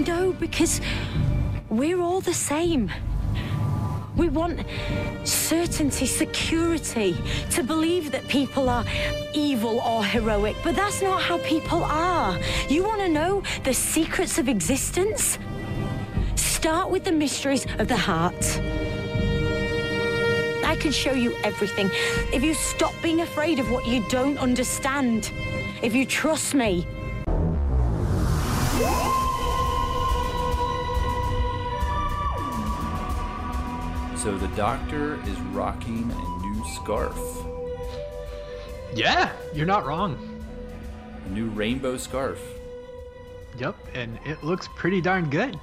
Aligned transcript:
I 0.00 0.02
know, 0.02 0.32
because 0.32 0.80
we're 1.68 2.00
all 2.00 2.22
the 2.22 2.32
same. 2.32 2.90
We 4.16 4.30
want 4.30 4.64
certainty, 5.24 6.06
security, 6.06 7.14
to 7.50 7.62
believe 7.62 8.10
that 8.12 8.26
people 8.26 8.70
are 8.70 8.86
evil 9.34 9.78
or 9.80 10.02
heroic, 10.02 10.56
but 10.64 10.74
that's 10.74 11.02
not 11.02 11.20
how 11.20 11.36
people 11.40 11.84
are. 11.84 12.38
You 12.70 12.82
want 12.82 13.02
to 13.02 13.10
know 13.10 13.42
the 13.64 13.74
secrets 13.74 14.38
of 14.38 14.48
existence? 14.48 15.38
Start 16.34 16.88
with 16.90 17.04
the 17.04 17.12
mysteries 17.12 17.66
of 17.78 17.86
the 17.88 17.98
heart. 17.98 18.58
I 20.64 20.76
can 20.80 20.92
show 20.92 21.12
you 21.12 21.36
everything 21.44 21.90
if 22.32 22.42
you 22.42 22.54
stop 22.54 22.94
being 23.02 23.20
afraid 23.20 23.58
of 23.58 23.70
what 23.70 23.86
you 23.86 24.02
don't 24.08 24.38
understand. 24.38 25.30
If 25.82 25.94
you 25.94 26.06
trust 26.06 26.54
me. 26.54 26.86
So 34.22 34.36
the 34.36 34.48
doctor 34.48 35.14
is 35.24 35.40
rocking 35.52 36.10
a 36.10 36.46
new 36.46 36.64
scarf, 36.74 37.16
Yeah, 38.94 39.32
you're 39.54 39.66
not 39.66 39.86
wrong. 39.86 40.18
a 41.24 41.28
new 41.30 41.46
rainbow 41.48 41.96
scarf. 41.96 42.38
Yep, 43.58 43.76
and 43.94 44.18
it 44.26 44.44
looks 44.44 44.68
pretty 44.76 45.00
darn 45.00 45.30
good. 45.30 45.58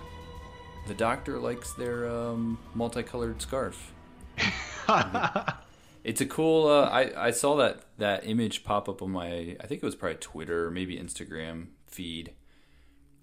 The 0.87 0.95
doctor 0.95 1.37
likes 1.39 1.73
their 1.73 2.09
um, 2.09 2.57
multicolored 2.73 3.41
scarf. 3.41 3.93
It's 6.03 6.21
a 6.21 6.25
cool. 6.25 6.67
Uh, 6.69 6.83
I 6.85 7.27
I 7.27 7.31
saw 7.31 7.57
that 7.57 7.81
that 7.97 8.25
image 8.25 8.63
pop 8.63 8.87
up 8.87 9.01
on 9.01 9.11
my. 9.11 9.57
I 9.59 9.67
think 9.67 9.83
it 9.83 9.85
was 9.85 9.93
probably 9.95 10.15
Twitter 10.19 10.65
or 10.67 10.71
maybe 10.71 10.95
Instagram 10.97 11.65
feed, 11.87 12.31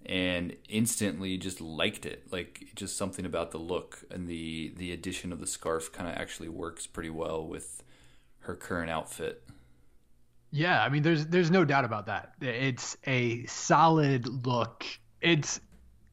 and 0.05 0.55
instantly 0.69 1.37
just 1.37 1.61
liked 1.61 2.05
it. 2.05 2.31
Like 2.31 2.69
just 2.75 2.97
something 2.97 3.25
about 3.25 3.51
the 3.51 3.57
look 3.57 4.03
and 4.11 4.27
the 4.27 4.73
the 4.77 4.91
addition 4.91 5.31
of 5.31 5.39
the 5.39 5.47
scarf 5.47 5.91
kind 5.91 6.09
of 6.09 6.15
actually 6.15 6.49
works 6.49 6.87
pretty 6.87 7.09
well 7.09 7.45
with 7.45 7.83
her 8.39 8.55
current 8.55 8.89
outfit. 8.89 9.43
Yeah, 10.51 10.81
I 10.81 10.89
mean, 10.89 11.03
there's 11.03 11.25
there's 11.25 11.51
no 11.51 11.65
doubt 11.65 11.85
about 11.85 12.05
that. 12.05 12.33
It's 12.39 12.97
a 13.05 13.45
solid 13.45 14.45
look. 14.45 14.85
It's 15.21 15.59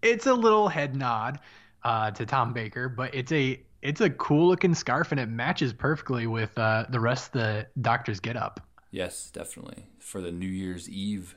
it's 0.02 0.26
a 0.26 0.34
little 0.34 0.68
head 0.68 0.96
nod 0.96 1.38
uh, 1.84 2.10
to 2.12 2.26
Tom 2.26 2.52
Baker, 2.52 2.88
but 2.88 3.14
it's 3.14 3.32
a 3.32 3.62
it's 3.82 4.00
a 4.00 4.10
cool 4.10 4.48
looking 4.48 4.74
scarf 4.74 5.12
and 5.12 5.20
it 5.20 5.28
matches 5.28 5.72
perfectly 5.72 6.26
with 6.26 6.56
uh, 6.58 6.86
the 6.90 7.00
rest 7.00 7.28
of 7.28 7.32
the 7.32 7.66
Doctor's 7.80 8.20
get 8.20 8.36
up. 8.36 8.60
Yes, 8.90 9.30
definitely 9.30 9.86
for 9.98 10.20
the 10.20 10.30
New 10.32 10.48
Year's 10.48 10.88
Eve 10.88 11.36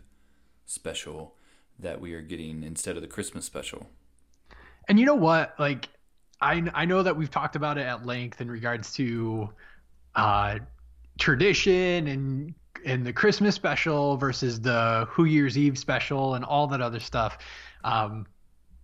special 0.65 1.35
that 1.79 1.99
we 1.99 2.13
are 2.13 2.21
getting 2.21 2.63
instead 2.63 2.95
of 2.95 3.01
the 3.01 3.07
Christmas 3.07 3.45
special. 3.45 3.89
And 4.87 4.99
you 4.99 5.05
know 5.05 5.15
what? 5.15 5.55
Like, 5.59 5.89
I 6.41 6.63
I 6.73 6.85
know 6.85 7.03
that 7.03 7.15
we've 7.15 7.31
talked 7.31 7.55
about 7.55 7.77
it 7.77 7.85
at 7.85 8.05
length 8.05 8.41
in 8.41 8.49
regards 8.49 8.93
to 8.93 9.49
uh, 10.15 10.59
tradition 11.17 12.07
and 12.07 12.53
and 12.85 13.05
the 13.05 13.13
Christmas 13.13 13.55
special 13.55 14.15
versus 14.17 14.61
the 14.61 15.07
Who 15.09 15.25
Year's 15.25 15.57
Eve 15.57 15.77
special 15.77 16.35
and 16.35 16.45
all 16.45 16.67
that 16.67 16.81
other 16.81 16.99
stuff. 16.99 17.39
Um, 17.83 18.27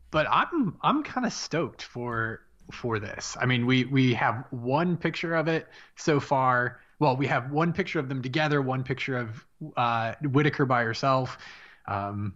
but 0.09 0.27
I'm 0.29 0.77
I'm 0.81 1.03
kind 1.03 1.25
of 1.25 1.33
stoked 1.33 1.83
for 1.83 2.41
for 2.71 2.99
this. 2.99 3.37
I 3.39 3.45
mean, 3.45 3.65
we 3.65 3.85
we 3.85 4.13
have 4.13 4.45
one 4.51 4.97
picture 4.97 5.35
of 5.35 5.47
it 5.47 5.67
so 5.95 6.19
far. 6.19 6.81
Well, 6.99 7.17
we 7.17 7.27
have 7.27 7.51
one 7.51 7.73
picture 7.73 7.99
of 7.99 8.09
them 8.09 8.21
together, 8.21 8.61
one 8.61 8.83
picture 8.83 9.17
of 9.17 9.45
uh, 9.75 10.13
Whittaker 10.21 10.65
by 10.65 10.83
herself. 10.83 11.37
Um, 11.87 12.35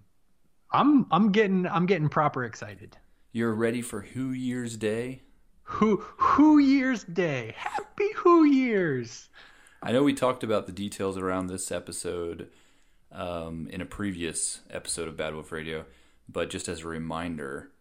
I'm 0.76 1.06
I'm 1.10 1.32
getting 1.32 1.66
I'm 1.66 1.86
getting 1.86 2.10
proper 2.10 2.44
excited. 2.44 2.98
You're 3.32 3.54
ready 3.54 3.82
for 3.82 4.02
Who 4.02 4.32
Year's 4.32 4.76
Day? 4.76 5.22
Who 5.64 5.98
Who 6.18 6.58
Year's 6.58 7.06
Day. 7.06 7.54
Happy 7.56 8.10
Who 8.18 8.44
Years. 8.44 9.30
I 9.82 9.94
know 9.94 10.04
we 10.04 10.14
talked 10.14 10.44
about 10.44 10.66
the 10.66 10.74
details 10.74 11.18
around 11.18 11.48
this 11.48 11.72
episode 11.72 12.50
um, 13.10 13.70
in 13.72 13.80
a 13.80 13.86
previous 13.86 14.62
episode 14.70 15.08
of 15.08 15.16
Bad 15.16 15.34
Wolf 15.34 15.54
Radio, 15.54 15.86
but 16.28 16.50
just 16.50 16.68
as 16.68 16.82
a 16.82 16.88
reminder, 16.90 17.72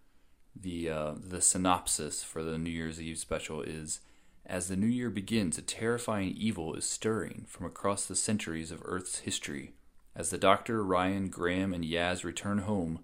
the 0.55 0.89
uh, 0.89 1.15
the 1.17 1.41
synopsis 1.41 2.23
for 2.23 2.45
the 2.45 2.59
New 2.59 2.71
Year's 2.71 3.03
Eve 3.03 3.19
special 3.19 3.61
is: 3.61 4.03
As 4.47 4.69
the 4.69 4.77
new 4.77 4.87
year 4.87 5.11
begins, 5.11 5.59
a 5.59 5.63
terrifying 5.63 6.33
evil 6.37 6.75
is 6.75 6.89
stirring 6.89 7.47
from 7.49 7.67
across 7.67 8.07
the 8.07 8.15
centuries 8.15 8.71
of 8.71 8.83
Earth's 8.85 9.21
history. 9.21 9.73
As 10.17 10.31
the 10.31 10.39
Doctor, 10.39 10.83
Ryan, 10.85 11.29
Graham, 11.29 11.75
and 11.75 11.85
Yaz 11.85 12.25
return 12.25 12.59
home, 12.59 13.01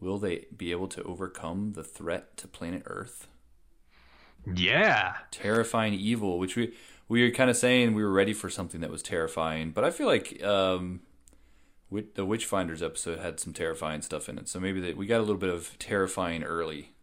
will 0.00 0.18
they 0.18 0.46
be 0.56 0.70
able 0.70 0.88
to 0.88 1.02
overcome 1.02 1.72
the 1.72 1.84
threat 1.84 2.36
to 2.38 2.48
planet 2.48 2.82
Earth? 2.86 3.28
Yeah. 4.46 5.14
terrifying 5.30 5.94
evil, 5.94 6.38
which 6.38 6.56
we 6.56 6.74
we 7.08 7.22
were 7.22 7.30
kind 7.30 7.50
of 7.50 7.56
saying 7.56 7.94
we 7.94 8.02
were 8.02 8.12
ready 8.12 8.32
for 8.32 8.48
something 8.48 8.80
that 8.80 8.90
was 8.90 9.02
terrifying, 9.02 9.70
but 9.72 9.84
I 9.84 9.90
feel 9.90 10.06
like 10.06 10.42
um, 10.42 11.00
the 11.90 12.26
Witchfinders 12.26 12.82
episode 12.82 13.18
had 13.20 13.38
some 13.40 13.52
terrifying 13.52 14.02
stuff 14.02 14.28
in 14.28 14.38
it, 14.38 14.48
so 14.48 14.58
maybe 14.60 14.80
they, 14.80 14.94
we 14.94 15.06
got 15.06 15.18
a 15.18 15.22
little 15.22 15.36
bit 15.36 15.50
of 15.50 15.78
terrifying 15.78 16.42
early. 16.44 16.94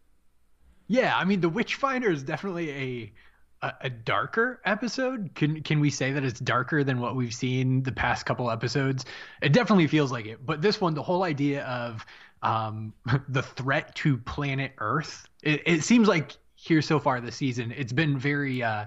Yeah, 0.88 1.16
I 1.16 1.24
mean 1.24 1.40
the 1.40 1.48
Witchfinder 1.48 2.10
is 2.10 2.22
definitely 2.22 2.70
a, 2.70 3.12
a 3.62 3.90
darker 3.90 4.60
episode. 4.64 5.30
Can 5.34 5.62
can 5.62 5.78
we 5.80 5.90
say 5.90 6.12
that 6.12 6.24
it's 6.24 6.40
darker 6.40 6.82
than 6.82 7.00
what 7.00 7.14
we've 7.14 7.34
seen 7.34 7.82
the 7.82 7.92
past 7.92 8.26
couple 8.26 8.50
episodes? 8.50 9.04
It 9.40 9.52
definitely 9.52 9.86
feels 9.86 10.10
like 10.10 10.26
it. 10.26 10.44
But 10.44 10.62
this 10.62 10.80
one, 10.80 10.94
the 10.94 11.02
whole 11.02 11.22
idea 11.22 11.64
of 11.64 12.04
um, 12.42 12.92
the 13.28 13.42
threat 13.42 13.94
to 13.96 14.18
planet 14.18 14.72
Earth, 14.78 15.28
it, 15.42 15.62
it 15.64 15.84
seems 15.84 16.08
like 16.08 16.36
here 16.56 16.82
so 16.82 16.98
far 16.98 17.20
this 17.20 17.36
season, 17.36 17.72
it's 17.76 17.92
been 17.92 18.18
very 18.18 18.62
uh, 18.62 18.86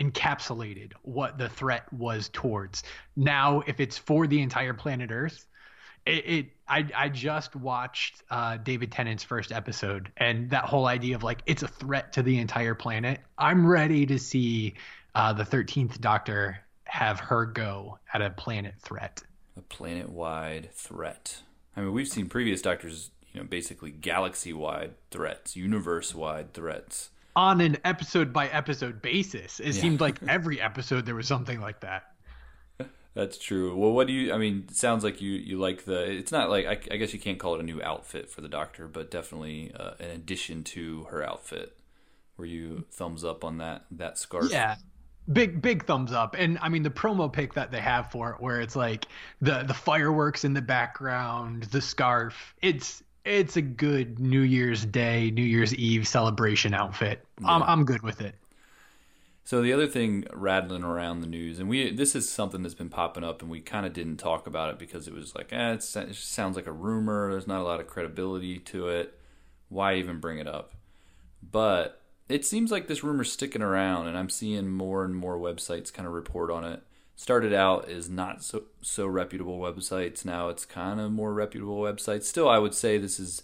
encapsulated 0.00 0.92
what 1.02 1.38
the 1.38 1.48
threat 1.48 1.92
was 1.92 2.30
towards. 2.32 2.84
Now, 3.16 3.62
if 3.66 3.80
it's 3.80 3.98
for 3.98 4.26
the 4.26 4.40
entire 4.40 4.74
planet 4.74 5.10
Earth, 5.12 5.46
it, 6.06 6.26
it 6.26 6.46
I 6.68 6.86
I 6.96 7.08
just 7.08 7.54
watched 7.54 8.22
uh, 8.30 8.56
David 8.56 8.92
Tennant's 8.92 9.22
first 9.22 9.52
episode, 9.52 10.10
and 10.16 10.50
that 10.50 10.64
whole 10.64 10.86
idea 10.86 11.14
of 11.16 11.22
like 11.22 11.42
it's 11.46 11.62
a 11.62 11.68
threat 11.68 12.12
to 12.14 12.22
the 12.22 12.38
entire 12.38 12.74
planet. 12.74 13.20
I'm 13.38 13.66
ready 13.66 14.06
to 14.06 14.18
see 14.18 14.74
uh, 15.14 15.32
the 15.32 15.44
Thirteenth 15.44 16.00
Doctor 16.00 16.58
have 16.84 17.20
her 17.20 17.46
go 17.46 17.98
at 18.12 18.22
a 18.22 18.30
planet 18.30 18.74
threat. 18.80 19.22
A 19.56 19.62
planet 19.62 20.08
wide 20.08 20.70
threat. 20.72 21.42
I 21.76 21.80
mean, 21.80 21.92
we've 21.92 22.08
seen 22.08 22.28
previous 22.28 22.60
Doctors, 22.60 23.10
you 23.32 23.40
know, 23.40 23.46
basically 23.46 23.90
galaxy 23.90 24.52
wide 24.52 24.92
threats, 25.10 25.56
universe 25.56 26.14
wide 26.14 26.52
threats. 26.52 27.10
On 27.34 27.62
an 27.62 27.78
episode 27.84 28.32
by 28.32 28.48
episode 28.48 29.00
basis, 29.00 29.58
it 29.58 29.72
seemed 29.72 30.00
like 30.00 30.22
every 30.28 30.60
episode 30.60 31.06
there 31.06 31.14
was 31.14 31.26
something 31.26 31.60
like 31.60 31.80
that. 31.80 32.11
That's 33.14 33.36
true. 33.36 33.76
Well, 33.76 33.92
what 33.92 34.06
do 34.06 34.12
you? 34.12 34.32
I 34.32 34.38
mean, 34.38 34.64
it 34.68 34.76
sounds 34.76 35.04
like 35.04 35.20
you 35.20 35.32
you 35.32 35.58
like 35.58 35.84
the. 35.84 36.10
It's 36.10 36.32
not 36.32 36.48
like 36.48 36.66
I, 36.66 36.94
I 36.94 36.96
guess 36.96 37.12
you 37.12 37.20
can't 37.20 37.38
call 37.38 37.54
it 37.54 37.60
a 37.60 37.64
new 37.64 37.82
outfit 37.82 38.30
for 38.30 38.40
the 38.40 38.48
Doctor, 38.48 38.88
but 38.88 39.10
definitely 39.10 39.72
uh, 39.78 39.92
an 40.00 40.10
addition 40.10 40.64
to 40.64 41.04
her 41.04 41.22
outfit. 41.22 41.76
Were 42.38 42.46
you 42.46 42.86
thumbs 42.90 43.22
up 43.22 43.44
on 43.44 43.58
that 43.58 43.84
that 43.90 44.16
scarf? 44.16 44.50
Yeah. 44.50 44.76
Big 45.30 45.60
big 45.60 45.84
thumbs 45.84 46.12
up. 46.12 46.34
And 46.38 46.58
I 46.62 46.68
mean 46.68 46.82
the 46.82 46.90
promo 46.90 47.32
pic 47.32 47.54
that 47.54 47.70
they 47.70 47.80
have 47.80 48.10
for 48.10 48.30
it 48.30 48.40
where 48.40 48.60
it's 48.60 48.74
like 48.74 49.06
the 49.40 49.62
the 49.62 49.74
fireworks 49.74 50.44
in 50.44 50.54
the 50.54 50.62
background, 50.62 51.64
the 51.64 51.80
scarf. 51.80 52.54
It's 52.62 53.04
it's 53.24 53.56
a 53.56 53.62
good 53.62 54.18
New 54.18 54.40
Year's 54.40 54.84
Day, 54.84 55.30
New 55.30 55.44
Year's 55.44 55.74
Eve 55.74 56.08
celebration 56.08 56.74
outfit. 56.74 57.24
I'm 57.44 57.62
I'm 57.62 57.84
good 57.84 58.02
with 58.02 58.20
it. 58.20 58.34
So 59.44 59.60
the 59.60 59.72
other 59.72 59.88
thing 59.88 60.24
rattling 60.32 60.84
around 60.84 61.20
the 61.20 61.26
news, 61.26 61.58
and 61.58 61.68
we 61.68 61.90
this 61.90 62.14
is 62.14 62.28
something 62.28 62.62
that's 62.62 62.74
been 62.74 62.88
popping 62.88 63.24
up, 63.24 63.42
and 63.42 63.50
we 63.50 63.60
kind 63.60 63.84
of 63.84 63.92
didn't 63.92 64.18
talk 64.18 64.46
about 64.46 64.70
it 64.70 64.78
because 64.78 65.08
it 65.08 65.14
was 65.14 65.34
like, 65.34 65.52
eh, 65.52 65.72
it 65.72 65.82
sounds 65.82 66.54
like 66.54 66.66
a 66.66 66.72
rumor. 66.72 67.30
There's 67.30 67.48
not 67.48 67.60
a 67.60 67.64
lot 67.64 67.80
of 67.80 67.88
credibility 67.88 68.58
to 68.60 68.88
it. 68.88 69.18
Why 69.68 69.96
even 69.96 70.20
bring 70.20 70.38
it 70.38 70.46
up? 70.46 70.74
But 71.42 72.00
it 72.28 72.46
seems 72.46 72.70
like 72.70 72.86
this 72.86 73.02
rumor's 73.02 73.32
sticking 73.32 73.62
around, 73.62 74.06
and 74.06 74.16
I'm 74.16 74.30
seeing 74.30 74.70
more 74.70 75.04
and 75.04 75.14
more 75.14 75.36
websites 75.36 75.92
kind 75.92 76.06
of 76.06 76.14
report 76.14 76.50
on 76.50 76.64
it. 76.64 76.82
Started 77.16 77.52
out 77.52 77.88
as 77.88 78.08
not 78.08 78.44
so 78.44 78.64
so 78.80 79.06
reputable 79.06 79.58
websites. 79.58 80.24
Now 80.24 80.50
it's 80.50 80.64
kind 80.64 81.00
of 81.00 81.10
more 81.10 81.34
reputable 81.34 81.80
websites. 81.80 82.24
Still, 82.24 82.48
I 82.48 82.58
would 82.58 82.74
say 82.74 82.96
this 82.96 83.18
is 83.18 83.42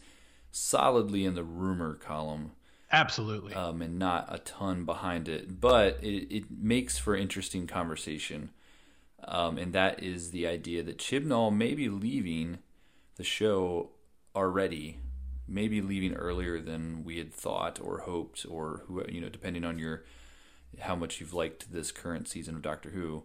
solidly 0.53 1.25
in 1.25 1.35
the 1.35 1.45
rumor 1.45 1.95
column 1.95 2.53
Absolutely. 2.91 3.55
um, 3.55 3.83
and 3.83 3.99
not 3.99 4.27
a 4.29 4.39
ton 4.39 4.85
behind 4.85 5.29
it, 5.29 5.61
but 5.61 5.99
it, 6.03 6.35
it 6.35 6.45
makes 6.51 6.99
for 6.99 7.15
interesting 7.15 7.67
conversation. 7.67 8.51
Um, 9.25 9.59
and 9.59 9.73
that 9.73 10.03
is 10.03 10.31
the 10.31 10.47
idea 10.47 10.83
that 10.85 10.99
Chibnall 10.99 11.55
may 11.55 11.75
be 11.75 11.89
leaving 11.89 12.59
the 13.17 13.25
show 13.25 13.91
already, 14.35 14.99
maybe 15.47 15.81
leaving 15.83 16.15
earlier 16.15 16.61
than 16.61 17.05
we 17.05 17.19
had 17.19 17.33
thought 17.33 17.79
or 17.83 18.01
hoped, 18.01 18.47
or 18.49 18.85
who 18.87 19.05
you 19.09 19.21
know, 19.21 19.29
depending 19.29 19.65
on 19.65 19.79
your 19.79 20.05
how 20.81 20.95
much 20.95 21.21
you've 21.21 21.35
liked 21.35 21.73
this 21.73 21.91
current 21.91 22.29
season 22.29 22.55
of 22.55 22.63
Doctor 22.63 22.91
Who. 22.91 23.25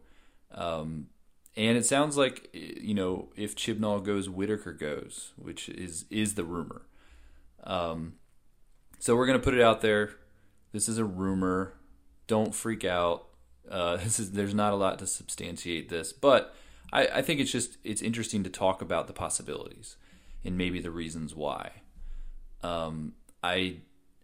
Um, 0.51 1.07
and 1.55 1.77
it 1.77 1.85
sounds 1.85 2.17
like 2.17 2.49
you 2.53 2.95
know 2.95 3.29
if 3.35 3.55
Chibnall 3.55 4.03
goes, 4.03 4.27
Whittaker 4.29 4.73
goes, 4.73 5.31
which 5.37 5.69
is 5.69 6.05
is 6.09 6.33
the 6.33 6.43
rumor. 6.43 6.81
Um, 7.63 8.15
so 9.03 9.17
we're 9.17 9.25
gonna 9.25 9.37
put 9.37 9.53
it 9.53 9.59
out 9.59 9.81
there. 9.81 10.11
This 10.71 10.87
is 10.87 10.97
a 10.97 11.03
rumor. 11.03 11.73
Don't 12.27 12.55
freak 12.55 12.85
out. 12.85 13.25
Uh, 13.69 13.97
this 14.03 14.17
is 14.17 14.31
there's 14.31 14.53
not 14.53 14.71
a 14.71 14.77
lot 14.77 14.97
to 14.99 15.05
substantiate 15.05 15.89
this, 15.89 16.13
but 16.13 16.55
I, 16.93 17.07
I 17.15 17.21
think 17.21 17.41
it's 17.41 17.51
just 17.51 17.77
it's 17.83 18.01
interesting 18.01 18.45
to 18.45 18.49
talk 18.49 18.81
about 18.81 19.07
the 19.07 19.13
possibilities 19.13 19.97
and 20.45 20.57
maybe 20.57 20.79
the 20.79 20.89
reasons 20.89 21.35
why. 21.35 21.71
Um, 22.61 23.15
I 23.43 23.79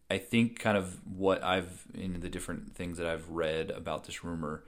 I 0.09 0.17
think 0.17 0.59
kind 0.59 0.77
of 0.77 1.01
what 1.05 1.43
I've 1.43 1.83
in 1.93 2.21
the 2.21 2.29
different 2.29 2.73
things 2.73 2.97
that 2.99 3.05
I've 3.05 3.29
read 3.29 3.71
about 3.71 4.05
this 4.05 4.23
rumor 4.23 4.63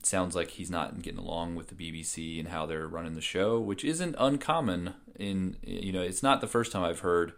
sounds 0.00 0.36
like 0.36 0.50
he's 0.50 0.70
not 0.70 1.02
getting 1.02 1.18
along 1.18 1.56
with 1.56 1.70
the 1.70 1.74
BBC 1.74 2.38
and 2.38 2.50
how 2.50 2.66
they're 2.66 2.86
running 2.86 3.14
the 3.14 3.20
show, 3.20 3.58
which 3.58 3.84
isn't 3.84 4.14
uncommon. 4.16 4.94
In 5.18 5.56
you 5.66 5.90
know, 5.90 6.02
it's 6.02 6.22
not 6.22 6.40
the 6.40 6.46
first 6.46 6.70
time 6.70 6.84
I've 6.84 7.00
heard 7.00 7.32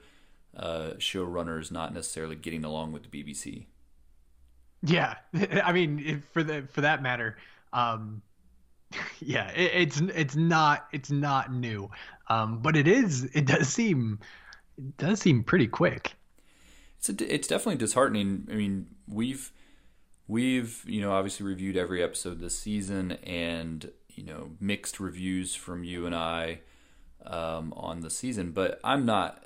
uh, 0.59 0.95
showrunners 0.99 1.71
not 1.71 1.95
necessarily 1.95 2.37
getting 2.37 2.65
along 2.65 2.93
with 2.93 3.09
the 3.09 3.09
BBC. 3.09 3.67
Yeah, 4.83 5.15
I 5.65 5.73
mean, 5.73 6.23
for 6.33 6.43
the 6.43 6.63
for 6.71 6.83
that 6.83 7.03
matter, 7.03 7.37
um, 7.73 8.23
yeah, 9.21 9.51
it, 9.51 9.73
it's 9.75 10.01
it's 10.15 10.37
not 10.37 10.87
it's 10.93 11.11
not 11.11 11.53
new, 11.53 11.91
um, 12.29 12.61
but 12.61 12.77
it 12.77 12.89
is. 12.89 13.25
It 13.35 13.47
does 13.47 13.69
seem 13.69 14.19
it 14.77 14.97
does 14.97 15.21
seem 15.21 15.43
pretty 15.43 15.67
quick. 15.67 16.15
It's 16.99 17.09
a, 17.09 17.35
it's 17.35 17.49
definitely 17.49 17.77
disheartening. 17.77 18.49
I 18.51 18.55
mean, 18.55 18.87
we've 19.07 19.53
we've 20.27 20.85
you 20.87 21.01
know 21.01 21.13
obviously 21.13 21.47
reviewed 21.47 21.77
every 21.77 22.03
episode 22.03 22.41
this 22.41 22.59
season, 22.59 23.13
and 23.25 23.91
you 24.15 24.25
know 24.25 24.51
mixed 24.61 25.01
reviews 25.01 25.55
from 25.55 25.85
you 25.85 26.07
and 26.07 26.15
I 26.15 26.61
um, 27.25 27.73
on 27.77 28.01
the 28.01 28.11
season. 28.11 28.53
But 28.53 28.81
I'm 28.85 29.05
not 29.05 29.45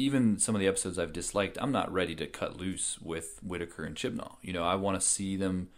even 0.00 0.38
some 0.38 0.54
of 0.54 0.60
the 0.60 0.68
episodes 0.68 0.98
I've 0.98 1.12
disliked. 1.12 1.58
I'm 1.60 1.72
not 1.72 1.92
ready 1.92 2.14
to 2.16 2.26
cut 2.26 2.56
loose 2.56 2.98
with 3.00 3.38
Whittaker 3.42 3.84
and 3.84 3.96
Chibnall. 3.96 4.36
You 4.42 4.52
know, 4.52 4.64
I 4.64 4.74
want 4.74 5.00
to 5.00 5.06
see 5.06 5.36
them 5.36 5.68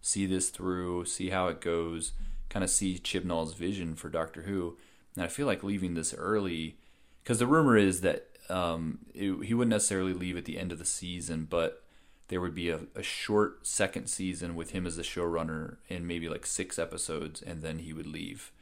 see 0.00 0.26
this 0.26 0.50
through, 0.50 1.04
see 1.04 1.30
how 1.30 1.48
it 1.48 1.60
goes 1.60 2.12
kind 2.48 2.64
of 2.64 2.70
see 2.70 2.98
Chibnall's 2.98 3.54
vision 3.54 3.94
for 3.94 4.08
Doctor 4.08 4.42
Who. 4.42 4.76
And 5.14 5.24
I 5.24 5.28
feel 5.28 5.46
like 5.46 5.62
leaving 5.62 5.94
this 5.94 6.14
early 6.14 6.78
because 7.22 7.38
the 7.38 7.46
rumor 7.46 7.76
is 7.76 8.00
that 8.02 8.28
um, 8.48 9.00
it, 9.14 9.44
he 9.44 9.54
wouldn't 9.54 9.72
necessarily 9.72 10.14
leave 10.14 10.36
at 10.36 10.44
the 10.44 10.58
end 10.58 10.72
of 10.72 10.78
the 10.78 10.84
season, 10.84 11.46
but 11.50 11.82
there 12.28 12.40
would 12.40 12.54
be 12.54 12.70
a, 12.70 12.80
a, 12.94 13.02
short 13.02 13.66
second 13.66 14.06
season 14.06 14.54
with 14.54 14.70
him 14.70 14.86
as 14.86 14.96
the 14.96 15.02
showrunner 15.02 15.76
in 15.88 16.06
maybe 16.06 16.28
like 16.28 16.46
six 16.46 16.78
episodes, 16.78 17.42
and 17.42 17.62
then 17.62 17.80
he 17.80 17.92
would 17.92 18.06
leave 18.06 18.52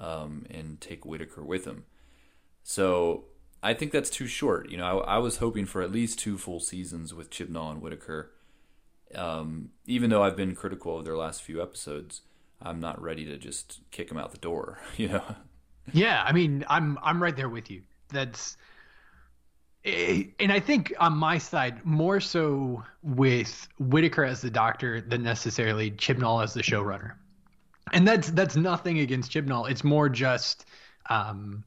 um, 0.00 0.46
and 0.50 0.80
take 0.80 1.04
Whittaker 1.04 1.42
with 1.42 1.64
him. 1.64 1.84
So 2.62 3.24
I 3.64 3.72
think 3.72 3.92
that's 3.92 4.10
too 4.10 4.26
short. 4.26 4.70
You 4.70 4.76
know, 4.76 5.00
I, 5.00 5.14
I 5.14 5.18
was 5.18 5.38
hoping 5.38 5.64
for 5.64 5.80
at 5.80 5.90
least 5.90 6.18
two 6.18 6.36
full 6.36 6.60
seasons 6.60 7.14
with 7.14 7.30
Chibnall 7.30 7.72
and 7.72 7.80
Whittaker. 7.80 8.30
Um, 9.14 9.70
even 9.86 10.10
though 10.10 10.22
I've 10.22 10.36
been 10.36 10.54
critical 10.54 10.98
of 10.98 11.06
their 11.06 11.16
last 11.16 11.42
few 11.42 11.62
episodes, 11.62 12.20
I'm 12.60 12.78
not 12.78 13.00
ready 13.00 13.24
to 13.24 13.38
just 13.38 13.80
kick 13.90 14.08
them 14.08 14.18
out 14.18 14.32
the 14.32 14.38
door, 14.38 14.80
you 14.98 15.08
know. 15.08 15.24
Yeah, 15.92 16.22
I 16.22 16.32
mean, 16.32 16.64
I'm 16.68 16.98
I'm 17.02 17.22
right 17.22 17.34
there 17.34 17.48
with 17.48 17.70
you. 17.70 17.82
That's 18.08 18.56
eh, 19.84 20.24
and 20.38 20.52
I 20.52 20.60
think 20.60 20.92
on 20.98 21.16
my 21.16 21.38
side, 21.38 21.84
more 21.86 22.20
so 22.20 22.82
with 23.02 23.66
Whittaker 23.78 24.24
as 24.24 24.42
the 24.42 24.50
doctor 24.50 25.00
than 25.00 25.22
necessarily 25.22 25.90
Chibnall 25.90 26.42
as 26.42 26.52
the 26.52 26.62
showrunner. 26.62 27.12
And 27.92 28.06
that's 28.06 28.30
that's 28.30 28.56
nothing 28.56 28.98
against 28.98 29.32
Chibnall. 29.32 29.70
It's 29.70 29.84
more 29.84 30.08
just 30.08 30.66
um, 31.08 31.64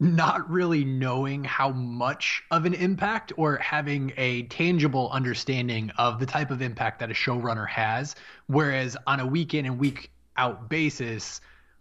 not 0.00 0.48
really 0.48 0.84
knowing 0.84 1.42
how 1.42 1.70
much 1.70 2.42
of 2.50 2.64
an 2.64 2.74
impact 2.74 3.32
or 3.36 3.56
having 3.56 4.12
a 4.16 4.42
tangible 4.44 5.10
understanding 5.10 5.90
of 5.98 6.20
the 6.20 6.26
type 6.26 6.50
of 6.50 6.62
impact 6.62 7.00
that 7.00 7.10
a 7.10 7.14
showrunner 7.14 7.68
has. 7.68 8.14
Whereas 8.46 8.96
on 9.06 9.18
a 9.20 9.26
week 9.26 9.54
in 9.54 9.66
and 9.66 9.78
week 9.78 10.10
out 10.36 10.68
basis 10.68 11.40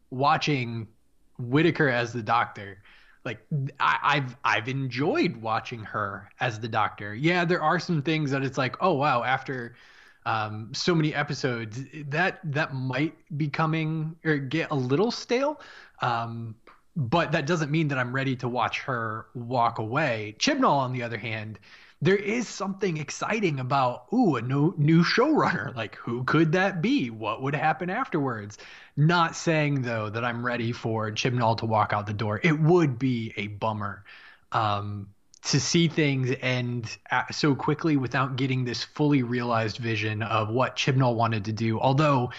watching 0.09 0.87
Whittaker 1.37 1.89
as 1.89 2.11
the 2.11 2.23
doctor. 2.23 2.81
Like 3.23 3.39
I, 3.79 4.15
have 4.15 4.37
I've 4.43 4.67
enjoyed 4.67 5.37
watching 5.37 5.79
her 5.81 6.29
as 6.39 6.59
the 6.59 6.67
doctor. 6.67 7.13
Yeah, 7.13 7.45
there 7.45 7.61
are 7.61 7.79
some 7.79 8.01
things 8.01 8.31
that 8.31 8.43
it's 8.43 8.57
like, 8.57 8.77
oh 8.81 8.93
wow, 8.93 9.23
after 9.23 9.75
um, 10.25 10.71
so 10.73 10.95
many 10.95 11.13
episodes, 11.13 11.83
that 12.07 12.39
that 12.43 12.73
might 12.73 13.15
be 13.37 13.47
coming 13.47 14.15
or 14.25 14.37
get 14.37 14.71
a 14.71 14.75
little 14.75 15.11
stale. 15.11 15.61
Um, 16.01 16.55
but 16.97 17.31
that 17.33 17.45
doesn't 17.45 17.69
mean 17.69 17.89
that 17.89 17.99
I'm 17.99 18.13
ready 18.13 18.35
to 18.37 18.49
watch 18.49 18.79
her 18.81 19.27
walk 19.35 19.77
away. 19.77 20.35
Chibnall, 20.39 20.79
on 20.79 20.93
the 20.93 21.03
other 21.03 21.17
hand, 21.17 21.59
there 22.01 22.15
is 22.15 22.47
something 22.47 22.97
exciting 22.97 23.59
about 23.59 24.05
ooh 24.11 24.35
a 24.35 24.41
new 24.41 24.73
new 24.77 25.03
showrunner. 25.03 25.75
Like 25.75 25.95
who 25.95 26.23
could 26.23 26.53
that 26.53 26.81
be? 26.81 27.11
What 27.11 27.43
would 27.43 27.53
happen 27.53 27.91
afterwards? 27.91 28.57
Not 28.95 29.35
saying 29.35 29.83
though 29.83 30.09
that 30.09 30.25
i'm 30.25 30.43
ready 30.43 30.71
for 30.71 31.11
chibnall 31.11 31.57
to 31.59 31.67
walk 31.67 31.93
out 31.93 32.07
the 32.07 32.13
door. 32.13 32.39
It 32.43 32.59
would 32.59 32.97
be 32.97 33.31
a 33.37 33.47
bummer 33.47 34.03
um, 34.51 35.09
to 35.45 35.59
see 35.59 35.87
things 35.87 36.35
end 36.41 36.97
so 37.31 37.53
quickly 37.53 37.95
without 37.95 38.37
getting 38.37 38.65
this 38.65 38.83
fully 38.83 39.21
realized 39.21 39.77
vision 39.77 40.23
of 40.23 40.49
what 40.49 40.75
chibnall 40.75 41.15
wanted 41.15 41.45
to 41.45 41.53
do. 41.53 41.79
Although 41.79 42.31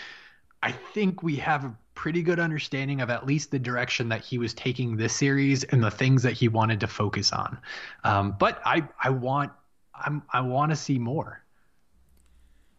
i 0.60 0.72
think 0.72 1.22
we 1.22 1.36
have 1.36 1.64
a 1.64 1.74
pretty 1.98 2.22
good 2.22 2.38
understanding 2.38 3.00
of 3.00 3.10
at 3.10 3.26
least 3.26 3.50
the 3.50 3.58
direction 3.58 4.08
that 4.08 4.24
he 4.24 4.38
was 4.38 4.54
taking 4.54 4.96
this 4.96 5.12
series 5.12 5.64
and 5.64 5.82
the 5.82 5.90
things 5.90 6.22
that 6.22 6.32
he 6.32 6.46
wanted 6.46 6.78
to 6.78 6.86
focus 6.86 7.32
on. 7.32 7.58
Um, 8.04 8.36
but 8.38 8.62
I 8.64 8.86
I 9.02 9.10
want 9.10 9.50
I'm 9.92 10.22
I 10.32 10.42
want 10.42 10.70
to 10.70 10.76
see 10.76 11.00
more. 11.00 11.42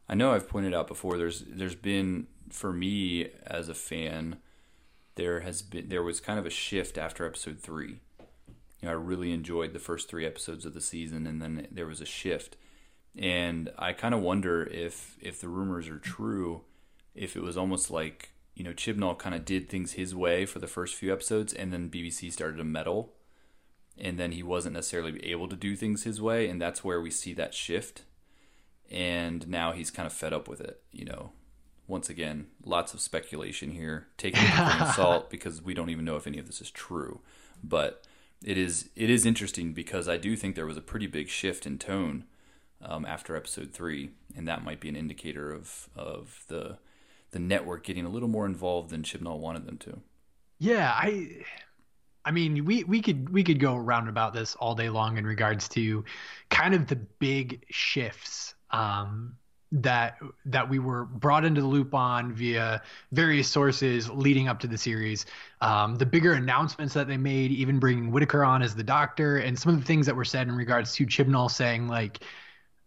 I 0.08 0.16
know 0.16 0.32
I've 0.32 0.48
pointed 0.48 0.74
out 0.74 0.88
before. 0.88 1.18
There's 1.18 1.44
there's 1.46 1.76
been 1.76 2.28
for 2.50 2.72
me 2.72 3.28
as 3.46 3.68
a 3.68 3.74
fan, 3.74 4.38
there 5.16 5.42
has 5.42 5.62
been 5.64 5.90
there 5.90 6.02
was 6.02 6.22
kind 6.22 6.40
of 6.40 6.46
a 6.46 6.50
shift 6.50 6.98
after 6.98 7.26
episode 7.26 7.60
three. 7.60 8.00
You 8.80 8.88
know, 8.88 8.92
I 8.92 8.94
really 8.94 9.34
enjoyed 9.34 9.74
the 9.74 9.80
first 9.80 10.08
three 10.08 10.26
episodes 10.26 10.66
of 10.66 10.74
the 10.74 10.80
season, 10.80 11.28
and 11.28 11.42
then 11.42 11.68
there 11.70 11.88
was 11.88 12.00
a 12.00 12.06
shift. 12.06 12.56
And 13.18 13.70
I 13.78 13.92
kind 13.92 14.14
of 14.14 14.22
wonder 14.22 14.64
if 14.64 15.18
if 15.20 15.42
the 15.42 15.50
rumors 15.50 15.90
are 15.90 16.00
true, 16.00 16.62
if 17.14 17.36
it 17.36 17.44
was 17.44 17.58
almost 17.58 17.92
like 17.92 18.32
you 18.60 18.66
know, 18.66 18.74
Chibnall 18.74 19.18
kind 19.18 19.34
of 19.34 19.46
did 19.46 19.70
things 19.70 19.94
his 19.94 20.14
way 20.14 20.46
for 20.46 20.60
the 20.60 20.68
first 20.68 20.96
few 20.96 21.14
episodes, 21.14 21.54
and 21.54 21.72
then 21.72 21.90
BBC 21.90 22.30
started 22.30 22.58
to 22.58 22.66
meddle, 22.66 23.14
and 23.98 24.20
then 24.20 24.34
he 24.34 24.44
wasn't 24.44 24.76
necessarily 24.76 25.26
able 25.26 25.48
to 25.48 25.56
do 25.56 25.78
things 25.78 26.04
his 26.04 26.22
way, 26.22 26.50
and 26.50 26.62
that's 26.62 26.84
where 26.84 27.00
we 27.00 27.10
see 27.10 27.34
that 27.34 27.54
shift. 27.54 28.04
And 28.92 29.48
now 29.48 29.72
he's 29.72 29.90
kind 29.90 30.06
of 30.06 30.12
fed 30.12 30.34
up 30.34 30.50
with 30.50 30.60
it, 30.60 30.82
you 30.92 31.06
know. 31.06 31.32
Once 31.88 32.10
again, 32.10 32.48
lots 32.66 32.94
of 32.94 33.00
speculation 33.00 33.72
here. 33.72 34.08
Take 34.18 34.36
it 34.36 34.42
with 34.42 34.90
a 34.90 34.94
salt 34.94 35.30
because 35.30 35.62
we 35.62 35.74
don't 35.74 35.90
even 35.90 36.06
know 36.06 36.18
if 36.18 36.28
any 36.28 36.38
of 36.38 36.46
this 36.46 36.60
is 36.60 36.70
true. 36.70 37.22
But 37.64 38.04
it 38.44 38.58
is 38.58 38.90
it 38.96 39.10
is 39.10 39.26
interesting 39.26 39.74
because 39.74 40.10
I 40.10 40.18
do 40.18 40.36
think 40.36 40.56
there 40.56 40.66
was 40.66 40.78
a 40.78 40.82
pretty 40.82 41.08
big 41.08 41.30
shift 41.30 41.66
in 41.66 41.78
tone 41.78 42.26
um, 42.82 43.06
after 43.06 43.36
episode 43.36 43.72
three, 43.72 44.12
and 44.36 44.48
that 44.48 44.64
might 44.64 44.82
be 44.82 44.90
an 44.90 44.96
indicator 44.96 45.52
of 45.52 45.90
of 45.96 46.44
the 46.48 46.78
the 47.32 47.40
network 47.40 47.84
getting 47.84 48.06
a 48.06 48.10
little 48.10 48.30
more 48.30 48.46
involved 48.46 48.90
than 48.90 49.04
Chibnall 49.04 49.40
wanted 49.40 49.66
them 49.66 49.78
to. 49.80 50.02
Yeah, 50.58 50.92
I 50.94 51.44
I 52.26 52.32
mean, 52.32 52.66
we 52.66 52.84
we 52.84 53.02
could 53.02 53.30
we 53.30 53.44
could 53.44 53.60
go 53.60 53.76
around 53.76 54.08
about 54.08 54.34
this 54.34 54.56
all 54.56 54.76
day 54.76 54.90
long 54.90 55.18
in 55.18 55.26
regards 55.26 55.68
to 55.70 56.04
kind 56.50 56.74
of 56.74 56.88
the 56.88 56.96
big 56.96 57.66
shifts 57.70 58.54
um, 58.72 59.36
that 59.72 60.18
that 60.46 60.70
we 60.70 60.80
were 60.80 61.06
brought 61.06 61.46
into 61.46 61.62
the 61.62 61.68
loop 61.68 61.94
on 61.96 62.34
via 62.34 62.82
various 63.14 63.48
sources 63.48 64.10
leading 64.10 64.48
up 64.48 64.60
to 64.60 64.68
the 64.68 64.78
series. 64.78 65.26
Um, 65.62 65.96
the 65.96 66.06
bigger 66.06 66.34
announcements 66.34 66.94
that 66.94 67.08
they 67.08 67.18
made, 67.18 67.52
even 67.52 67.80
bringing 67.80 68.12
Whittaker 68.12 68.44
on 68.44 68.62
as 68.62 68.76
the 68.76 68.84
Doctor, 68.84 69.38
and 69.38 69.58
some 69.58 69.74
of 69.74 69.80
the 69.80 69.86
things 69.86 70.06
that 70.06 70.16
were 70.16 70.26
said 70.26 70.48
in 70.48 70.56
regards 70.56 70.94
to 70.96 71.06
Chibnall 71.06 71.50
saying 71.50 71.88
like. 71.88 72.20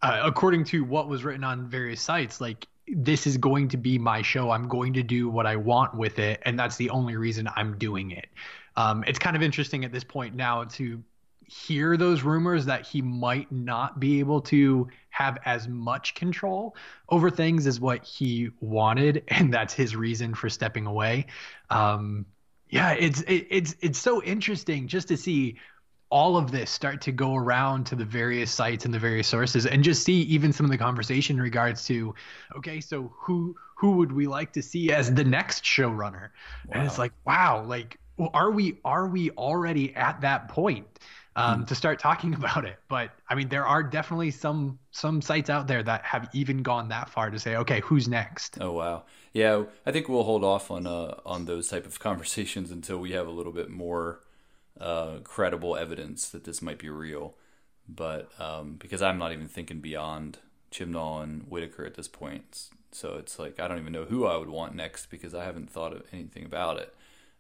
Uh, 0.05 0.21
according 0.25 0.65
to 0.65 0.83
what 0.83 1.09
was 1.09 1.23
written 1.23 1.45
on 1.45 1.69
various 1.69 2.01
sites, 2.01 2.41
like 2.41 2.67
this 2.95 3.27
is 3.27 3.37
going 3.37 3.69
to 3.69 3.77
be 3.77 3.99
my 3.99 4.23
show. 4.23 4.51
I'm 4.51 4.69
going 4.69 4.93
to 4.95 5.03
do 5.03 5.29
what 5.29 5.47
I 5.47 5.57
want 5.57 5.95
with 5.95 6.19
it, 6.19 6.41
and 6.45 6.59
that's 6.59 6.77
the 6.77 6.91
only 6.91 7.17
reason 7.17 7.49
I'm 7.57 7.79
doing 7.79 8.11
it. 8.11 8.29
Um, 8.77 9.05
it's 9.07 9.19
kind 9.19 9.37
of 9.37 9.43
interesting 9.43 9.85
at 9.85 9.93
this 9.93 10.05
point 10.05 10.35
now 10.35 10.65
to 10.65 11.03
hear 11.47 11.97
those 11.97 12.23
rumors 12.23 12.65
that 12.67 12.87
he 12.87 13.03
might 13.03 13.51
not 13.53 14.01
be 14.01 14.21
able 14.21 14.41
to 14.41 14.89
have 15.11 15.39
as 15.45 15.69
much 15.69 16.15
control 16.15 16.75
over 17.11 17.31
things 17.31 17.67
as 17.67 17.81
what 17.81 18.05
he 18.05 18.51
wanted, 18.61 19.25
and 19.29 19.53
that's 19.53 19.75
his 19.75 19.97
reason 19.97 20.35
for 20.35 20.49
stepping 20.49 20.87
away. 20.87 21.27
Um, 21.71 22.27
yeah, 22.69 22.93
it's 22.93 23.21
it, 23.23 23.47
it's 23.51 23.77
it's 23.81 23.99
so 23.99 24.23
interesting 24.23 24.89
just 24.89 25.09
to 25.09 25.17
see 25.17 25.59
all 26.13 26.37
of 26.37 26.51
this 26.51 26.71
start 26.71 27.01
to 27.01 27.11
go 27.11 27.35
around 27.35 27.87
to 27.87 27.97
the 27.97 28.05
various 28.05 28.51
sites 28.51 28.85
and 28.85 28.93
the 28.93 28.99
various 28.99 29.27
sources 29.27 29.65
and 29.65 29.83
just 29.83 30.05
see 30.05 30.21
even 30.23 30.53
some 30.53 30.67
of 30.67 30.71
the 30.71 30.77
conversation 30.77 31.37
in 31.37 31.43
regards 31.43 31.87
to 31.87 32.15
okay 32.55 32.81
so 32.81 33.11
who 33.17 33.57
who 33.75 33.93
would 33.93 34.13
we 34.13 34.27
like 34.27 34.53
to 34.53 34.61
see 34.61 34.93
as 34.93 35.13
the 35.15 35.25
next 35.25 35.65
showrunner 35.65 36.29
wow. 36.69 36.73
and 36.73 36.87
it's 36.87 36.99
like 36.99 37.13
wow 37.27 37.65
like 37.65 37.99
well, 38.19 38.29
are 38.35 38.51
we 38.51 38.79
are 38.85 39.09
we 39.09 39.31
already 39.31 39.97
at 39.97 40.21
that 40.21 40.49
point 40.49 40.87
um, 41.35 41.65
to 41.65 41.75
start 41.75 41.99
talking 41.99 42.35
about 42.43 42.67
it. 42.67 42.77
But 42.89 43.11
I 43.27 43.35
mean, 43.35 43.49
there 43.49 43.67
are 43.67 43.83
definitely 43.83 44.31
some 44.33 44.79
some 44.91 45.23
sites 45.23 45.49
out 45.49 45.67
there 45.67 45.83
that 45.83 46.05
have 46.05 46.29
even 46.35 46.63
gone 46.63 46.89
that 46.91 47.09
far 47.09 47.31
to 47.31 47.39
say, 47.39 47.57
okay, 47.57 47.81
who's 47.81 48.07
next? 48.07 48.59
Oh 48.61 48.73
wow, 48.73 49.05
yeah. 49.33 49.65
I 49.87 49.93
think 49.93 50.11
we'll 50.11 50.25
hold 50.25 50.45
off 50.45 50.71
on 50.71 50.87
uh, 50.87 51.15
on 51.25 51.47
those 51.47 51.69
type 51.69 51.87
of 51.87 51.99
conversations 52.09 52.71
until 52.71 52.99
we 52.99 53.13
have 53.13 53.27
a 53.27 53.31
little 53.31 53.53
bit 53.53 53.71
more 53.71 54.21
uh, 54.83 55.19
credible 55.23 55.77
evidence 55.77 56.29
that 56.31 56.45
this 56.45 56.61
might 56.61 56.79
be 56.79 56.91
real. 56.91 57.35
But 57.89 58.31
um, 58.39 58.75
because 58.75 59.03
I'm 59.03 59.19
not 59.19 59.33
even 59.33 59.49
thinking 59.49 59.81
beyond 59.81 60.39
Chibnall 60.71 61.23
and 61.23 61.43
Whittaker 61.45 61.85
at 61.85 61.95
this 61.95 62.09
point, 62.09 62.69
so 62.91 63.17
it's 63.17 63.39
like 63.39 63.61
I 63.61 63.69
don't 63.69 63.79
even 63.79 63.93
know 63.93 64.05
who 64.05 64.27
I 64.27 64.37
would 64.37 64.51
want 64.51 64.75
next 64.75 65.07
because 65.11 65.35
I 65.35 65.45
haven't 65.45 65.71
thought 65.71 65.93
of 65.93 66.03
anything 66.13 66.45
about 66.45 66.79
it. 66.79 66.95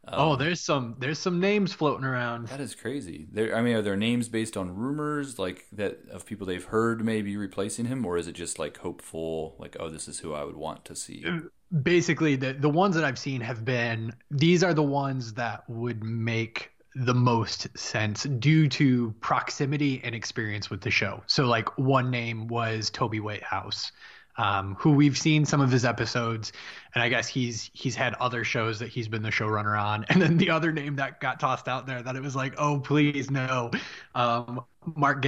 Um, 0.04 0.14
oh, 0.18 0.36
there's 0.36 0.60
some 0.60 0.96
there's 0.98 1.18
some 1.18 1.38
names 1.38 1.72
floating 1.72 2.04
around. 2.04 2.48
That 2.48 2.60
is 2.60 2.74
crazy. 2.74 3.28
There, 3.30 3.56
I 3.56 3.62
mean, 3.62 3.76
are 3.76 3.82
there 3.82 3.96
names 3.96 4.28
based 4.28 4.56
on 4.56 4.74
rumors 4.74 5.38
like 5.38 5.66
that 5.72 6.00
of 6.10 6.26
people 6.26 6.44
they've 6.44 6.64
heard 6.64 7.04
maybe 7.04 7.36
replacing 7.36 7.84
him, 7.84 8.04
or 8.04 8.16
is 8.16 8.26
it 8.26 8.32
just 8.32 8.58
like 8.58 8.78
hopeful, 8.78 9.54
like 9.58 9.76
oh, 9.78 9.88
this 9.88 10.08
is 10.08 10.18
who 10.18 10.32
I 10.32 10.42
would 10.42 10.56
want 10.56 10.84
to 10.86 10.96
see? 10.96 11.24
Uh, 11.24 11.40
basically, 11.82 12.34
the 12.34 12.52
the 12.52 12.68
ones 12.68 12.96
that 12.96 13.04
I've 13.04 13.18
seen 13.18 13.40
have 13.42 13.64
been 13.64 14.12
these 14.28 14.64
are 14.64 14.74
the 14.74 14.82
ones 14.82 15.34
that 15.34 15.62
would 15.68 16.02
make 16.02 16.71
the 16.94 17.14
most 17.14 17.66
sense 17.76 18.24
due 18.24 18.68
to 18.68 19.14
proximity 19.20 20.00
and 20.04 20.14
experience 20.14 20.70
with 20.70 20.80
the 20.80 20.90
show. 20.90 21.22
So, 21.26 21.46
like 21.46 21.78
one 21.78 22.10
name 22.10 22.48
was 22.48 22.90
Toby 22.90 23.20
Whitehouse 23.20 23.92
um, 24.36 24.76
who 24.78 24.92
we've 24.92 25.18
seen 25.18 25.44
some 25.44 25.60
of 25.60 25.70
his 25.70 25.84
episodes, 25.84 26.52
and 26.94 27.02
I 27.02 27.08
guess 27.08 27.28
he's 27.28 27.70
he's 27.74 27.94
had 27.94 28.14
other 28.14 28.44
shows 28.44 28.78
that 28.78 28.88
he's 28.88 29.08
been 29.08 29.22
the 29.22 29.30
showrunner 29.30 29.80
on. 29.80 30.06
And 30.12 30.20
then 30.20 30.36
the 30.36 30.50
other 30.50 30.72
name 30.72 30.96
that 30.96 31.20
got 31.20 31.40
tossed 31.40 31.68
out 31.68 31.86
there 31.86 32.02
that 32.02 32.16
it 32.16 32.22
was 32.22 32.36
like, 32.36 32.54
oh 32.58 32.80
please 32.80 33.30
no, 33.30 33.70
um, 34.14 34.64
Mark 34.94 35.22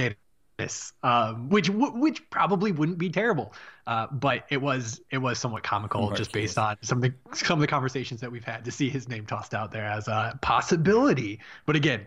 Gatiss, 0.57 0.93
um, 1.03 1.49
which 1.49 1.69
which 1.69 2.29
probably 2.29 2.71
wouldn't 2.71 2.97
be 2.97 3.09
terrible, 3.09 3.53
uh, 3.87 4.07
but 4.11 4.45
it 4.49 4.61
was 4.61 5.01
it 5.11 5.17
was 5.17 5.39
somewhat 5.39 5.63
comical 5.63 6.11
just 6.11 6.31
based 6.31 6.57
on 6.57 6.77
some 6.81 7.03
of 7.03 7.03
the 7.03 7.13
some 7.35 7.57
of 7.57 7.61
the 7.61 7.67
conversations 7.67 8.21
that 8.21 8.31
we've 8.31 8.43
had 8.43 8.65
to 8.65 8.71
see 8.71 8.89
his 8.89 9.07
name 9.07 9.25
tossed 9.25 9.53
out 9.53 9.71
there 9.71 9.85
as 9.85 10.07
a 10.07 10.37
possibility. 10.41 11.39
But 11.65 11.75
again, 11.75 12.05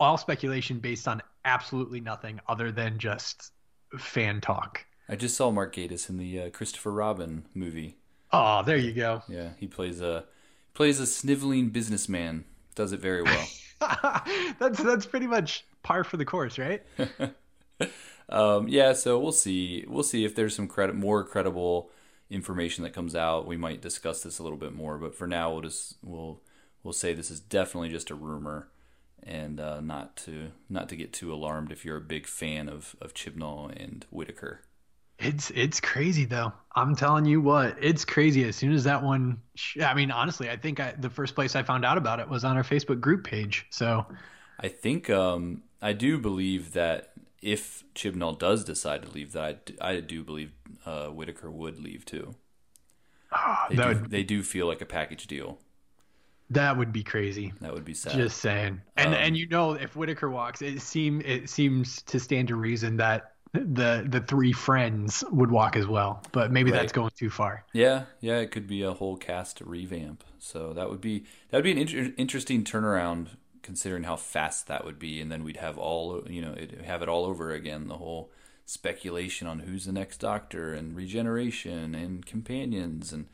all 0.00 0.16
speculation 0.16 0.78
based 0.78 1.08
on 1.08 1.22
absolutely 1.44 2.00
nothing 2.00 2.40
other 2.48 2.72
than 2.72 2.98
just 2.98 3.52
fan 3.98 4.40
talk. 4.40 4.84
I 5.08 5.16
just 5.16 5.36
saw 5.36 5.50
Mark 5.50 5.74
Gatiss 5.74 6.08
in 6.08 6.18
the 6.18 6.42
uh, 6.42 6.50
Christopher 6.50 6.92
Robin 6.92 7.44
movie. 7.54 7.96
Oh, 8.32 8.62
there 8.62 8.78
you 8.78 8.92
go. 8.92 9.22
Yeah, 9.28 9.50
he 9.58 9.66
plays 9.66 10.00
a 10.00 10.24
plays 10.74 11.00
a 11.00 11.06
sniveling 11.06 11.70
businessman. 11.70 12.44
Does 12.74 12.92
it 12.92 13.00
very 13.00 13.22
well. 13.22 13.46
that's 14.58 14.82
that's 14.82 15.04
pretty 15.04 15.26
much 15.26 15.66
par 15.82 16.04
for 16.04 16.16
the 16.16 16.24
course, 16.24 16.58
right? 16.58 16.82
um, 18.28 18.68
yeah, 18.68 18.92
so 18.92 19.18
we'll 19.18 19.32
see. 19.32 19.84
We'll 19.88 20.02
see 20.02 20.24
if 20.24 20.34
there's 20.34 20.54
some 20.54 20.68
credit, 20.68 20.94
more 20.94 21.24
credible 21.24 21.90
information 22.30 22.82
that 22.84 22.94
comes 22.94 23.14
out. 23.14 23.46
We 23.46 23.56
might 23.56 23.82
discuss 23.82 24.22
this 24.22 24.38
a 24.38 24.42
little 24.42 24.58
bit 24.58 24.74
more, 24.74 24.98
but 24.98 25.14
for 25.14 25.26
now, 25.26 25.52
we'll 25.52 25.62
just 25.62 25.96
we'll 26.02 26.40
we'll 26.82 26.92
say 26.92 27.14
this 27.14 27.30
is 27.30 27.40
definitely 27.40 27.90
just 27.90 28.10
a 28.10 28.14
rumor, 28.14 28.68
and 29.22 29.60
uh, 29.60 29.80
not 29.80 30.16
to 30.18 30.52
not 30.68 30.88
to 30.88 30.96
get 30.96 31.12
too 31.12 31.32
alarmed 31.32 31.70
if 31.70 31.84
you're 31.84 31.98
a 31.98 32.00
big 32.00 32.26
fan 32.26 32.68
of 32.68 32.96
of 33.00 33.14
Chibnall 33.14 33.70
and 33.80 34.06
Whittaker. 34.10 34.62
It's 35.18 35.50
it's 35.54 35.80
crazy 35.80 36.24
though. 36.24 36.52
I'm 36.74 36.96
telling 36.96 37.26
you 37.26 37.40
what, 37.40 37.76
it's 37.80 38.04
crazy. 38.04 38.44
As 38.44 38.56
soon 38.56 38.72
as 38.72 38.84
that 38.84 39.02
one, 39.02 39.40
I 39.80 39.94
mean, 39.94 40.10
honestly, 40.10 40.50
I 40.50 40.56
think 40.56 40.80
I, 40.80 40.94
the 40.98 41.10
first 41.10 41.34
place 41.34 41.54
I 41.54 41.62
found 41.62 41.84
out 41.84 41.96
about 41.96 42.18
it 42.18 42.28
was 42.28 42.44
on 42.44 42.56
our 42.56 42.64
Facebook 42.64 43.00
group 43.00 43.24
page. 43.24 43.66
So, 43.70 44.04
I 44.58 44.68
think 44.68 45.10
um, 45.10 45.62
I 45.80 45.92
do 45.92 46.18
believe 46.18 46.72
that 46.72 47.11
if 47.42 47.84
Chibnall 47.94 48.38
does 48.38 48.64
decide 48.64 49.02
to 49.02 49.10
leave, 49.10 49.32
that 49.32 49.72
I, 49.80 49.90
I 49.90 50.00
do 50.00 50.22
believe 50.22 50.52
uh, 50.86 51.08
Whittaker 51.08 51.50
would 51.50 51.78
leave 51.78 52.04
too. 52.04 52.36
Oh, 53.32 53.56
they, 53.68 53.76
do, 53.76 53.88
would, 53.88 54.10
they 54.10 54.22
do 54.22 54.42
feel 54.42 54.66
like 54.66 54.80
a 54.80 54.86
package 54.86 55.26
deal. 55.26 55.58
That 56.50 56.76
would 56.76 56.92
be 56.92 57.02
crazy. 57.02 57.52
That 57.60 57.72
would 57.72 57.84
be 57.84 57.94
sad. 57.94 58.12
Just 58.12 58.38
saying. 58.38 58.80
And 58.96 59.08
um, 59.08 59.14
and 59.14 59.36
you 59.36 59.48
know, 59.48 59.72
if 59.72 59.96
Whittaker 59.96 60.30
walks, 60.30 60.62
it 60.62 60.80
seem 60.80 61.22
it 61.22 61.48
seems 61.48 62.02
to 62.02 62.20
stand 62.20 62.48
to 62.48 62.56
reason 62.56 62.96
that 62.98 63.32
the 63.52 64.04
the 64.06 64.20
three 64.20 64.52
friends 64.52 65.24
would 65.30 65.50
walk 65.50 65.76
as 65.76 65.86
well, 65.86 66.22
but 66.32 66.52
maybe 66.52 66.70
right. 66.70 66.80
that's 66.80 66.92
going 66.92 67.10
too 67.18 67.30
far. 67.30 67.64
Yeah, 67.72 68.04
yeah, 68.20 68.38
it 68.38 68.50
could 68.50 68.66
be 68.66 68.82
a 68.82 68.92
whole 68.92 69.16
cast 69.16 69.60
revamp. 69.62 70.24
So 70.38 70.72
that 70.74 70.90
would 70.90 71.00
be 71.00 71.24
that 71.50 71.58
would 71.58 71.64
be 71.64 71.72
an 71.72 71.78
inter- 71.78 72.12
interesting 72.16 72.64
turnaround 72.64 73.28
considering 73.62 74.04
how 74.04 74.16
fast 74.16 74.66
that 74.66 74.84
would 74.84 74.98
be, 74.98 75.20
and 75.20 75.30
then 75.30 75.44
we'd 75.44 75.56
have 75.56 75.78
all 75.78 76.22
you 76.28 76.42
know 76.42 76.54
have 76.84 77.02
it 77.02 77.08
all 77.08 77.24
over 77.24 77.52
again. 77.52 77.88
The 77.88 77.98
whole 77.98 78.30
speculation 78.66 79.46
on 79.46 79.60
who's 79.60 79.86
the 79.86 79.92
next 79.92 80.18
Doctor 80.18 80.72
and 80.72 80.96
regeneration 80.96 81.94
and 81.94 82.24
companions 82.24 83.12
and. 83.12 83.26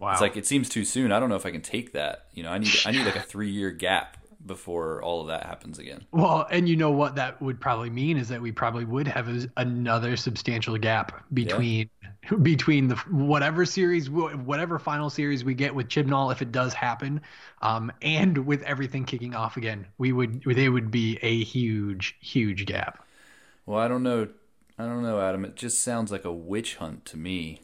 Wow. 0.00 0.12
It's 0.12 0.20
like 0.20 0.36
it 0.36 0.46
seems 0.46 0.68
too 0.68 0.84
soon. 0.84 1.10
I 1.10 1.18
don't 1.18 1.28
know 1.28 1.34
if 1.34 1.44
I 1.44 1.50
can 1.50 1.60
take 1.60 1.92
that. 1.94 2.26
You 2.32 2.44
know, 2.44 2.50
I 2.50 2.58
need 2.58 2.70
I 2.86 2.92
need 2.92 3.04
like 3.04 3.16
a 3.16 3.20
three 3.20 3.50
year 3.50 3.72
gap 3.72 4.16
before 4.46 5.02
all 5.02 5.20
of 5.20 5.28
that 5.28 5.44
happens 5.44 5.78
again. 5.78 6.04
Well, 6.12 6.46
and 6.50 6.68
you 6.68 6.76
know 6.76 6.90
what 6.90 7.16
that 7.16 7.40
would 7.42 7.60
probably 7.60 7.90
mean 7.90 8.16
is 8.16 8.28
that 8.28 8.40
we 8.40 8.52
probably 8.52 8.84
would 8.84 9.08
have 9.08 9.28
another 9.56 10.16
substantial 10.16 10.76
gap 10.78 11.24
between 11.32 11.90
yeah. 11.97 11.97
Between 12.42 12.88
the 12.88 12.96
whatever 13.10 13.64
series, 13.64 14.10
whatever 14.10 14.78
final 14.78 15.10
series 15.10 15.44
we 15.44 15.54
get 15.54 15.74
with 15.74 15.88
Chibnall, 15.88 16.32
if 16.32 16.42
it 16.42 16.52
does 16.52 16.74
happen, 16.74 17.20
um, 17.62 17.92
and 18.02 18.46
with 18.46 18.62
everything 18.62 19.04
kicking 19.04 19.34
off 19.34 19.56
again. 19.56 19.86
We 19.98 20.12
would 20.12 20.42
they 20.42 20.68
would 20.68 20.90
be 20.90 21.18
a 21.22 21.42
huge, 21.44 22.16
huge 22.20 22.66
gap. 22.66 23.04
Well, 23.66 23.78
I 23.78 23.88
don't 23.88 24.02
know. 24.02 24.28
I 24.78 24.84
don't 24.84 25.02
know, 25.02 25.20
Adam. 25.20 25.44
It 25.44 25.56
just 25.56 25.80
sounds 25.80 26.12
like 26.12 26.24
a 26.24 26.32
witch 26.32 26.76
hunt 26.76 27.04
to 27.06 27.16
me. 27.16 27.60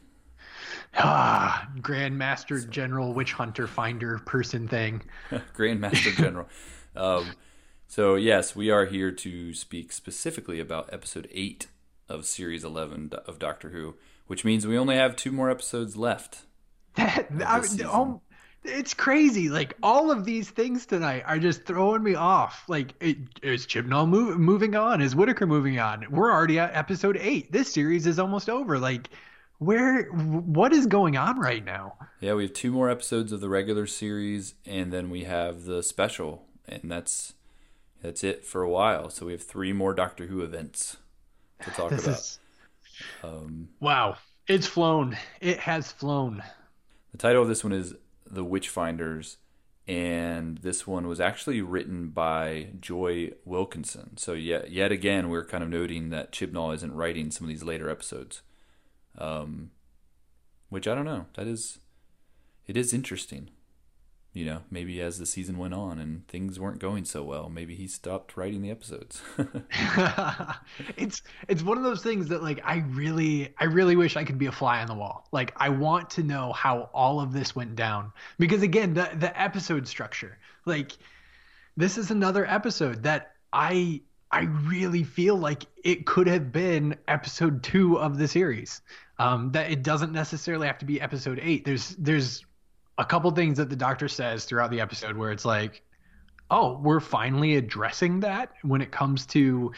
Ah, 0.97 1.69
Grandmaster 1.79 2.69
General 2.69 3.13
Witch 3.13 3.33
Hunter 3.33 3.67
Finder 3.67 4.19
person 4.19 4.67
thing. 4.67 5.01
Grandmaster 5.55 6.15
General. 6.15 6.47
um, 6.95 7.31
so, 7.87 8.15
yes, 8.15 8.55
we 8.55 8.69
are 8.69 8.85
here 8.85 9.11
to 9.11 9.53
speak 9.53 9.91
specifically 9.91 10.59
about 10.59 10.91
episode 10.91 11.27
8 11.31 11.67
of 12.09 12.25
series 12.25 12.63
11 12.63 13.11
of 13.25 13.39
Doctor 13.39 13.69
Who, 13.69 13.95
which 14.27 14.45
means 14.45 14.65
we 14.65 14.77
only 14.77 14.95
have 14.95 15.15
two 15.15 15.31
more 15.31 15.49
episodes 15.49 15.95
left. 15.95 16.45
That, 16.95 17.27
I, 17.45 17.61
oh, 17.85 18.21
it's 18.63 18.93
crazy. 18.93 19.49
Like, 19.49 19.75
all 19.83 20.11
of 20.11 20.23
these 20.23 20.49
things 20.49 20.85
tonight 20.85 21.23
are 21.25 21.37
just 21.37 21.65
throwing 21.65 22.03
me 22.03 22.15
off. 22.15 22.63
Like, 22.67 22.93
it, 23.01 23.17
is 23.43 23.67
Chibnall 23.67 24.07
move, 24.07 24.39
moving 24.39 24.75
on? 24.75 25.01
Is 25.01 25.15
Whittaker 25.15 25.45
moving 25.45 25.79
on? 25.79 26.05
We're 26.09 26.31
already 26.31 26.57
at 26.59 26.73
episode 26.73 27.17
8. 27.17 27.51
This 27.51 27.71
series 27.71 28.07
is 28.07 28.17
almost 28.17 28.49
over. 28.49 28.79
Like, 28.79 29.09
where 29.57 30.03
what 30.03 30.73
is 30.73 30.85
going 30.85 31.15
on 31.15 31.39
right 31.39 31.63
now 31.63 31.95
yeah 32.19 32.33
we 32.33 32.43
have 32.43 32.53
two 32.53 32.71
more 32.71 32.89
episodes 32.89 33.31
of 33.31 33.39
the 33.39 33.49
regular 33.49 33.87
series 33.87 34.55
and 34.65 34.91
then 34.91 35.09
we 35.09 35.23
have 35.23 35.63
the 35.63 35.81
special 35.81 36.45
and 36.67 36.91
that's 36.91 37.33
that's 38.01 38.23
it 38.23 38.43
for 38.43 38.61
a 38.61 38.69
while 38.69 39.09
so 39.09 39.25
we 39.25 39.31
have 39.31 39.41
three 39.41 39.71
more 39.71 39.93
doctor 39.93 40.27
who 40.27 40.41
events 40.41 40.97
to 41.63 41.71
talk 41.71 41.89
this 41.89 42.03
about 42.03 42.17
is... 42.17 42.39
um, 43.23 43.69
wow 43.79 44.15
it's 44.47 44.67
flown 44.67 45.17
it 45.41 45.59
has 45.59 45.91
flown 45.91 46.43
the 47.11 47.17
title 47.17 47.41
of 47.41 47.47
this 47.47 47.63
one 47.63 47.73
is 47.73 47.93
the 48.25 48.45
witchfinders 48.45 49.37
and 49.87 50.57
this 50.59 50.87
one 50.87 51.07
was 51.07 51.19
actually 51.19 51.61
written 51.61 52.09
by 52.09 52.69
Joy 52.79 53.31
Wilkinson. 53.45 54.17
So 54.17 54.33
yet, 54.33 54.71
yet 54.71 54.91
again, 54.91 55.29
we're 55.29 55.45
kind 55.45 55.63
of 55.63 55.69
noting 55.69 56.09
that 56.09 56.31
Chibnall 56.31 56.73
isn't 56.73 56.95
writing 56.95 57.29
some 57.29 57.45
of 57.45 57.49
these 57.49 57.63
later 57.63 57.87
episodes. 57.89 58.41
Um, 59.17 59.71
which 60.69 60.87
I 60.87 60.95
don't 60.95 61.05
know. 61.05 61.27
That 61.35 61.47
is, 61.47 61.79
it 62.67 62.75
is 62.75 62.93
interesting. 62.93 63.49
You 64.35 64.43
know, 64.43 64.63
maybe 64.69 64.99
as 64.99 65.17
the 65.17 65.25
season 65.25 65.57
went 65.57 65.73
on 65.73 65.97
and 65.97 66.27
things 66.27 66.59
weren't 66.59 66.79
going 66.79 67.05
so 67.05 67.23
well, 67.23 67.47
maybe 67.47 67.73
he 67.73 67.87
stopped 67.87 68.35
writing 68.35 68.61
the 68.61 68.69
episodes. 68.69 69.21
it's 70.97 71.21
it's 71.47 71.63
one 71.63 71.77
of 71.77 71.85
those 71.85 72.03
things 72.03 72.27
that 72.27 72.43
like 72.43 72.59
I 72.65 72.83
really 72.89 73.53
I 73.57 73.63
really 73.63 73.95
wish 73.95 74.17
I 74.17 74.25
could 74.25 74.37
be 74.37 74.47
a 74.47 74.51
fly 74.51 74.81
on 74.81 74.87
the 74.87 74.93
wall. 74.93 75.25
Like 75.31 75.53
I 75.55 75.69
want 75.69 76.09
to 76.11 76.23
know 76.23 76.51
how 76.51 76.89
all 76.93 77.21
of 77.21 77.31
this 77.31 77.55
went 77.55 77.77
down 77.77 78.11
because 78.37 78.61
again, 78.61 78.93
the 78.93 79.09
the 79.17 79.41
episode 79.41 79.87
structure. 79.87 80.37
Like 80.65 80.91
this 81.77 81.97
is 81.97 82.11
another 82.11 82.45
episode 82.45 83.03
that 83.03 83.35
I 83.53 84.01
I 84.31 84.41
really 84.41 85.05
feel 85.05 85.37
like 85.37 85.63
it 85.81 86.05
could 86.05 86.27
have 86.27 86.51
been 86.51 86.97
episode 87.07 87.63
2 87.63 87.99
of 87.99 88.17
the 88.17 88.27
series 88.27 88.81
um, 89.17 89.53
that 89.53 89.71
it 89.71 89.81
doesn't 89.81 90.11
necessarily 90.11 90.67
have 90.67 90.79
to 90.79 90.85
be 90.85 90.99
episode 90.99 91.39
eight. 91.41 91.63
There's 91.63 91.95
there's 91.97 92.45
a 92.97 93.05
couple 93.05 93.29
things 93.31 93.57
that 93.57 93.69
the 93.69 93.75
doctor 93.75 94.07
says 94.07 94.45
throughout 94.45 94.71
the 94.71 94.81
episode 94.81 95.17
where 95.17 95.31
it's 95.31 95.45
like, 95.45 95.83
oh, 96.49 96.79
we're 96.81 96.99
finally 96.99 97.55
addressing 97.55 98.19
that 98.21 98.51
when 98.61 98.81
it 98.81 98.91
comes 98.91 99.25
to 99.25 99.71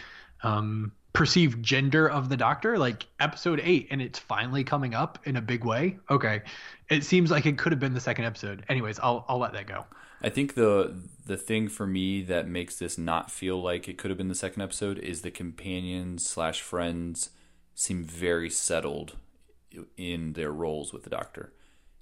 um, 0.44 0.92
perceived 1.14 1.64
gender 1.64 2.08
of 2.08 2.30
the 2.30 2.38
doctor. 2.38 2.78
Like 2.78 3.08
episode 3.20 3.60
eight, 3.64 3.88
and 3.90 4.02
it's 4.02 4.20
finally 4.20 4.64
coming 4.64 4.94
up 4.94 5.20
in 5.26 5.36
a 5.38 5.42
big 5.42 5.66
way. 5.66 5.98
Okay, 6.10 6.42
it 6.90 7.04
seems 7.04 7.32
like 7.32 7.46
it 7.46 7.58
could 7.58 7.72
have 7.72 7.80
been 7.80 7.94
the 7.94 8.00
second 8.00 8.26
episode. 8.26 8.64
Anyways, 8.70 9.00
I'll 9.00 9.26
I'll 9.28 9.40
let 9.40 9.54
that 9.54 9.68
go. 9.68 9.86
I 10.22 10.30
think 10.30 10.56
the 10.56 10.96
the 11.26 11.38
thing 11.38 11.68
for 11.68 11.88
me 11.88 12.22
that 12.24 12.48
makes 12.48 12.78
this 12.78 12.98
not 12.98 13.32
feel 13.32 13.62
like 13.62 13.88
it 13.88 13.98
could 13.98 14.12
have 14.12 14.18
been 14.18 14.30
the 14.30 14.36
second 14.36 14.62
episode 14.62 15.00
is 15.00 15.22
the 15.22 15.32
companions 15.32 16.28
slash 16.28 16.62
friends 16.62 17.32
seem 17.74 18.04
very 18.04 18.50
settled 18.50 19.16
in 19.96 20.34
their 20.34 20.52
roles 20.52 20.92
with 20.94 21.04
the 21.04 21.10
Doctor. 21.10 21.54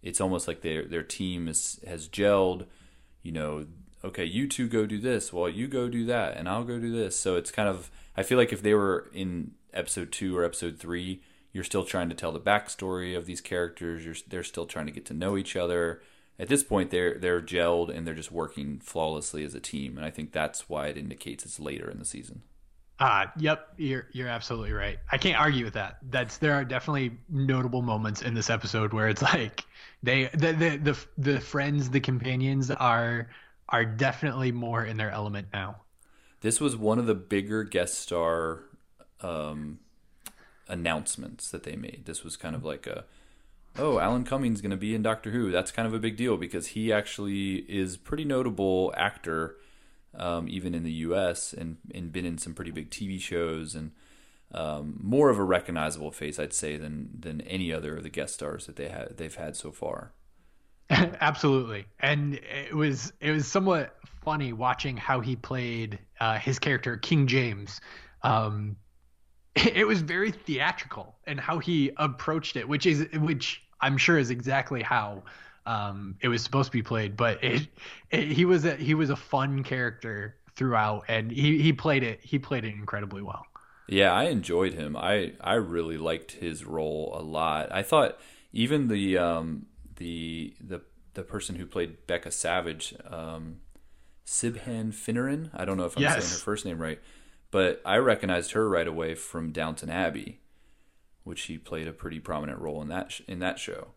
It's 0.06 0.22
almost 0.22 0.48
like 0.48 0.62
their 0.62 0.86
their 0.86 1.04
team 1.04 1.50
is 1.50 1.82
has 1.86 2.08
gelled. 2.08 2.68
You 3.24 3.32
know, 3.34 3.66
okay, 4.04 4.24
you 4.24 4.48
two 4.48 4.70
go 4.70 4.86
do 4.86 5.00
this, 5.00 5.34
well, 5.34 5.50
you 5.50 5.68
go 5.68 5.90
do 5.90 6.06
that, 6.06 6.38
and 6.38 6.48
I'll 6.48 6.64
go 6.64 6.80
do 6.80 6.96
this. 6.96 7.20
So 7.20 7.36
it's 7.36 7.52
kind 7.52 7.68
of 7.68 7.90
I 8.16 8.24
feel 8.24 8.38
like 8.38 8.54
if 8.54 8.62
they 8.62 8.76
were 8.76 9.10
in 9.14 9.52
episode 9.74 10.12
two 10.12 10.38
or 10.38 10.46
episode 10.46 10.78
three, 10.80 11.22
you're 11.52 11.64
still 11.64 11.84
trying 11.84 12.10
to 12.10 12.16
tell 12.16 12.32
the 12.32 12.40
backstory 12.40 13.18
of 13.18 13.26
these 13.26 13.42
characters. 13.42 14.06
You're 14.06 14.16
they're 14.28 14.44
still 14.44 14.68
trying 14.68 14.86
to 14.86 14.92
get 14.92 15.06
to 15.08 15.14
know 15.14 15.36
each 15.38 15.56
other. 15.56 16.02
At 16.38 16.50
this 16.50 16.64
point, 16.64 16.92
they're 16.92 17.18
they're 17.18 17.42
gelled 17.42 17.90
and 17.90 18.06
they're 18.06 18.14
just 18.14 18.32
working 18.32 18.80
flawlessly 18.80 19.44
as 19.44 19.56
a 19.56 19.60
team, 19.60 19.98
and 19.98 20.06
I 20.06 20.12
think 20.12 20.32
that's 20.32 20.70
why 20.70 20.88
it 20.88 20.98
indicates 20.98 21.46
it's 21.46 21.60
later 21.60 21.90
in 21.90 21.98
the 21.98 22.06
season. 22.06 22.44
Uh, 23.00 23.26
yep, 23.38 23.74
you're 23.78 24.08
you're 24.14 24.28
absolutely 24.28 24.72
right. 24.72 25.00
I 25.12 25.18
can't 25.18 25.40
argue 25.40 25.66
with 25.66 25.74
that. 25.74 25.98
That's 26.10 26.38
there 26.38 26.54
are 26.54 26.64
definitely 26.64 27.18
notable 27.28 27.82
moments 27.82 28.22
in 28.22 28.36
this 28.36 28.50
episode 28.50 28.94
where 28.94 29.10
it's 29.10 29.22
like 29.22 29.65
they 30.06 30.30
the 30.34 30.54
the 30.54 30.78
the, 30.78 30.98
the 31.18 31.40
friends, 31.40 31.90
the 31.90 32.00
companions 32.00 32.72
are 32.72 33.30
are 33.70 33.86
definitely 33.86 34.52
more 34.52 34.86
in 34.86 34.98
their 34.98 35.12
element 35.12 35.48
now. 35.52 35.82
This 36.42 36.62
was 36.62 36.76
one 36.76 37.00
of 37.00 37.08
the 37.08 37.16
bigger 37.16 37.64
guest 37.64 38.00
star 38.00 38.64
um, 39.22 39.80
announcements 40.68 41.50
that 41.50 41.64
they 41.64 41.76
made. 41.76 42.04
This 42.06 42.24
was 42.24 42.38
kind 42.38 42.56
of 42.56 42.64
like 42.64 42.86
a 42.86 43.06
oh, 43.78 44.00
Alan 44.00 44.24
Cumming's 44.24 44.62
going 44.62 44.72
to 44.72 44.78
be 44.78 44.96
in 44.96 45.02
Doctor 45.02 45.32
Who. 45.32 45.52
That's 45.52 45.72
kind 45.72 45.88
of 45.88 45.94
a 45.94 46.00
big 46.00 46.16
deal 46.16 46.38
because 46.38 46.68
he 46.68 46.94
actually 46.94 47.66
is 47.68 47.98
pretty 47.98 48.24
notable 48.24 48.94
actor 48.96 49.58
um, 50.18 50.48
even 50.48 50.74
in 50.74 50.84
the 50.84 50.92
U.S. 50.92 51.54
and 51.54 51.78
and 51.94 52.12
been 52.12 52.26
in 52.26 52.38
some 52.38 52.54
pretty 52.54 52.72
big 52.72 52.90
TV 52.90 53.20
shows 53.20 53.76
and 53.76 53.92
um, 54.54 55.00
more 55.02 55.30
of 55.30 55.38
a 55.38 55.44
recognizable 55.44 56.12
face, 56.12 56.40
I'd 56.40 56.54
say, 56.54 56.78
than 56.78 57.10
than 57.18 57.42
any 57.42 57.74
other 57.74 57.98
of 57.98 58.04
the 58.04 58.10
guest 58.10 58.36
stars 58.36 58.66
that 58.68 58.76
they 58.76 58.90
had 58.90 59.18
they've 59.18 59.36
had 59.36 59.56
so 59.56 59.72
far. 59.72 60.14
Absolutely, 60.90 61.86
and 62.00 62.36
it 62.36 62.74
was 62.74 63.14
it 63.20 63.32
was 63.32 63.48
somewhat 63.48 63.98
funny 64.24 64.54
watching 64.54 64.98
how 64.98 65.20
he 65.20 65.36
played 65.36 66.00
uh, 66.20 66.38
his 66.38 66.60
character 66.60 66.98
King 66.98 67.28
James. 67.28 67.82
Um, 68.24 68.76
it 69.56 69.88
was 69.88 70.02
very 70.02 70.32
theatrical 70.32 71.16
and 71.26 71.40
how 71.40 71.60
he 71.60 71.92
approached 71.98 72.56
it, 72.56 72.68
which 72.68 72.86
is 72.86 73.08
which 73.14 73.64
I'm 73.82 73.98
sure 73.98 74.18
is 74.18 74.30
exactly 74.30 74.82
how 74.82 75.24
um, 75.66 76.16
it 76.22 76.28
was 76.28 76.44
supposed 76.44 76.72
to 76.72 76.78
be 76.78 76.84
played, 76.84 77.18
but 77.18 77.44
it, 77.44 77.68
it, 78.12 78.32
he 78.32 78.46
was 78.46 78.66
a 78.66 78.76
he 78.76 78.94
was 78.94 79.10
a 79.10 79.16
fun 79.16 79.64
character 79.64 80.36
throughout, 80.56 81.06
and 81.08 81.32
he, 81.32 81.62
he 81.62 81.74
played 81.74 82.04
it 82.04 82.20
he 82.22 82.40
played 82.40 82.66
it 82.66 82.74
incredibly 82.74 83.22
well. 83.22 83.46
Yeah, 83.88 84.12
I 84.12 84.26
enjoyed 84.26 84.74
him. 84.74 84.96
I 84.96 85.34
I 85.40 85.56
really 85.56 85.98
liked 85.98 86.34
his 86.34 86.66
role 86.66 87.16
a 87.18 87.22
lot. 87.22 87.72
I 87.72 87.84
thought 87.84 88.20
even 88.52 88.88
the 88.88 89.18
um, 89.18 89.68
the 89.98 90.56
the 90.60 90.82
the 91.14 91.24
person 91.24 91.56
who 91.56 91.66
played 91.66 92.08
Becca 92.08 92.32
Savage, 92.32 92.96
um, 93.10 93.58
Siobhan 94.26 94.94
Finneran. 94.94 95.50
I 95.54 95.66
don't 95.66 95.78
know 95.78 95.86
if 95.86 95.96
I'm 95.98 96.04
yes. 96.04 96.14
saying 96.14 96.32
her 96.32 96.44
first 96.44 96.66
name 96.66 96.80
right, 96.80 97.00
but 97.52 97.82
I 97.86 97.98
recognized 97.98 98.52
her 98.52 98.68
right 98.68 98.88
away 98.88 99.16
from 99.16 99.52
Downton 99.52 99.90
Abbey, 99.90 100.40
which 101.24 101.40
she 101.40 101.58
played 101.58 101.88
a 101.88 101.94
pretty 101.94 102.20
prominent 102.20 102.60
role 102.60 102.82
in 102.82 102.88
that 102.90 103.12
sh- 103.12 103.22
in 103.28 103.40
that 103.40 103.60
show. 103.60 103.90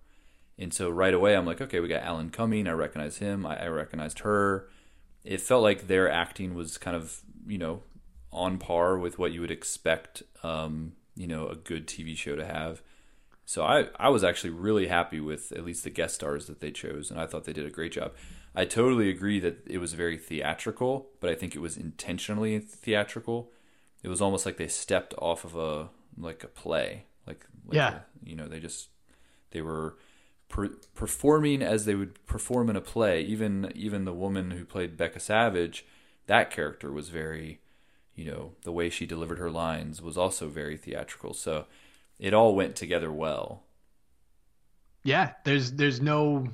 And 0.58 0.74
so 0.74 0.90
right 0.90 1.14
away, 1.14 1.36
I'm 1.36 1.46
like, 1.46 1.60
okay, 1.60 1.80
we 1.80 1.88
got 1.88 2.02
Alan 2.02 2.30
Cumming. 2.30 2.66
I 2.66 2.72
recognize 2.72 3.18
him. 3.18 3.46
I, 3.46 3.64
I 3.64 3.68
recognized 3.68 4.20
her. 4.20 4.68
It 5.24 5.40
felt 5.40 5.62
like 5.62 5.86
their 5.86 6.10
acting 6.10 6.54
was 6.54 6.78
kind 6.78 6.96
of, 6.96 7.20
you 7.46 7.58
know, 7.58 7.82
on 8.32 8.58
par 8.58 8.98
with 8.98 9.18
what 9.18 9.32
you 9.32 9.40
would 9.40 9.50
expect, 9.50 10.22
um, 10.42 10.92
you 11.16 11.26
know, 11.26 11.48
a 11.48 11.56
good 11.56 11.86
TV 11.86 12.16
show 12.16 12.36
to 12.36 12.44
have. 12.44 12.82
So 13.44 13.64
I, 13.64 13.86
I 13.98 14.10
was 14.10 14.22
actually 14.22 14.50
really 14.50 14.88
happy 14.88 15.20
with 15.20 15.52
at 15.52 15.64
least 15.64 15.84
the 15.84 15.90
guest 15.90 16.16
stars 16.16 16.46
that 16.46 16.60
they 16.60 16.70
chose, 16.70 17.10
and 17.10 17.18
I 17.18 17.26
thought 17.26 17.44
they 17.44 17.52
did 17.52 17.66
a 17.66 17.70
great 17.70 17.92
job. 17.92 18.12
I 18.54 18.64
totally 18.64 19.08
agree 19.08 19.40
that 19.40 19.62
it 19.66 19.78
was 19.78 19.94
very 19.94 20.18
theatrical, 20.18 21.08
but 21.20 21.30
I 21.30 21.34
think 21.34 21.54
it 21.54 21.60
was 21.60 21.76
intentionally 21.76 22.58
theatrical. 22.58 23.50
It 24.02 24.08
was 24.08 24.20
almost 24.20 24.44
like 24.44 24.56
they 24.56 24.68
stepped 24.68 25.14
off 25.18 25.44
of 25.44 25.56
a 25.56 25.88
like 26.20 26.42
a 26.44 26.48
play, 26.48 27.04
like, 27.26 27.46
like 27.66 27.76
yeah, 27.76 27.88
a, 27.88 28.28
you 28.28 28.36
know, 28.36 28.48
they 28.48 28.60
just 28.60 28.88
they 29.50 29.62
were 29.62 29.96
per- 30.48 30.76
performing 30.94 31.62
as 31.62 31.84
they 31.84 31.94
would 31.94 32.24
perform 32.26 32.68
in 32.68 32.76
a 32.76 32.80
play. 32.80 33.22
Even 33.22 33.70
even 33.74 34.04
the 34.04 34.12
woman 34.12 34.50
who 34.50 34.64
played 34.64 34.96
Becca 34.96 35.20
Savage, 35.20 35.86
that 36.26 36.50
character 36.50 36.90
was 36.90 37.08
very, 37.08 37.60
you 38.18 38.24
know, 38.24 38.50
the 38.62 38.72
way 38.72 38.90
she 38.90 39.06
delivered 39.06 39.38
her 39.38 39.50
lines 39.50 40.02
was 40.02 40.18
also 40.18 40.48
very 40.48 40.76
theatrical. 40.76 41.32
So 41.32 41.66
it 42.18 42.34
all 42.34 42.56
went 42.56 42.74
together 42.74 43.12
well. 43.12 43.62
Yeah, 45.04 45.34
there's 45.44 45.72
there's 45.72 46.00
no 46.00 46.48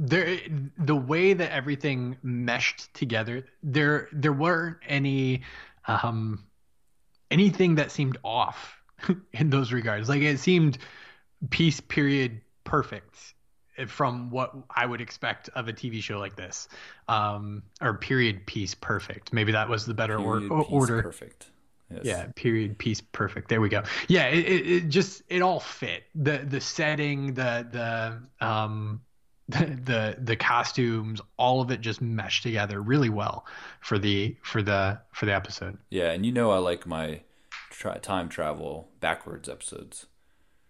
there 0.00 0.40
the 0.76 0.96
way 0.96 1.34
that 1.34 1.52
everything 1.52 2.16
meshed 2.24 2.92
together 2.94 3.46
there 3.62 4.08
there 4.12 4.32
weren't 4.32 4.78
any 4.88 5.42
um 5.86 6.44
anything 7.30 7.76
that 7.76 7.92
seemed 7.92 8.16
off 8.24 8.80
in 9.32 9.50
those 9.50 9.70
regards 9.70 10.08
like 10.08 10.22
it 10.22 10.40
seemed 10.40 10.78
piece 11.50 11.78
period 11.78 12.40
perfect 12.64 13.34
from 13.86 14.30
what 14.30 14.54
I 14.74 14.86
would 14.86 15.00
expect 15.00 15.48
of 15.54 15.68
a 15.68 15.72
TV 15.72 16.02
show 16.02 16.18
like 16.18 16.36
this, 16.36 16.68
um, 17.08 17.62
or 17.80 17.94
period 17.94 18.46
piece 18.46 18.74
perfect. 18.74 19.32
Maybe 19.32 19.52
that 19.52 19.68
was 19.68 19.86
the 19.86 19.94
better 19.94 20.18
or, 20.18 20.42
order. 20.48 21.02
Perfect. 21.02 21.46
Yes. 21.90 22.04
Yeah, 22.04 22.26
period 22.34 22.78
piece 22.78 23.00
perfect. 23.00 23.48
There 23.48 23.60
we 23.60 23.68
go. 23.68 23.82
Yeah, 24.08 24.28
it, 24.28 24.46
it, 24.46 24.66
it, 24.66 24.88
just 24.88 25.22
it 25.28 25.42
all 25.42 25.60
fit 25.60 26.04
the 26.14 26.38
the 26.38 26.60
setting, 26.60 27.34
the 27.34 27.66
the 28.40 28.46
um 28.46 29.02
the, 29.48 29.66
the 29.84 30.16
the 30.18 30.36
costumes, 30.36 31.20
all 31.36 31.60
of 31.60 31.70
it 31.70 31.80
just 31.80 32.00
meshed 32.00 32.42
together 32.42 32.80
really 32.80 33.10
well 33.10 33.46
for 33.80 33.98
the 33.98 34.36
for 34.42 34.62
the 34.62 35.00
for 35.12 35.26
the 35.26 35.34
episode. 35.34 35.78
Yeah, 35.90 36.10
and 36.10 36.24
you 36.24 36.32
know 36.32 36.50
I 36.50 36.58
like 36.58 36.86
my 36.86 37.20
tra- 37.70 37.98
time 37.98 38.28
travel 38.28 38.88
backwards 39.00 39.48
episodes. 39.48 40.06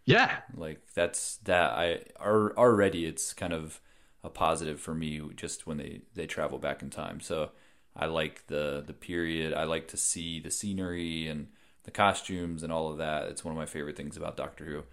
Yeah. 0.04 0.38
Like 0.56 0.80
that's 0.94 1.36
that 1.44 1.72
I 1.72 2.00
are 2.18 2.56
already 2.56 3.06
it's 3.06 3.32
kind 3.32 3.52
of 3.52 3.80
a 4.24 4.28
positive 4.28 4.80
for 4.80 4.94
me 4.94 5.20
just 5.36 5.66
when 5.66 5.78
they 5.78 6.02
they 6.14 6.26
travel 6.26 6.58
back 6.58 6.82
in 6.82 6.90
time. 6.90 7.20
So 7.20 7.50
I 7.94 8.06
like 8.06 8.46
the 8.46 8.82
the 8.86 8.92
period. 8.92 9.54
I 9.54 9.64
like 9.64 9.88
to 9.88 9.96
see 9.96 10.40
the 10.40 10.50
scenery 10.50 11.28
and 11.28 11.48
the 11.84 11.90
costumes 11.90 12.62
and 12.62 12.72
all 12.72 12.90
of 12.90 12.98
that. 12.98 13.28
It's 13.28 13.44
one 13.44 13.52
of 13.52 13.58
my 13.58 13.66
favorite 13.66 13.96
things 13.96 14.16
about 14.16 14.36
Doctor 14.36 14.64
Who. 14.64 14.84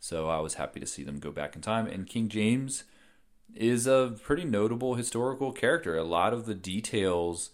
So 0.00 0.28
I 0.28 0.40
was 0.40 0.54
happy 0.54 0.80
to 0.80 0.86
see 0.86 1.02
them 1.02 1.18
go 1.18 1.30
back 1.30 1.56
in 1.56 1.62
time. 1.62 1.86
And 1.86 2.06
King 2.06 2.28
James 2.28 2.84
is 3.54 3.86
a 3.86 4.14
pretty 4.22 4.44
notable 4.44 4.94
historical 4.94 5.52
character. 5.52 5.96
A 5.96 6.04
lot 6.04 6.32
of 6.32 6.46
the 6.46 6.54
details 6.54 7.50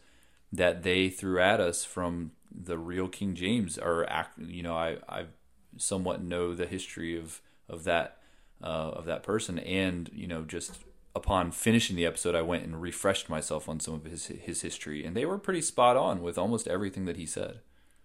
that 0.52 0.82
they 0.82 1.08
threw 1.08 1.40
at 1.40 1.60
us 1.60 1.84
from 1.84 2.32
the 2.50 2.78
real 2.78 3.08
King 3.08 3.34
James 3.34 3.78
are, 3.78 4.06
you 4.38 4.62
know, 4.62 4.76
I 4.76 4.98
I've 5.08 5.32
somewhat 5.78 6.22
know 6.22 6.54
the 6.54 6.66
history 6.66 7.16
of 7.18 7.40
of 7.68 7.84
that 7.84 8.18
uh, 8.62 8.92
of 8.94 9.04
that 9.06 9.22
person, 9.22 9.58
and 9.58 10.10
you 10.12 10.26
know, 10.26 10.42
just 10.42 10.78
upon 11.14 11.52
finishing 11.52 11.96
the 11.96 12.06
episode, 12.06 12.34
I 12.34 12.42
went 12.42 12.64
and 12.64 12.80
refreshed 12.80 13.28
myself 13.28 13.68
on 13.68 13.80
some 13.80 13.94
of 13.94 14.04
his 14.04 14.26
his 14.26 14.62
history, 14.62 15.04
and 15.04 15.16
they 15.16 15.26
were 15.26 15.38
pretty 15.38 15.62
spot 15.62 15.96
on 15.96 16.22
with 16.22 16.38
almost 16.38 16.68
everything 16.68 17.04
that 17.06 17.16
he 17.16 17.26
said. 17.26 17.60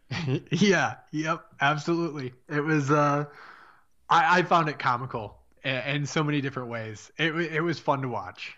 yeah. 0.52 0.96
Yep. 1.12 1.46
Absolutely. 1.62 2.34
It 2.48 2.62
was. 2.62 2.92
Uh, 2.92 3.26
I, 4.10 4.40
I 4.40 4.44
found 4.44 4.70
it 4.70 4.80
comical 4.80 5.38
in 5.64 6.06
so 6.06 6.24
many 6.24 6.42
different 6.42 6.70
ways. 6.70 7.12
It 7.18 7.36
it 7.36 7.62
was 7.62 7.80
fun 7.80 8.02
to 8.02 8.08
watch. 8.10 8.56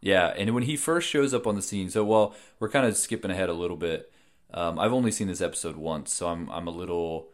Yeah, 0.00 0.28
and 0.28 0.54
when 0.54 0.62
he 0.62 0.76
first 0.76 1.08
shows 1.08 1.34
up 1.34 1.46
on 1.46 1.56
the 1.56 1.62
scene, 1.62 1.90
so 1.90 2.04
well, 2.04 2.34
we're 2.58 2.70
kind 2.70 2.86
of 2.86 2.96
skipping 2.96 3.30
ahead 3.30 3.50
a 3.50 3.54
little 3.54 3.76
bit. 3.76 4.10
Um, 4.52 4.78
I've 4.78 4.92
only 4.92 5.12
seen 5.12 5.28
this 5.28 5.42
episode 5.42 5.76
once, 5.76 6.12
so 6.12 6.28
I'm 6.28 6.50
I'm 6.50 6.66
a 6.66 6.70
little 6.70 7.28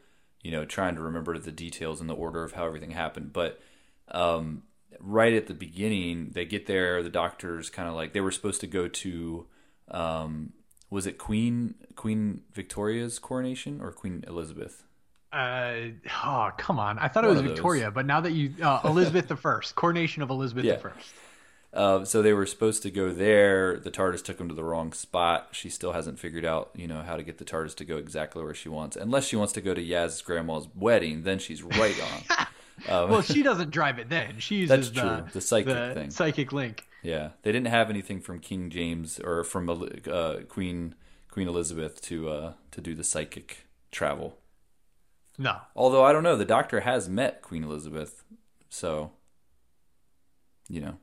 you 0.46 0.52
know, 0.52 0.64
trying 0.64 0.94
to 0.94 1.00
remember 1.00 1.36
the 1.38 1.50
details 1.50 2.00
and 2.00 2.08
the 2.08 2.14
order 2.14 2.44
of 2.44 2.52
how 2.52 2.64
everything 2.64 2.92
happened. 2.92 3.32
But 3.32 3.60
um, 4.12 4.62
right 5.00 5.32
at 5.32 5.48
the 5.48 5.54
beginning, 5.54 6.30
they 6.34 6.44
get 6.44 6.66
there. 6.66 7.02
The 7.02 7.10
doctors 7.10 7.68
kind 7.68 7.88
of 7.88 7.96
like 7.96 8.12
they 8.12 8.20
were 8.20 8.30
supposed 8.30 8.60
to 8.60 8.68
go 8.68 8.86
to, 8.86 9.46
um, 9.90 10.52
was 10.88 11.04
it 11.04 11.18
Queen 11.18 11.74
Queen 11.96 12.42
Victoria's 12.54 13.18
coronation 13.18 13.80
or 13.80 13.90
Queen 13.90 14.22
Elizabeth? 14.28 14.84
Uh, 15.32 15.88
oh 16.24 16.50
come 16.56 16.78
on! 16.78 16.96
I 17.00 17.08
thought 17.08 17.24
One 17.24 17.36
it 17.36 17.42
was 17.42 17.50
Victoria, 17.50 17.90
but 17.90 18.06
now 18.06 18.20
that 18.20 18.30
you 18.30 18.54
uh, 18.62 18.82
Elizabeth 18.84 19.26
the 19.26 19.34
First, 19.34 19.74
coronation 19.74 20.22
of 20.22 20.30
Elizabeth 20.30 20.64
yeah. 20.64 20.76
the 20.76 20.80
First. 20.90 21.10
Uh, 21.72 22.04
so 22.04 22.22
they 22.22 22.32
were 22.32 22.46
supposed 22.46 22.82
to 22.82 22.90
go 22.90 23.10
there. 23.12 23.78
The 23.78 23.90
TARDIS 23.90 24.24
took 24.24 24.38
them 24.38 24.48
to 24.48 24.54
the 24.54 24.64
wrong 24.64 24.92
spot. 24.92 25.48
She 25.52 25.68
still 25.68 25.92
hasn't 25.92 26.18
figured 26.18 26.44
out, 26.44 26.70
you 26.74 26.86
know, 26.86 27.02
how 27.02 27.16
to 27.16 27.22
get 27.22 27.38
the 27.38 27.44
TARDIS 27.44 27.74
to 27.76 27.84
go 27.84 27.96
exactly 27.96 28.42
where 28.42 28.54
she 28.54 28.68
wants. 28.68 28.96
Unless 28.96 29.26
she 29.26 29.36
wants 29.36 29.52
to 29.54 29.60
go 29.60 29.74
to 29.74 29.82
Yaz's 29.82 30.22
grandma's 30.22 30.68
wedding, 30.74 31.24
then 31.24 31.38
she's 31.38 31.62
right 31.62 31.96
on. 32.00 32.46
Um, 32.88 33.10
well, 33.10 33.22
she 33.22 33.42
doesn't 33.42 33.70
drive 33.70 33.98
it 33.98 34.10
then. 34.10 34.38
She 34.38 34.56
uses 34.56 34.90
that's 34.90 34.90
true. 34.90 35.24
The, 35.24 35.30
the 35.32 35.40
psychic 35.40 35.74
the 35.74 35.94
thing. 35.94 36.10
Psychic 36.10 36.52
link. 36.52 36.86
Yeah, 37.02 37.30
they 37.42 37.50
didn't 37.50 37.68
have 37.68 37.88
anything 37.88 38.20
from 38.20 38.38
King 38.38 38.68
James 38.68 39.18
or 39.18 39.44
from 39.44 39.70
uh, 39.70 40.34
Queen 40.48 40.94
Queen 41.30 41.48
Elizabeth 41.48 42.02
to 42.02 42.28
uh, 42.28 42.52
to 42.72 42.80
do 42.80 42.94
the 42.94 43.02
psychic 43.02 43.66
travel. 43.90 44.38
No. 45.38 45.56
Although 45.74 46.04
I 46.04 46.12
don't 46.12 46.22
know, 46.22 46.36
the 46.36 46.44
Doctor 46.44 46.80
has 46.80 47.08
met 47.08 47.42
Queen 47.42 47.64
Elizabeth, 47.64 48.24
so 48.68 49.12
you 50.68 50.80
know, 50.80 50.98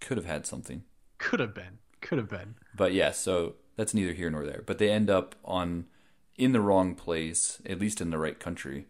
could 0.00 0.16
have 0.16 0.26
had 0.26 0.46
something. 0.46 0.84
Could 1.18 1.40
have 1.40 1.54
been. 1.54 1.78
Could 2.00 2.18
have 2.18 2.28
been. 2.28 2.56
But 2.74 2.92
yeah, 2.92 3.10
so 3.10 3.54
that's 3.76 3.94
neither 3.94 4.12
here 4.12 4.30
nor 4.30 4.44
there. 4.44 4.62
But 4.64 4.78
they 4.78 4.90
end 4.90 5.10
up 5.10 5.34
on 5.44 5.86
in 6.36 6.52
the 6.52 6.60
wrong 6.60 6.94
place, 6.94 7.60
at 7.64 7.80
least 7.80 8.00
in 8.00 8.10
the 8.10 8.18
right 8.18 8.38
country, 8.38 8.86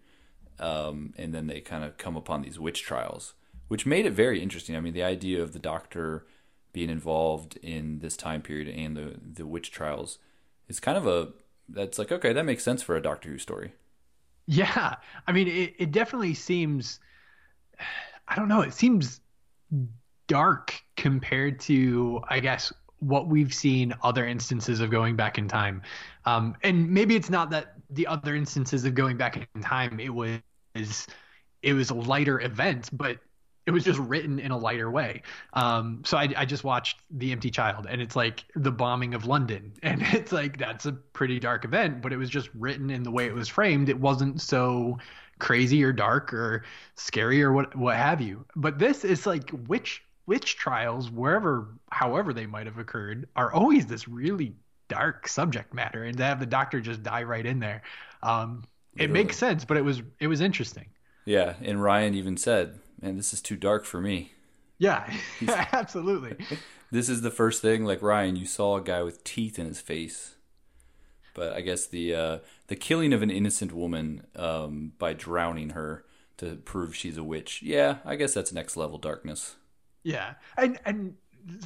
um, 0.58 1.14
and 1.16 1.32
then 1.32 1.46
they 1.46 1.60
kind 1.60 1.84
of 1.84 1.96
come 1.96 2.16
upon 2.16 2.42
these 2.42 2.58
witch 2.58 2.82
trials, 2.82 3.34
which 3.68 3.86
made 3.86 4.06
it 4.06 4.12
very 4.12 4.42
interesting. 4.42 4.76
I 4.76 4.80
mean, 4.80 4.94
the 4.94 5.04
idea 5.04 5.42
of 5.42 5.52
the 5.52 5.58
Doctor 5.58 6.26
being 6.72 6.90
involved 6.90 7.56
in 7.62 8.00
this 8.00 8.16
time 8.16 8.42
period 8.42 8.68
and 8.68 8.96
the 8.96 9.14
the 9.22 9.46
witch 9.46 9.70
trials 9.70 10.18
is 10.68 10.80
kind 10.80 10.98
of 10.98 11.06
a 11.06 11.28
that's 11.68 11.98
like 11.98 12.12
okay, 12.12 12.32
that 12.32 12.44
makes 12.44 12.64
sense 12.64 12.82
for 12.82 12.96
a 12.96 13.02
Doctor 13.02 13.28
Who 13.30 13.38
story. 13.38 13.72
Yeah, 14.46 14.96
I 15.26 15.32
mean, 15.32 15.48
it, 15.48 15.74
it 15.78 15.92
definitely 15.92 16.34
seems. 16.34 17.00
I 18.28 18.34
don't 18.34 18.48
know. 18.48 18.62
It 18.62 18.74
seems 18.74 19.20
dark 20.26 20.80
compared 20.96 21.60
to, 21.60 22.20
I 22.28 22.40
guess, 22.40 22.72
what 23.00 23.28
we've 23.28 23.52
seen 23.52 23.94
other 24.02 24.26
instances 24.26 24.80
of 24.80 24.90
going 24.90 25.16
back 25.16 25.38
in 25.38 25.48
time. 25.48 25.82
Um, 26.24 26.56
and 26.62 26.90
maybe 26.90 27.14
it's 27.14 27.30
not 27.30 27.50
that 27.50 27.74
the 27.90 28.06
other 28.06 28.34
instances 28.34 28.84
of 28.84 28.94
going 28.94 29.16
back 29.16 29.36
in 29.54 29.62
time 29.62 30.00
it 30.00 30.12
was 30.12 30.40
it 31.62 31.72
was 31.72 31.90
a 31.90 31.94
lighter 31.94 32.40
event, 32.40 32.90
but 32.92 33.18
it 33.66 33.72
was 33.72 33.82
just 33.82 33.98
written 33.98 34.38
in 34.38 34.52
a 34.52 34.56
lighter 34.56 34.90
way. 34.90 35.22
Um, 35.52 36.02
so 36.04 36.16
I, 36.16 36.28
I 36.36 36.44
just 36.44 36.62
watched 36.62 37.00
The 37.10 37.32
Empty 37.32 37.50
Child, 37.50 37.86
and 37.90 38.00
it's 38.00 38.14
like 38.14 38.44
the 38.54 38.70
bombing 38.70 39.14
of 39.14 39.26
London, 39.26 39.72
and 39.82 40.02
it's 40.02 40.32
like 40.32 40.58
that's 40.58 40.86
a 40.86 40.92
pretty 40.92 41.40
dark 41.40 41.64
event, 41.64 42.00
but 42.00 42.12
it 42.12 42.16
was 42.16 42.30
just 42.30 42.48
written 42.54 42.90
in 42.90 43.02
the 43.02 43.10
way 43.10 43.26
it 43.26 43.34
was 43.34 43.48
framed. 43.48 43.88
It 43.88 43.98
wasn't 43.98 44.40
so 44.40 44.98
crazy 45.38 45.84
or 45.84 45.92
dark 45.92 46.32
or 46.32 46.64
scary 46.94 47.42
or 47.42 47.52
what 47.52 47.74
what 47.76 47.96
have 47.96 48.20
you. 48.20 48.44
But 48.54 48.78
this 48.78 49.04
is 49.04 49.26
like 49.26 49.50
witch 49.66 50.02
witch 50.26 50.56
trials, 50.56 51.10
wherever 51.10 51.68
however 51.90 52.32
they 52.32 52.46
might 52.46 52.66
have 52.66 52.78
occurred, 52.78 53.28
are 53.36 53.52
always 53.52 53.86
this 53.86 54.08
really 54.08 54.54
dark 54.88 55.28
subject 55.28 55.74
matter, 55.74 56.04
and 56.04 56.16
to 56.18 56.24
have 56.24 56.40
the 56.40 56.46
doctor 56.46 56.80
just 56.80 57.02
die 57.02 57.22
right 57.22 57.46
in 57.46 57.60
there, 57.60 57.82
um, 58.22 58.64
it 58.96 59.10
makes 59.10 59.36
sense. 59.36 59.64
But 59.64 59.76
it 59.76 59.84
was 59.84 60.02
it 60.20 60.26
was 60.26 60.40
interesting. 60.40 60.86
Yeah, 61.24 61.54
and 61.62 61.82
Ryan 61.82 62.14
even 62.14 62.36
said, 62.36 62.80
"Man, 63.00 63.16
this 63.16 63.32
is 63.32 63.40
too 63.40 63.56
dark 63.56 63.84
for 63.84 64.00
me." 64.00 64.32
Yeah, 64.78 65.10
absolutely. 65.72 66.36
this 66.90 67.08
is 67.08 67.22
the 67.22 67.30
first 67.30 67.62
thing, 67.62 67.84
like 67.84 68.02
Ryan, 68.02 68.36
you 68.36 68.46
saw 68.46 68.76
a 68.76 68.82
guy 68.82 69.02
with 69.02 69.24
teeth 69.24 69.58
in 69.58 69.66
his 69.66 69.80
face 69.80 70.36
but 71.36 71.52
I 71.52 71.60
guess 71.60 71.86
the 71.86 72.14
uh, 72.14 72.38
the 72.68 72.76
killing 72.76 73.12
of 73.12 73.20
an 73.20 73.30
innocent 73.30 73.72
woman 73.72 74.26
um, 74.34 74.92
by 74.98 75.12
drowning 75.12 75.70
her 75.70 76.04
to 76.38 76.56
prove 76.56 76.96
she's 76.96 77.18
a 77.18 77.22
witch. 77.22 77.62
Yeah, 77.62 77.98
I 78.06 78.16
guess 78.16 78.32
that's 78.32 78.52
next 78.52 78.74
level 78.76 78.96
darkness. 78.96 79.56
Yeah, 80.06 80.34
and 80.56 80.78
and 80.84 81.16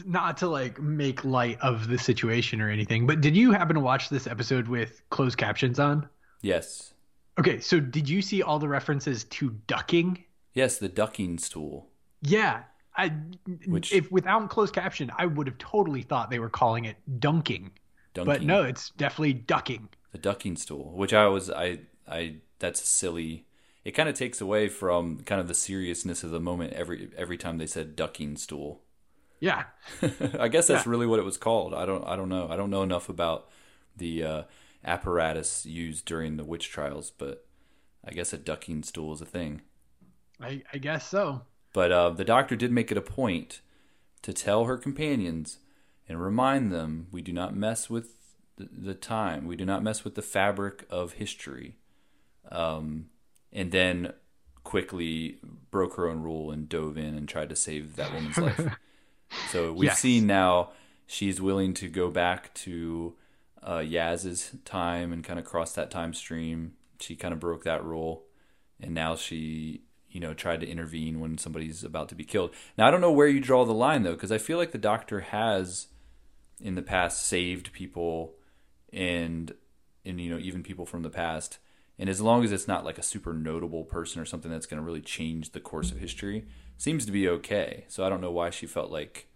not 0.07 0.39
to 0.39 0.49
like 0.49 0.81
make 0.81 1.27
light 1.27 1.59
of 1.61 1.89
the 1.89 1.99
situation 1.99 2.63
or 2.63 2.71
anything, 2.71 3.07
but 3.07 3.21
did 3.21 3.37
you 3.37 3.53
happen 3.53 3.75
to 3.75 3.81
watch 3.81 4.09
this 4.09 4.27
episode 4.27 4.67
with 4.67 5.03
closed 5.11 5.37
captions 5.37 5.79
on? 5.79 6.09
Yes. 6.41 6.95
Okay, 7.39 7.61
so 7.61 7.79
did 7.79 8.09
you 8.09 8.23
see 8.23 8.43
all 8.43 8.59
the 8.59 8.67
references 8.67 9.25
to 9.25 9.51
ducking? 9.67 10.25
Yes, 10.55 10.79
the 10.79 10.89
ducking 10.89 11.37
stool. 11.37 11.91
Yeah, 12.23 12.63
I 12.97 13.13
Which, 13.67 13.93
if 13.93 14.11
without 14.11 14.49
closed 14.49 14.75
caption, 14.75 15.13
I 15.19 15.27
would 15.27 15.47
have 15.47 15.59
totally 15.59 16.01
thought 16.01 16.31
they 16.31 16.39
were 16.39 16.49
calling 16.49 16.87
it 16.87 16.97
dunking. 17.21 17.73
Dunking. 18.15 18.33
But 18.33 18.43
no, 18.43 18.63
it's 18.63 18.89
definitely 18.97 19.35
ducking. 19.35 19.91
The 20.13 20.19
ducking 20.19 20.57
stool, 20.57 20.93
which 20.97 21.13
I 21.13 21.27
was, 21.29 21.51
I, 21.51 21.81
I, 22.09 22.37
that's 22.59 22.89
silly. 22.89 23.45
It 23.85 23.93
kind 23.93 24.09
of 24.09 24.15
takes 24.15 24.41
away 24.41 24.69
from 24.69 25.21
kind 25.21 25.41
of 25.41 25.49
the 25.49 25.55
seriousness 25.55 26.23
of 26.23 26.31
the 26.31 26.41
moment 26.41 26.75
every 26.75 27.11
every 27.17 27.39
time 27.39 27.59
they 27.59 27.67
said 27.67 27.97
ducking 27.97 28.37
stool. 28.37 28.83
Yeah, 29.41 29.65
I 30.39 30.49
guess 30.49 30.67
that's 30.67 30.85
yeah. 30.85 30.91
really 30.91 31.07
what 31.07 31.19
it 31.19 31.25
was 31.25 31.39
called. 31.39 31.73
I 31.73 31.87
don't, 31.87 32.07
I 32.07 32.15
don't 32.15 32.29
know. 32.29 32.49
I 32.51 32.57
don't 32.57 32.71
know 32.71 32.83
enough 32.83 33.09
about 33.09 33.49
the 33.97 34.23
uh, 34.23 34.43
apparatus 34.85 35.65
used 35.65 36.05
during 36.05 36.37
the 36.37 36.45
witch 36.45 36.69
trials, 36.71 37.11
but 37.11 37.47
I 38.05 38.13
guess 38.13 38.35
a 38.35 38.39
ducking 38.39 38.83
stool 38.83 39.15
is 39.15 39.23
a 39.23 39.27
thing. 39.27 39.63
I, 40.41 40.63
I 40.73 40.79
guess 40.79 41.09
so. 41.09 41.43
But 41.73 41.93
uh, 41.93 42.11
the 42.11 42.25
doctor 42.25 42.57
did 42.57 42.73
make 42.73 42.91
it 42.91 42.99
a 42.99 43.03
point 43.03 43.61
to 44.23 44.33
tell 44.33 44.65
her 44.65 44.77
companions 44.77 45.59
and 46.09 46.21
remind 46.21 46.73
them 46.73 47.07
we 47.11 47.23
do 47.23 47.33
not 47.33 47.55
mess 47.55 47.89
with 47.89 48.15
the, 48.57 48.69
the 48.71 48.95
time, 48.95 49.47
we 49.47 49.57
do 49.57 49.65
not 49.65 49.83
mess 49.83 50.05
with 50.05 50.15
the 50.15 50.23
fabric 50.23 50.85
of 50.91 51.15
history. 51.15 51.77
Um, 52.51 53.07
and 53.53 53.73
then 53.73 54.13
quickly 54.65 55.39
broke 55.71 55.95
her 55.95 56.09
own 56.09 56.23
rule 56.23 56.51
and 56.51 56.69
dove 56.69 56.97
in 56.97 57.15
and 57.15 57.29
tried 57.29 57.49
to 57.49 57.57
save 57.57 57.97
that 57.97 58.13
woman's 58.13 58.39
life. 58.39 58.77
So 59.49 59.73
we've 59.73 59.91
yes. 59.91 60.01
seen 60.01 60.27
now 60.27 60.71
she's 61.07 61.41
willing 61.41 61.73
to 61.75 61.89
go 61.89 62.11
back 62.11 62.53
to 62.55 63.15
uh, 63.63 63.79
Yaz's 63.79 64.57
time 64.65 65.13
and 65.13 65.23
kind 65.23 65.39
of 65.39 65.45
cross 65.45 65.73
that 65.75 65.91
time 65.91 66.15
stream. 66.15 66.75
She 66.99 67.15
kind 67.15 67.33
of 67.33 67.39
broke 67.39 67.63
that 67.65 67.85
rule, 67.85 68.25
and 68.81 68.93
now 68.93 69.15
she, 69.15 69.83
you 70.11 70.21
know, 70.21 70.35
tried 70.35 70.61
to 70.61 70.69
intervene 70.69 71.21
when 71.21 71.39
somebody's 71.39 71.85
about 71.85 72.09
to 72.09 72.15
be 72.15 72.25
killed. 72.25 72.53
Now 72.77 72.89
I 72.89 72.91
don't 72.91 73.01
know 73.01 73.13
where 73.13 73.29
you 73.29 73.41
draw 73.41 73.65
the 73.65 73.73
line 73.73 74.03
though, 74.03 74.15
because 74.15 74.33
I 74.33 74.39
feel 74.39 74.59
like 74.59 74.73
the 74.73 74.79
Doctor 74.79 75.21
has 75.21 75.87
in 76.61 76.75
the 76.75 76.83
past 76.83 77.27
saved 77.27 77.73
people 77.73 78.35
and 78.93 79.55
and 80.05 80.21
you 80.21 80.31
know 80.31 80.39
even 80.39 80.63
people 80.63 80.85
from 80.87 81.03
the 81.03 81.11
past 81.11 81.59
and 82.01 82.09
as 82.09 82.21
long 82.21 82.43
as 82.43 82.51
it's 82.51 82.67
not 82.67 82.83
like 82.83 82.97
a 82.97 83.03
super 83.03 83.35
notable 83.35 83.85
person 83.85 84.21
or 84.23 84.25
something 84.25 84.51
that's 84.51 84.65
going 84.65 84.81
to 84.81 84.85
really 84.85 85.03
change 85.03 85.53
the 85.53 85.61
course 85.61 85.93
of 85.93 85.99
history 85.99 86.47
seems 86.79 87.07
to 87.07 87.13
be 87.13 87.29
okay 87.29 87.85
so 87.87 88.05
i 88.05 88.09
don't 88.09 88.23
know 88.23 88.33
why 88.33 88.51
she 88.51 88.67
felt 88.67 88.91
like 88.91 89.29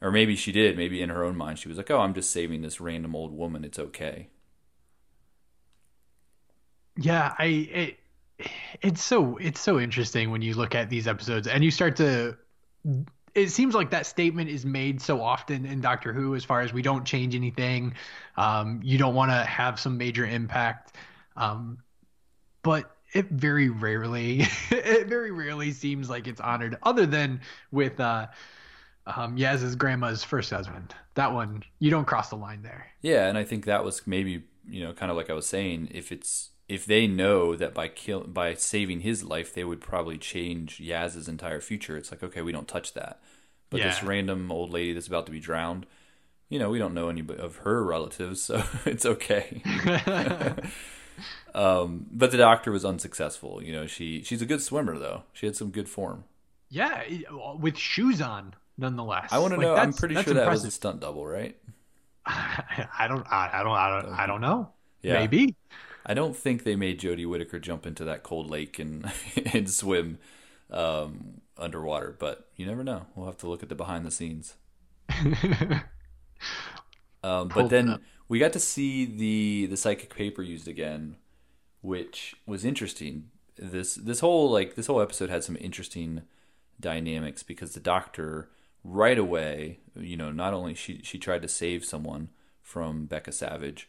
or 0.00 0.12
maybe 0.12 0.36
she 0.36 0.52
did 0.52 0.76
maybe 0.76 1.02
in 1.02 1.08
her 1.08 1.24
own 1.24 1.36
mind 1.36 1.58
she 1.58 1.68
was 1.68 1.78
like 1.78 1.90
oh 1.90 2.00
i'm 2.00 2.14
just 2.14 2.30
saving 2.30 2.62
this 2.62 2.80
random 2.80 3.16
old 3.16 3.32
woman 3.32 3.64
it's 3.64 3.78
okay 3.78 4.28
yeah 6.96 7.34
i 7.38 7.46
it, 7.46 7.98
it's 8.82 9.02
so 9.02 9.38
it's 9.38 9.60
so 9.60 9.80
interesting 9.80 10.30
when 10.30 10.42
you 10.42 10.54
look 10.54 10.74
at 10.74 10.90
these 10.90 11.08
episodes 11.08 11.48
and 11.48 11.64
you 11.64 11.70
start 11.70 11.96
to 11.96 12.36
it 13.34 13.48
seems 13.48 13.74
like 13.74 13.90
that 13.90 14.04
statement 14.04 14.50
is 14.50 14.66
made 14.66 15.00
so 15.00 15.22
often 15.22 15.64
in 15.64 15.80
Doctor 15.80 16.12
Who 16.12 16.34
as 16.34 16.44
far 16.44 16.60
as 16.60 16.70
we 16.70 16.82
don't 16.82 17.06
change 17.06 17.34
anything. 17.34 17.94
Um, 18.36 18.80
you 18.82 18.98
don't 18.98 19.14
want 19.14 19.30
to 19.30 19.36
have 19.36 19.80
some 19.80 19.96
major 19.96 20.26
impact. 20.26 20.96
Um, 21.34 21.78
but 22.62 22.96
it 23.12 23.28
very 23.30 23.68
rarely, 23.68 24.46
it 24.70 25.06
very 25.06 25.30
rarely 25.30 25.72
seems 25.72 26.08
like 26.08 26.26
it's 26.26 26.40
honored 26.40 26.78
other 26.82 27.06
than 27.06 27.40
with, 27.70 28.00
uh, 28.00 28.26
um, 29.06 29.36
Yaz's 29.36 29.74
grandma's 29.74 30.22
first 30.22 30.50
husband. 30.50 30.94
That 31.14 31.32
one, 31.32 31.64
you 31.78 31.90
don't 31.90 32.06
cross 32.06 32.30
the 32.30 32.36
line 32.36 32.62
there. 32.62 32.86
Yeah. 33.00 33.26
And 33.28 33.36
I 33.36 33.44
think 33.44 33.64
that 33.64 33.84
was 33.84 34.06
maybe, 34.06 34.44
you 34.68 34.84
know, 34.84 34.92
kind 34.92 35.10
of 35.10 35.16
like 35.16 35.28
I 35.28 35.34
was 35.34 35.46
saying, 35.46 35.88
if 35.90 36.12
it's, 36.12 36.50
if 36.68 36.86
they 36.86 37.06
know 37.06 37.54
that 37.54 37.74
by 37.74 37.88
kill 37.88 38.20
by 38.20 38.54
saving 38.54 39.00
his 39.00 39.22
life 39.22 39.52
they 39.52 39.62
would 39.62 39.80
probably 39.80 40.16
change 40.16 40.80
Yaz's 40.80 41.28
entire 41.28 41.60
future, 41.60 41.98
it's 41.98 42.10
like 42.10 42.22
okay, 42.22 42.40
we 42.40 42.52
don't 42.52 42.68
touch 42.68 42.94
that. 42.94 43.20
But 43.68 43.80
yeah. 43.80 43.88
this 43.88 44.02
random 44.02 44.50
old 44.50 44.70
lady 44.70 44.92
that's 44.94 45.06
about 45.06 45.26
to 45.26 45.32
be 45.32 45.40
drowned, 45.40 45.86
you 46.48 46.58
know, 46.58 46.70
we 46.70 46.78
don't 46.78 46.94
know 46.94 47.08
any 47.08 47.24
of 47.38 47.56
her 47.56 47.82
relatives, 47.84 48.42
so 48.44 48.62
it's 48.86 49.04
okay. 49.04 49.62
um, 51.54 52.06
but 52.10 52.30
the 52.30 52.38
doctor 52.38 52.72
was 52.72 52.84
unsuccessful. 52.84 53.62
You 53.62 53.72
know, 53.72 53.86
she 53.86 54.22
she's 54.22 54.42
a 54.42 54.46
good 54.46 54.62
swimmer 54.62 54.98
though. 54.98 55.22
She 55.32 55.46
had 55.46 55.56
some 55.56 55.70
good 55.70 55.88
form. 55.88 56.24
Yeah, 56.68 57.02
with 57.58 57.76
shoes 57.76 58.20
on, 58.22 58.54
nonetheless. 58.78 59.28
I 59.30 59.38
want 59.38 59.52
to 59.52 59.58
like, 59.58 59.66
know. 59.66 59.74
I'm 59.74 59.92
pretty 59.92 60.14
sure 60.22 60.34
that 60.34 60.48
was 60.48 60.64
a 60.64 60.70
stunt 60.70 61.00
double, 61.00 61.26
right? 61.26 61.56
I 62.26 63.06
don't. 63.08 63.26
I, 63.30 63.50
I 63.52 63.62
don't. 63.62 63.76
I 63.76 64.02
don't. 64.02 64.12
I 64.14 64.26
don't 64.26 64.40
know. 64.40 64.70
Yeah. 65.02 65.14
Maybe. 65.14 65.56
I 66.04 66.14
don't 66.14 66.36
think 66.36 66.64
they 66.64 66.76
made 66.76 67.00
Jodie 67.00 67.28
Whittaker 67.28 67.60
jump 67.60 67.86
into 67.86 68.04
that 68.04 68.22
cold 68.22 68.50
lake 68.50 68.78
and 68.78 69.10
and 69.52 69.70
swim 69.70 70.18
um, 70.70 71.40
underwater, 71.56 72.16
but 72.18 72.48
you 72.56 72.66
never 72.66 72.82
know. 72.82 73.06
We'll 73.14 73.26
have 73.26 73.38
to 73.38 73.48
look 73.48 73.62
at 73.62 73.68
the 73.68 73.74
behind 73.74 74.04
the 74.04 74.10
scenes. 74.10 74.54
um, 77.22 77.48
but 77.48 77.68
then 77.68 77.98
we 78.28 78.38
got 78.38 78.52
to 78.54 78.60
see 78.60 79.04
the 79.04 79.66
the 79.66 79.76
psychic 79.76 80.14
paper 80.14 80.42
used 80.42 80.68
again, 80.68 81.16
which 81.82 82.34
was 82.46 82.64
interesting. 82.64 83.30
This 83.56 83.94
this 83.94 84.20
whole 84.20 84.50
like 84.50 84.74
this 84.74 84.86
whole 84.86 85.00
episode 85.00 85.30
had 85.30 85.44
some 85.44 85.56
interesting 85.60 86.22
dynamics 86.80 87.42
because 87.42 87.74
the 87.74 87.80
doctor 87.80 88.48
right 88.82 89.18
away, 89.18 89.80
you 89.94 90.16
know, 90.16 90.32
not 90.32 90.54
only 90.54 90.74
she 90.74 91.00
she 91.02 91.18
tried 91.18 91.42
to 91.42 91.48
save 91.48 91.84
someone 91.84 92.30
from 92.62 93.04
Becca 93.04 93.32
Savage, 93.32 93.88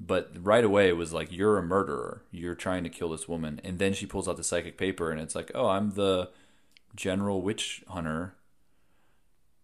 but 0.00 0.30
right 0.40 0.64
away 0.64 0.88
it 0.88 0.96
was 0.96 1.12
like 1.12 1.30
you're 1.30 1.58
a 1.58 1.62
murderer 1.62 2.22
you're 2.30 2.54
trying 2.54 2.84
to 2.84 2.88
kill 2.88 3.10
this 3.10 3.28
woman 3.28 3.60
and 3.62 3.78
then 3.78 3.92
she 3.92 4.06
pulls 4.06 4.26
out 4.26 4.38
the 4.38 4.44
psychic 4.44 4.78
paper 4.78 5.10
and 5.10 5.20
it's 5.20 5.34
like 5.34 5.50
oh 5.54 5.66
i'm 5.66 5.90
the 5.90 6.30
general 6.96 7.42
witch 7.42 7.84
hunter 7.88 8.34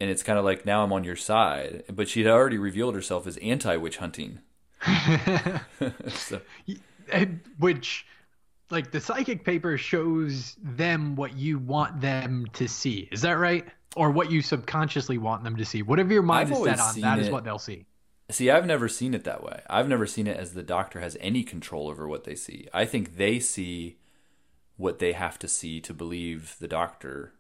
and 0.01 0.11
it's 0.11 0.23
kind 0.23 0.39
of 0.39 0.45
like 0.45 0.67
now 0.67 0.83
I'm 0.83 0.93
on 0.93 1.05
your 1.05 1.17
side. 1.17 1.85
But 1.93 2.09
she 2.09 2.23
had 2.23 2.31
already 2.31 2.59
revealed 2.59 2.95
herself 2.95 3.27
as 3.27 3.37
anti 3.39 3.77
witch 3.77 3.99
hunting. 3.99 4.41
so. 6.09 6.41
Which, 7.59 8.07
like, 8.71 8.91
the 8.91 9.01
psychic 9.01 9.45
paper 9.45 9.79
shows 9.79 10.57
them 10.63 11.17
what 11.17 11.37
you 11.37 11.59
want 11.59 12.01
them 12.01 12.47
to 12.55 12.69
see. 12.69 13.09
Is 13.13 13.23
that 13.23 13.39
right? 13.39 13.67
Or 13.95 14.11
what 14.11 14.31
you 14.31 14.43
subconsciously 14.43 15.19
want 15.19 15.45
them 15.45 15.57
to 15.57 15.65
see. 15.65 15.83
Whatever 15.83 16.13
your 16.13 16.23
mind 16.23 16.49
I've 16.49 16.59
is 16.59 16.65
set 16.65 16.81
on, 16.81 17.01
that 17.01 17.19
it, 17.19 17.23
is 17.23 17.31
what 17.31 17.45
they'll 17.45 17.59
see. 17.59 17.87
See, 18.31 18.51
I've 18.51 18.67
never 18.67 18.89
seen 18.89 19.15
it 19.15 19.25
that 19.25 19.43
way. 19.43 19.63
I've 19.71 19.89
never 19.89 20.07
seen 20.07 20.27
it 20.27 20.37
as 20.37 20.53
the 20.53 20.63
doctor 20.63 21.01
has 21.01 21.17
any 21.21 21.43
control 21.43 21.89
over 21.89 22.09
what 22.09 22.25
they 22.25 22.35
see. 22.35 22.69
I 22.75 22.85
think 22.85 23.17
they 23.17 23.39
see 23.39 23.99
what 24.77 24.99
they 24.99 25.13
have 25.13 25.39
to 25.39 25.49
see 25.49 25.81
to 25.81 25.95
believe 25.95 26.57
the 26.59 26.69
doctor. 26.69 27.33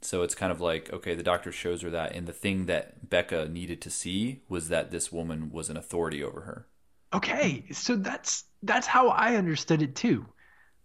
So 0.00 0.22
it's 0.22 0.34
kind 0.34 0.50
of 0.50 0.60
like, 0.60 0.90
okay, 0.92 1.14
the 1.14 1.22
doctor 1.22 1.52
shows 1.52 1.82
her 1.82 1.90
that, 1.90 2.14
and 2.14 2.26
the 2.26 2.32
thing 2.32 2.64
that 2.66 3.10
Becca 3.10 3.48
needed 3.50 3.82
to 3.82 3.90
see 3.90 4.40
was 4.48 4.68
that 4.68 4.90
this 4.90 5.12
woman 5.12 5.50
was 5.52 5.68
an 5.68 5.76
authority 5.76 6.22
over 6.22 6.42
her. 6.42 6.66
Okay, 7.12 7.64
so 7.72 7.96
that's 7.96 8.44
that's 8.62 8.86
how 8.86 9.08
I 9.08 9.36
understood 9.36 9.82
it 9.82 9.96
too. 9.96 10.26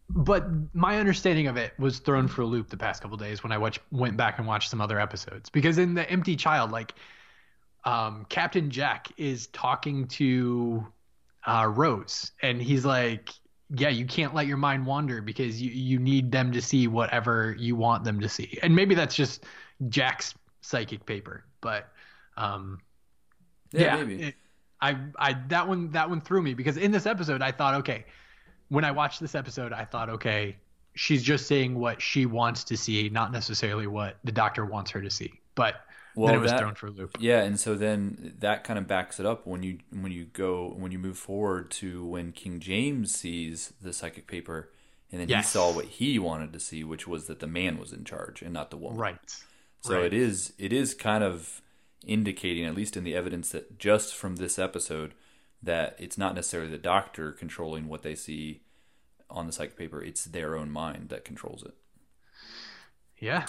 But 0.09 0.47
my 0.73 0.99
understanding 0.99 1.47
of 1.47 1.57
it 1.57 1.73
was 1.79 1.99
thrown 1.99 2.27
for 2.27 2.41
a 2.41 2.45
loop 2.45 2.69
the 2.69 2.77
past 2.77 3.01
couple 3.01 3.17
days 3.17 3.43
when 3.43 3.51
I 3.51 3.57
watch, 3.57 3.79
went 3.91 4.17
back 4.17 4.37
and 4.37 4.47
watched 4.47 4.69
some 4.69 4.79
other 4.79 4.99
episodes. 4.99 5.49
Because 5.49 5.79
in 5.79 5.95
the 5.95 6.07
Empty 6.09 6.35
Child, 6.35 6.71
like 6.71 6.93
um, 7.85 8.25
Captain 8.29 8.69
Jack 8.69 9.07
is 9.17 9.47
talking 9.47 10.07
to 10.09 10.85
uh, 11.45 11.71
Rose, 11.73 12.31
and 12.41 12.61
he's 12.61 12.85
like, 12.85 13.29
"Yeah, 13.69 13.89
you 13.89 14.05
can't 14.05 14.33
let 14.33 14.47
your 14.47 14.57
mind 14.57 14.85
wander 14.85 15.21
because 15.21 15.61
you 15.61 15.71
you 15.71 15.99
need 15.99 16.31
them 16.31 16.51
to 16.51 16.61
see 16.61 16.87
whatever 16.87 17.55
you 17.57 17.75
want 17.75 18.03
them 18.03 18.19
to 18.19 18.29
see." 18.29 18.57
And 18.63 18.75
maybe 18.75 18.95
that's 18.95 19.15
just 19.15 19.45
Jack's 19.89 20.33
psychic 20.61 21.05
paper, 21.05 21.45
but 21.61 21.91
um, 22.37 22.79
yeah, 23.71 23.97
yeah 23.97 24.27
it, 24.27 24.35
I 24.81 24.97
I 25.17 25.33
that 25.47 25.67
one 25.67 25.91
that 25.91 26.09
one 26.09 26.21
threw 26.21 26.41
me 26.41 26.53
because 26.53 26.77
in 26.77 26.91
this 26.91 27.05
episode 27.05 27.41
I 27.41 27.51
thought, 27.51 27.75
okay, 27.75 28.05
when 28.69 28.83
I 28.83 28.91
watched 28.91 29.19
this 29.19 29.35
episode, 29.35 29.73
I 29.73 29.85
thought, 29.85 30.09
okay, 30.09 30.57
she's 30.95 31.23
just 31.23 31.47
saying 31.47 31.77
what 31.77 32.01
she 32.01 32.25
wants 32.25 32.63
to 32.65 32.77
see, 32.77 33.09
not 33.09 33.31
necessarily 33.31 33.87
what 33.87 34.17
the 34.23 34.31
doctor 34.31 34.65
wants 34.65 34.91
her 34.91 35.01
to 35.01 35.09
see. 35.09 35.39
But 35.55 35.75
well, 36.15 36.27
then 36.27 36.35
it 36.35 36.41
was 36.41 36.51
that, 36.51 36.59
thrown 36.59 36.75
for 36.75 36.87
a 36.87 36.91
loop. 36.91 37.17
Yeah, 37.19 37.41
and 37.41 37.59
so 37.59 37.75
then 37.75 38.35
that 38.39 38.63
kind 38.63 38.79
of 38.79 38.87
backs 38.87 39.19
it 39.19 39.25
up 39.25 39.45
when 39.45 39.63
you 39.63 39.79
when 39.91 40.11
you 40.11 40.25
go 40.25 40.73
when 40.77 40.91
you 40.91 40.99
move 40.99 41.17
forward 41.17 41.71
to 41.71 42.05
when 42.05 42.31
King 42.31 42.59
James 42.59 43.13
sees 43.13 43.73
the 43.81 43.93
psychic 43.93 44.27
paper, 44.27 44.71
and 45.11 45.21
then 45.21 45.29
yes. 45.29 45.45
he 45.45 45.51
saw 45.51 45.73
what 45.73 45.85
he 45.85 46.17
wanted 46.17 46.53
to 46.53 46.59
see, 46.59 46.83
which 46.83 47.07
was 47.07 47.27
that 47.27 47.39
the 47.39 47.47
man 47.47 47.77
was 47.77 47.91
in 47.91 48.03
charge 48.03 48.41
and 48.41 48.53
not 48.53 48.71
the 48.71 48.77
woman. 48.77 48.97
Right. 48.97 49.35
So 49.81 49.95
right. 49.95 50.05
it 50.05 50.13
is 50.13 50.53
it 50.57 50.73
is 50.73 50.93
kind 50.93 51.23
of 51.23 51.61
indicating, 52.05 52.65
at 52.65 52.75
least 52.75 52.97
in 52.97 53.03
the 53.03 53.15
evidence 53.15 53.51
that 53.51 53.77
just 53.79 54.15
from 54.15 54.37
this 54.37 54.57
episode, 54.59 55.13
that 55.61 55.95
it's 55.99 56.17
not 56.17 56.35
necessarily 56.35 56.69
the 56.69 56.77
doctor 56.77 57.31
controlling 57.31 57.87
what 57.87 58.03
they 58.03 58.15
see 58.15 58.61
on 59.29 59.47
the 59.47 59.51
psychic 59.51 59.77
paper; 59.77 60.01
it's 60.01 60.25
their 60.25 60.55
own 60.55 60.71
mind 60.71 61.09
that 61.09 61.25
controls 61.25 61.63
it. 61.63 61.73
Yeah. 63.17 63.45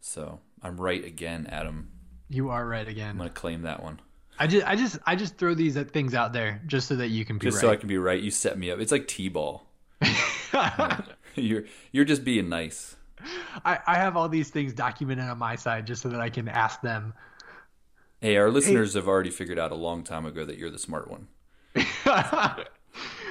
So 0.00 0.40
I'm 0.62 0.80
right 0.80 1.04
again, 1.04 1.46
Adam. 1.50 1.90
You 2.28 2.50
are 2.50 2.66
right 2.66 2.86
again. 2.86 3.10
I'm 3.10 3.18
gonna 3.18 3.30
claim 3.30 3.62
that 3.62 3.82
one. 3.82 4.00
I 4.38 4.46
just, 4.46 4.66
I 4.66 4.74
just, 4.74 4.98
I 5.06 5.16
just 5.16 5.36
throw 5.36 5.52
these 5.52 5.76
uh, 5.76 5.84
things 5.84 6.14
out 6.14 6.32
there 6.32 6.62
just 6.66 6.88
so 6.88 6.96
that 6.96 7.08
you 7.08 7.26
can 7.26 7.36
be 7.36 7.46
just 7.46 7.56
right. 7.56 7.60
so 7.60 7.70
I 7.70 7.76
can 7.76 7.88
be 7.88 7.98
right. 7.98 8.18
You 8.18 8.30
set 8.30 8.58
me 8.58 8.70
up. 8.70 8.80
It's 8.80 8.90
like 8.90 9.06
t-ball. 9.06 9.66
you're, 11.34 11.64
you're 11.92 12.06
just 12.06 12.24
being 12.24 12.48
nice. 12.48 12.96
I, 13.66 13.78
I 13.86 13.96
have 13.96 14.16
all 14.16 14.30
these 14.30 14.48
things 14.48 14.72
documented 14.72 15.26
on 15.26 15.36
my 15.36 15.56
side 15.56 15.86
just 15.86 16.00
so 16.00 16.08
that 16.08 16.20
I 16.20 16.30
can 16.30 16.48
ask 16.48 16.80
them. 16.80 17.12
Hey, 18.20 18.36
our 18.36 18.50
listeners 18.50 18.92
hey. 18.92 18.98
have 18.98 19.08
already 19.08 19.30
figured 19.30 19.58
out 19.58 19.72
a 19.72 19.76
long 19.76 20.04
time 20.04 20.26
ago 20.26 20.44
that 20.44 20.58
you're 20.58 20.70
the 20.70 20.78
smart 20.78 21.10
one. 21.10 21.28
I, 22.04 22.66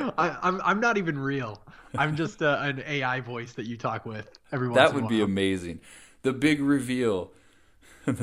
am 0.08 0.14
I'm, 0.18 0.62
I'm 0.62 0.80
not 0.80 0.98
even 0.98 1.20
real. 1.20 1.62
I'm 1.96 2.16
just 2.16 2.42
uh, 2.42 2.58
an 2.62 2.84
AI 2.88 3.20
voice 3.20 3.54
that 3.54 3.68
you 3.68 3.78
talk 3.78 4.06
with 4.06 4.40
every 4.52 4.68
once. 4.68 4.78
That 4.78 4.94
would 4.94 5.08
be 5.08 5.22
amazing. 5.22 5.82
The 6.24 6.34
big 6.34 6.60
reveal. 6.60 7.32
I 8.08 8.14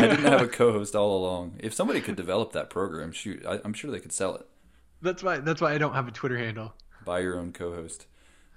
didn't 0.00 0.24
have 0.24 0.40
a 0.40 0.48
co-host 0.48 0.96
all 0.96 1.18
along. 1.18 1.56
If 1.58 1.74
somebody 1.74 2.00
could 2.00 2.16
develop 2.16 2.52
that 2.52 2.70
program, 2.70 3.12
shoot, 3.12 3.44
I, 3.46 3.60
am 3.64 3.74
sure 3.74 3.90
they 3.90 4.00
could 4.00 4.12
sell 4.12 4.34
it. 4.36 4.46
That's 5.02 5.22
why. 5.22 5.38
That's 5.38 5.60
why 5.60 5.74
I 5.74 5.78
don't 5.78 5.92
have 5.92 6.08
a 6.08 6.12
Twitter 6.12 6.38
handle. 6.38 6.74
Buy 7.04 7.20
your 7.20 7.38
own 7.38 7.52
co-host. 7.52 8.06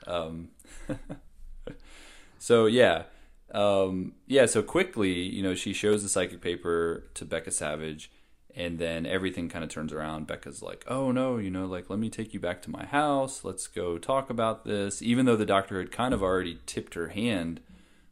Um, 0.08 0.50
so 2.40 2.68
yeah, 2.68 3.04
um, 3.54 4.14
yeah. 4.28 4.46
So 4.46 4.62
quickly, 4.62 5.14
you 5.14 5.42
know, 5.42 5.56
she 5.56 5.74
shows 5.74 6.04
the 6.04 6.10
psychic 6.10 6.42
paper 6.42 7.10
to 7.16 7.26
Becca 7.26 7.52
Savage, 7.52 8.12
and 8.56 8.80
then 8.80 9.06
everything 9.06 9.50
kind 9.50 9.64
of 9.64 9.70
turns 9.70 9.92
around. 9.92 10.28
Becca's 10.28 10.62
like, 10.62 10.84
"Oh 10.88 11.12
no, 11.12 11.38
you 11.38 11.50
know, 11.50 11.66
like 11.66 11.90
let 11.90 12.00
me 12.00 12.10
take 12.10 12.34
you 12.34 12.40
back 12.40 12.62
to 12.64 12.70
my 12.70 12.86
house. 12.86 13.44
Let's 13.44 13.68
go 13.68 13.98
talk 13.98 14.30
about 14.30 14.66
this." 14.66 15.02
Even 15.02 15.26
though 15.26 15.36
the 15.36 15.46
doctor 15.46 15.80
had 15.80 15.92
kind 15.92 16.14
of 16.14 16.22
already 16.22 16.60
tipped 16.66 16.94
her 16.94 17.10
hand, 17.10 17.62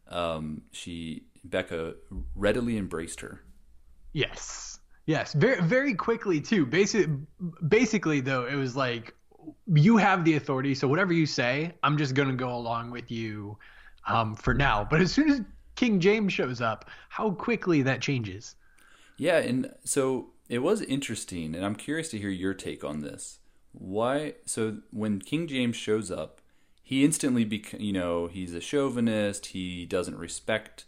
um, 0.07 0.63
she 0.71 1.23
Becca 1.43 1.95
readily 2.35 2.77
embraced 2.77 3.21
her. 3.21 3.41
Yes. 4.13 4.79
Yes, 5.05 5.31
very 5.33 5.61
very 5.61 5.93
quickly 5.93 6.41
too. 6.41 6.65
Basically 6.65 7.15
basically 7.65 8.19
though, 8.19 8.45
it 8.45 8.55
was 8.55 8.75
like 8.75 9.15
you 9.73 9.95
have 9.95 10.25
the 10.25 10.35
authority, 10.35 10.75
so 10.75 10.87
whatever 10.87 11.13
you 11.13 11.25
say, 11.25 11.73
I'm 11.81 11.97
just 11.97 12.13
to 12.27 12.35
go 12.35 12.53
along 12.53 12.91
with 12.91 13.09
you 13.09 13.57
um, 14.07 14.35
for 14.35 14.53
now. 14.53 14.87
But 14.89 15.01
as 15.01 15.11
soon 15.11 15.29
as 15.29 15.41
King 15.75 15.99
James 15.99 16.33
shows 16.33 16.61
up, 16.61 16.89
how 17.09 17.31
quickly 17.31 17.81
that 17.83 18.01
changes. 18.01 18.55
Yeah, 19.17 19.37
and 19.37 19.71
so 19.83 20.29
it 20.49 20.59
was 20.59 20.81
interesting, 20.81 21.55
and 21.55 21.65
I'm 21.65 21.75
curious 21.75 22.09
to 22.09 22.19
hear 22.19 22.29
your 22.29 22.53
take 22.53 22.83
on 22.83 23.01
this. 23.01 23.39
Why? 23.71 24.35
So 24.45 24.79
when 24.91 25.19
King 25.19 25.47
James 25.47 25.75
shows 25.75 26.09
up, 26.09 26.41
he 26.81 27.03
instantly, 27.03 27.43
bec- 27.43 27.79
you 27.79 27.93
know, 27.93 28.27
he's 28.27 28.53
a 28.53 28.61
chauvinist. 28.61 29.47
He 29.47 29.85
doesn't 29.85 30.17
respect 30.17 30.85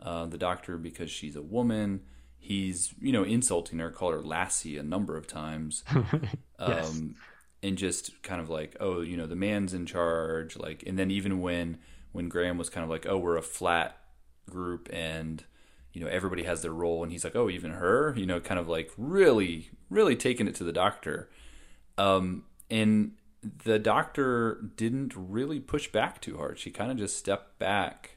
uh, 0.00 0.26
the 0.26 0.38
doctor 0.38 0.76
because 0.76 1.10
she's 1.10 1.36
a 1.36 1.42
woman. 1.42 2.02
He's 2.38 2.94
you 3.00 3.12
know 3.12 3.24
insulting 3.24 3.78
her, 3.80 3.90
called 3.90 4.14
her 4.14 4.22
lassie 4.22 4.76
a 4.76 4.82
number 4.82 5.16
of 5.16 5.26
times, 5.26 5.84
yes. 6.60 6.90
um, 6.90 7.16
and 7.62 7.76
just 7.76 8.22
kind 8.22 8.40
of 8.40 8.48
like 8.48 8.76
oh 8.78 9.00
you 9.00 9.16
know 9.16 9.26
the 9.26 9.36
man's 9.36 9.74
in 9.74 9.86
charge. 9.86 10.56
Like 10.56 10.84
and 10.86 10.98
then 10.98 11.10
even 11.10 11.40
when 11.40 11.78
when 12.12 12.28
Graham 12.28 12.58
was 12.58 12.70
kind 12.70 12.84
of 12.84 12.90
like 12.90 13.06
oh 13.06 13.18
we're 13.18 13.36
a 13.36 13.42
flat 13.42 13.96
group 14.48 14.88
and 14.92 15.44
you 15.92 16.00
know 16.00 16.08
everybody 16.08 16.44
has 16.44 16.62
their 16.62 16.72
role 16.72 17.02
and 17.02 17.12
he's 17.12 17.24
like 17.24 17.36
oh 17.36 17.50
even 17.50 17.72
her 17.72 18.14
you 18.16 18.26
know 18.26 18.40
kind 18.40 18.60
of 18.60 18.68
like 18.68 18.90
really 18.96 19.70
really 19.90 20.16
taking 20.16 20.48
it 20.48 20.54
to 20.54 20.64
the 20.64 20.72
doctor 20.72 21.28
um 21.96 22.44
and 22.70 23.12
the 23.64 23.78
doctor 23.78 24.60
didn't 24.76 25.12
really 25.16 25.60
push 25.60 25.88
back 25.88 26.20
too 26.20 26.36
hard 26.36 26.58
she 26.58 26.70
kind 26.70 26.90
of 26.90 26.96
just 26.96 27.16
stepped 27.16 27.58
back 27.58 28.16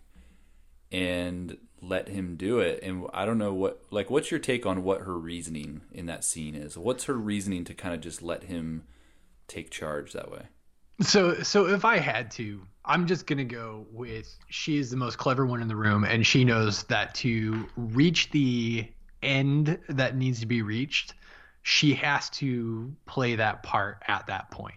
and 0.91 1.57
let 1.81 2.09
him 2.09 2.35
do 2.35 2.59
it. 2.59 2.79
And 2.83 3.07
I 3.13 3.25
don't 3.25 3.37
know 3.37 3.53
what 3.53 3.83
like 3.89 4.09
what's 4.09 4.31
your 4.31 4.39
take 4.39 4.65
on 4.65 4.83
what 4.83 5.01
her 5.01 5.17
reasoning 5.17 5.81
in 5.91 6.05
that 6.05 6.23
scene 6.23 6.55
is? 6.55 6.77
What's 6.77 7.05
her 7.05 7.15
reasoning 7.15 7.63
to 7.65 7.73
kind 7.73 7.95
of 7.95 8.01
just 8.01 8.21
let 8.21 8.43
him 8.43 8.83
take 9.47 9.71
charge 9.71 10.13
that 10.13 10.31
way? 10.31 10.43
So 11.01 11.41
so 11.41 11.67
if 11.67 11.83
I 11.83 11.97
had 11.97 12.31
to, 12.31 12.61
I'm 12.83 13.07
just 13.07 13.27
going 13.27 13.37
to 13.37 13.45
go 13.45 13.85
with 13.91 14.33
she 14.49 14.77
is 14.77 14.89
the 14.89 14.97
most 14.97 15.17
clever 15.17 15.45
one 15.45 15.61
in 15.61 15.67
the 15.67 15.75
room 15.75 16.03
and 16.03 16.25
she 16.25 16.43
knows 16.43 16.83
that 16.83 17.13
to 17.15 17.67
reach 17.75 18.31
the 18.31 18.87
end 19.21 19.77
that 19.87 20.15
needs 20.15 20.39
to 20.39 20.47
be 20.47 20.61
reached, 20.61 21.13
she 21.61 21.93
has 21.93 22.29
to 22.31 22.91
play 23.05 23.35
that 23.35 23.61
part 23.63 24.01
at 24.07 24.27
that 24.27 24.49
point. 24.51 24.75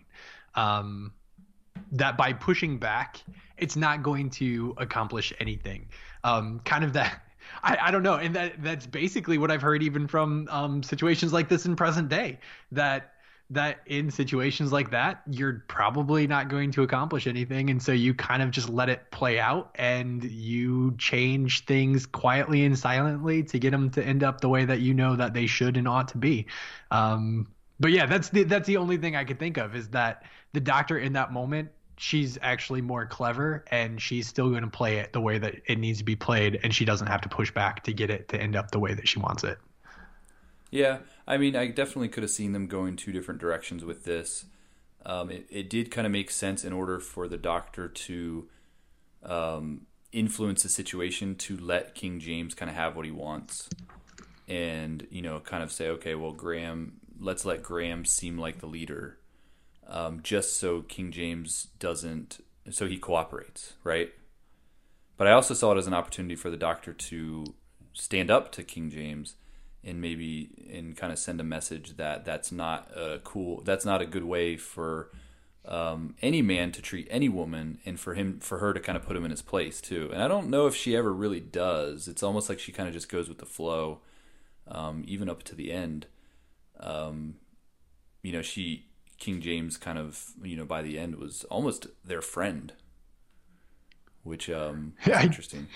Um 0.54 1.12
that 1.92 2.16
by 2.16 2.32
pushing 2.32 2.78
back, 2.78 3.22
it's 3.56 3.76
not 3.76 4.02
going 4.02 4.30
to 4.30 4.74
accomplish 4.78 5.32
anything. 5.40 5.88
Um, 6.22 6.60
kind 6.64 6.84
of 6.84 6.92
that. 6.94 7.20
I, 7.62 7.76
I 7.82 7.90
don't 7.90 8.02
know, 8.02 8.14
and 8.14 8.34
that 8.36 8.62
that's 8.62 8.86
basically 8.86 9.36
what 9.38 9.50
I've 9.50 9.62
heard 9.62 9.82
even 9.82 10.08
from 10.08 10.48
um, 10.50 10.82
situations 10.82 11.32
like 11.32 11.48
this 11.48 11.66
in 11.66 11.76
present 11.76 12.08
day. 12.08 12.38
That 12.72 13.12
that 13.50 13.80
in 13.86 14.10
situations 14.10 14.72
like 14.72 14.90
that, 14.90 15.22
you're 15.30 15.64
probably 15.68 16.26
not 16.26 16.48
going 16.48 16.72
to 16.72 16.82
accomplish 16.82 17.26
anything, 17.26 17.70
and 17.70 17.82
so 17.82 17.92
you 17.92 18.14
kind 18.14 18.42
of 18.42 18.50
just 18.50 18.68
let 18.68 18.88
it 18.88 19.10
play 19.10 19.38
out, 19.38 19.70
and 19.74 20.24
you 20.24 20.94
change 20.98 21.64
things 21.64 22.06
quietly 22.06 22.64
and 22.64 22.78
silently 22.78 23.42
to 23.44 23.58
get 23.58 23.70
them 23.70 23.90
to 23.90 24.02
end 24.02 24.22
up 24.22 24.40
the 24.40 24.48
way 24.48 24.64
that 24.64 24.80
you 24.80 24.94
know 24.94 25.16
that 25.16 25.34
they 25.34 25.46
should 25.46 25.76
and 25.76 25.86
ought 25.86 26.08
to 26.08 26.18
be. 26.18 26.46
Um, 26.90 27.46
but 27.80 27.90
yeah, 27.90 28.06
that's 28.06 28.30
the 28.30 28.44
that's 28.44 28.66
the 28.66 28.76
only 28.76 28.96
thing 28.96 29.16
I 29.16 29.24
could 29.24 29.38
think 29.38 29.56
of 29.56 29.74
is 29.76 29.88
that 29.88 30.24
the 30.52 30.60
doctor 30.60 30.98
in 30.98 31.12
that 31.14 31.32
moment 31.32 31.70
she's 31.96 32.38
actually 32.42 32.80
more 32.80 33.06
clever 33.06 33.64
and 33.70 34.00
she's 34.00 34.26
still 34.26 34.50
going 34.50 34.62
to 34.62 34.70
play 34.70 34.98
it 34.98 35.12
the 35.12 35.20
way 35.20 35.38
that 35.38 35.54
it 35.66 35.78
needs 35.78 35.98
to 35.98 36.04
be 36.04 36.16
played 36.16 36.58
and 36.62 36.74
she 36.74 36.84
doesn't 36.84 37.06
have 37.06 37.20
to 37.20 37.28
push 37.28 37.52
back 37.52 37.84
to 37.84 37.92
get 37.92 38.10
it 38.10 38.28
to 38.28 38.40
end 38.40 38.56
up 38.56 38.70
the 38.70 38.78
way 38.78 38.94
that 38.94 39.06
she 39.06 39.18
wants 39.18 39.44
it. 39.44 39.58
Yeah, 40.70 40.98
I 41.26 41.36
mean, 41.36 41.56
I 41.56 41.68
definitely 41.68 42.08
could 42.08 42.22
have 42.22 42.30
seen 42.30 42.52
them 42.52 42.66
going 42.66 42.96
two 42.96 43.12
different 43.12 43.40
directions 43.40 43.84
with 43.84 44.04
this. 44.04 44.44
Um, 45.06 45.30
it, 45.30 45.46
it 45.50 45.70
did 45.70 45.90
kind 45.90 46.06
of 46.06 46.12
make 46.12 46.30
sense 46.30 46.64
in 46.64 46.72
order 46.72 47.00
for 47.00 47.28
the 47.28 47.36
doctor 47.36 47.88
to 47.88 48.48
um, 49.22 49.86
influence 50.12 50.62
the 50.62 50.68
situation 50.68 51.34
to 51.36 51.56
let 51.56 51.94
King 51.94 52.20
James 52.20 52.54
kind 52.54 52.70
of 52.70 52.76
have 52.76 52.96
what 52.96 53.04
he 53.04 53.10
wants, 53.10 53.68
and 54.48 55.06
you 55.10 55.22
know, 55.22 55.40
kind 55.40 55.62
of 55.62 55.72
say, 55.72 55.88
okay, 55.88 56.14
well, 56.14 56.32
Graham, 56.32 57.00
let's 57.18 57.44
let 57.44 57.62
Graham 57.62 58.04
seem 58.04 58.38
like 58.38 58.60
the 58.60 58.66
leader, 58.66 59.18
um, 59.86 60.20
just 60.22 60.56
so 60.56 60.82
King 60.82 61.10
James 61.10 61.68
doesn't, 61.78 62.42
so 62.70 62.86
he 62.86 62.98
cooperates, 62.98 63.74
right? 63.82 64.12
But 65.16 65.26
I 65.26 65.32
also 65.32 65.54
saw 65.54 65.72
it 65.72 65.78
as 65.78 65.86
an 65.86 65.94
opportunity 65.94 66.34
for 66.34 66.50
the 66.50 66.56
Doctor 66.56 66.92
to 66.92 67.44
stand 67.92 68.30
up 68.30 68.50
to 68.52 68.62
King 68.62 68.90
James 68.90 69.36
and 69.84 70.00
maybe 70.00 70.50
and 70.72 70.96
kind 70.96 71.12
of 71.12 71.18
send 71.18 71.40
a 71.40 71.44
message 71.44 71.96
that 71.96 72.24
that's 72.24 72.50
not 72.50 72.88
a 72.96 73.20
cool 73.24 73.62
that's 73.62 73.84
not 73.84 74.00
a 74.00 74.06
good 74.06 74.24
way 74.24 74.56
for 74.56 75.10
um, 75.66 76.14
any 76.20 76.42
man 76.42 76.72
to 76.72 76.82
treat 76.82 77.08
any 77.10 77.28
woman 77.28 77.78
and 77.86 77.98
for 77.98 78.14
him 78.14 78.38
for 78.40 78.58
her 78.58 78.74
to 78.74 78.80
kind 78.80 78.96
of 78.96 79.04
put 79.04 79.16
him 79.16 79.24
in 79.24 79.30
his 79.30 79.42
place 79.42 79.80
too. 79.80 80.10
And 80.12 80.22
i 80.22 80.28
don't 80.28 80.50
know 80.50 80.66
if 80.66 80.74
she 80.74 80.96
ever 80.96 81.12
really 81.12 81.40
does. 81.40 82.08
It's 82.08 82.22
almost 82.22 82.48
like 82.48 82.58
she 82.58 82.72
kind 82.72 82.88
of 82.88 82.94
just 82.94 83.08
goes 83.08 83.28
with 83.28 83.38
the 83.38 83.46
flow 83.46 84.00
um, 84.68 85.04
even 85.06 85.28
up 85.28 85.42
to 85.44 85.54
the 85.54 85.72
end. 85.72 86.06
Um, 86.80 87.36
you 88.24 88.32
know 88.32 88.42
she 88.42 88.86
king 89.18 89.40
james 89.40 89.76
kind 89.76 89.98
of 89.98 90.32
you 90.42 90.56
know 90.56 90.64
by 90.64 90.82
the 90.82 90.98
end 90.98 91.14
was 91.16 91.44
almost 91.44 91.86
their 92.04 92.22
friend 92.22 92.72
which 94.24 94.50
um 94.50 94.94
is 95.06 95.22
interesting 95.22 95.68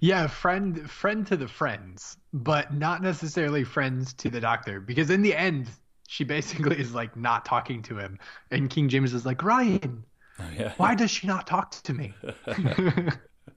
Yeah, 0.00 0.26
friend 0.26 0.90
friend 0.90 1.26
to 1.28 1.36
the 1.36 1.48
friends, 1.48 2.16
but 2.32 2.74
not 2.74 3.02
necessarily 3.02 3.64
friends 3.64 4.12
to 4.14 4.30
the 4.30 4.40
doctor 4.40 4.80
because 4.80 5.10
in 5.10 5.22
the 5.22 5.34
end 5.34 5.68
she 6.08 6.24
basically 6.24 6.78
is 6.78 6.94
like 6.94 7.16
not 7.16 7.44
talking 7.44 7.82
to 7.82 7.98
him 7.98 8.18
and 8.50 8.70
King 8.70 8.88
James 8.88 9.14
is 9.14 9.24
like, 9.24 9.42
"Ryan, 9.42 10.04
oh, 10.38 10.44
yeah. 10.56 10.72
why 10.76 10.94
does 10.94 11.10
she 11.10 11.26
not 11.26 11.46
talk 11.46 11.70
to 11.70 11.94
me?" 11.94 12.14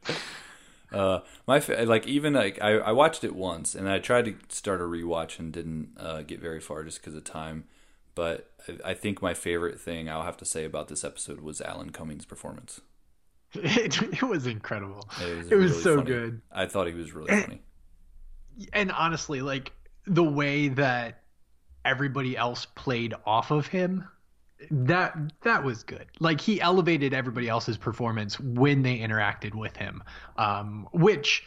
uh 0.93 1.19
my 1.45 1.59
like 1.83 2.07
even 2.07 2.33
like 2.33 2.61
I, 2.61 2.77
I 2.77 2.91
watched 2.91 3.23
it 3.23 3.35
once 3.35 3.75
and 3.75 3.89
I 3.89 3.99
tried 3.99 4.25
to 4.25 4.35
start 4.49 4.79
a 4.79 4.85
rewatch 4.85 5.37
and 5.37 5.51
didn't 5.51 5.97
uh, 5.97 6.21
get 6.21 6.39
very 6.39 6.61
far 6.61 6.83
just 6.83 6.99
because 6.99 7.15
of 7.15 7.23
time. 7.23 7.65
But 8.15 8.49
I, 8.67 8.91
I 8.91 8.93
think 8.93 9.21
my 9.21 9.33
favorite 9.33 9.79
thing 9.79 10.09
I'll 10.09 10.23
have 10.23 10.37
to 10.37 10.45
say 10.45 10.65
about 10.65 10.87
this 10.87 11.03
episode 11.03 11.41
was 11.41 11.61
Alan 11.61 11.91
Cummings' 11.91 12.25
performance. 12.25 12.81
It, 13.53 14.01
it 14.01 14.21
was 14.23 14.45
incredible. 14.45 15.07
It 15.21 15.37
was, 15.37 15.51
It 15.51 15.55
was 15.55 15.71
really 15.71 15.81
so 15.83 15.95
funny. 15.97 16.07
good. 16.07 16.41
I 16.51 16.65
thought 16.65 16.87
he 16.87 16.93
was 16.93 17.13
really 17.13 17.29
And- 17.31 17.43
funny. 17.45 17.61
And 18.73 18.91
honestly, 18.91 19.41
like 19.41 19.71
the 20.05 20.23
way 20.23 20.67
that 20.69 21.21
everybody 21.85 22.35
else 22.35 22.65
played 22.75 23.13
off 23.25 23.51
of 23.51 23.67
him, 23.67 24.03
that 24.71 25.15
that 25.43 25.63
was 25.63 25.83
good. 25.83 26.07
Like 26.19 26.41
he 26.41 26.59
elevated 26.59 27.13
everybody 27.13 27.47
else's 27.47 27.77
performance 27.77 28.39
when 28.39 28.81
they 28.81 28.97
interacted 28.97 29.53
with 29.53 29.75
him, 29.77 30.03
um, 30.37 30.87
which 30.91 31.43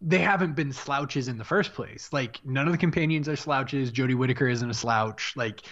they 0.00 0.18
haven't 0.18 0.54
been 0.54 0.72
slouches 0.72 1.26
in 1.26 1.38
the 1.38 1.44
first 1.44 1.72
place. 1.74 2.10
Like 2.12 2.38
none 2.44 2.66
of 2.66 2.72
the 2.72 2.78
companions 2.78 3.28
are 3.28 3.36
slouches. 3.36 3.90
Jodie 3.90 4.14
Whittaker 4.14 4.46
isn't 4.48 4.70
a 4.70 4.74
slouch. 4.74 5.32
Like, 5.36 5.62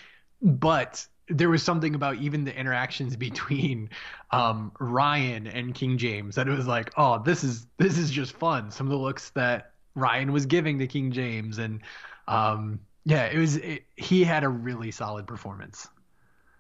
but 0.41 1.07
there 1.33 1.49
was 1.49 1.63
something 1.63 1.95
about 1.95 2.17
even 2.17 2.45
the 2.45 2.57
interactions 2.57 3.17
between 3.29 3.91
um, 4.31 4.73
Ryan 4.79 5.47
and 5.47 5.75
King 5.75 5.99
James 5.99 6.35
that 6.37 6.49
it 6.49 6.57
was 6.57 6.67
like, 6.67 6.93
oh, 6.97 7.23
this 7.23 7.45
is 7.45 7.67
this 7.79 7.99
is 7.99 8.11
just 8.11 8.33
fun. 8.33 8.71
Some 8.71 8.87
of 8.87 8.91
the 8.91 8.99
looks 8.99 9.31
that 9.31 9.73
Ryan 9.95 10.33
was 10.33 10.47
giving 10.47 10.79
to 10.79 10.87
King 10.87 11.13
James, 11.13 11.59
and 11.59 11.81
um, 12.29 12.81
yeah, 13.05 13.27
it 13.27 13.39
was. 13.39 13.57
It, 13.57 13.85
he 13.97 14.25
had 14.25 14.45
a 14.45 14.49
really 14.49 14.91
solid 14.91 15.27
performance. 15.27 15.89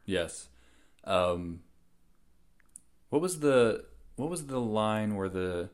Yes. 0.04 0.48
Um, 1.04 1.60
what 3.08 3.22
was 3.22 3.40
the 3.40 3.84
what 4.16 4.28
was 4.28 4.46
the 4.46 4.60
line 4.60 5.14
where 5.14 5.28
the 5.28 5.70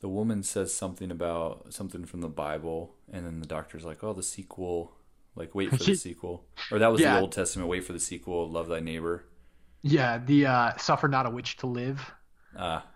the 0.00 0.08
woman 0.08 0.42
says 0.42 0.74
something 0.74 1.10
about 1.10 1.72
something 1.72 2.04
from 2.04 2.20
the 2.20 2.28
Bible, 2.28 2.94
and 3.10 3.24
then 3.24 3.40
the 3.40 3.46
doctor's 3.46 3.84
like, 3.84 4.02
"Oh, 4.04 4.12
the 4.12 4.22
sequel." 4.22 4.95
Like, 5.36 5.54
wait 5.54 5.70
for 5.70 5.76
the 5.76 5.94
sequel, 5.94 6.46
or 6.72 6.78
that 6.78 6.90
was 6.90 7.00
Yeah. 7.00 7.14
the 7.14 7.20
Old 7.20 7.32
Testament. 7.32 7.68
Wait 7.68 7.84
for 7.84 7.92
the 7.92 8.00
sequel. 8.00 8.50
Love 8.50 8.68
thy 8.68 8.80
neighbor. 8.80 9.24
Yeah, 9.82 10.18
the 10.18 10.46
uh, 10.46 10.76
"Suffer 10.78 11.06
not 11.08 11.26
a 11.26 11.30
witch 11.30 11.58
to 11.58 11.66
live." 11.66 12.10
Ah. 12.56 12.86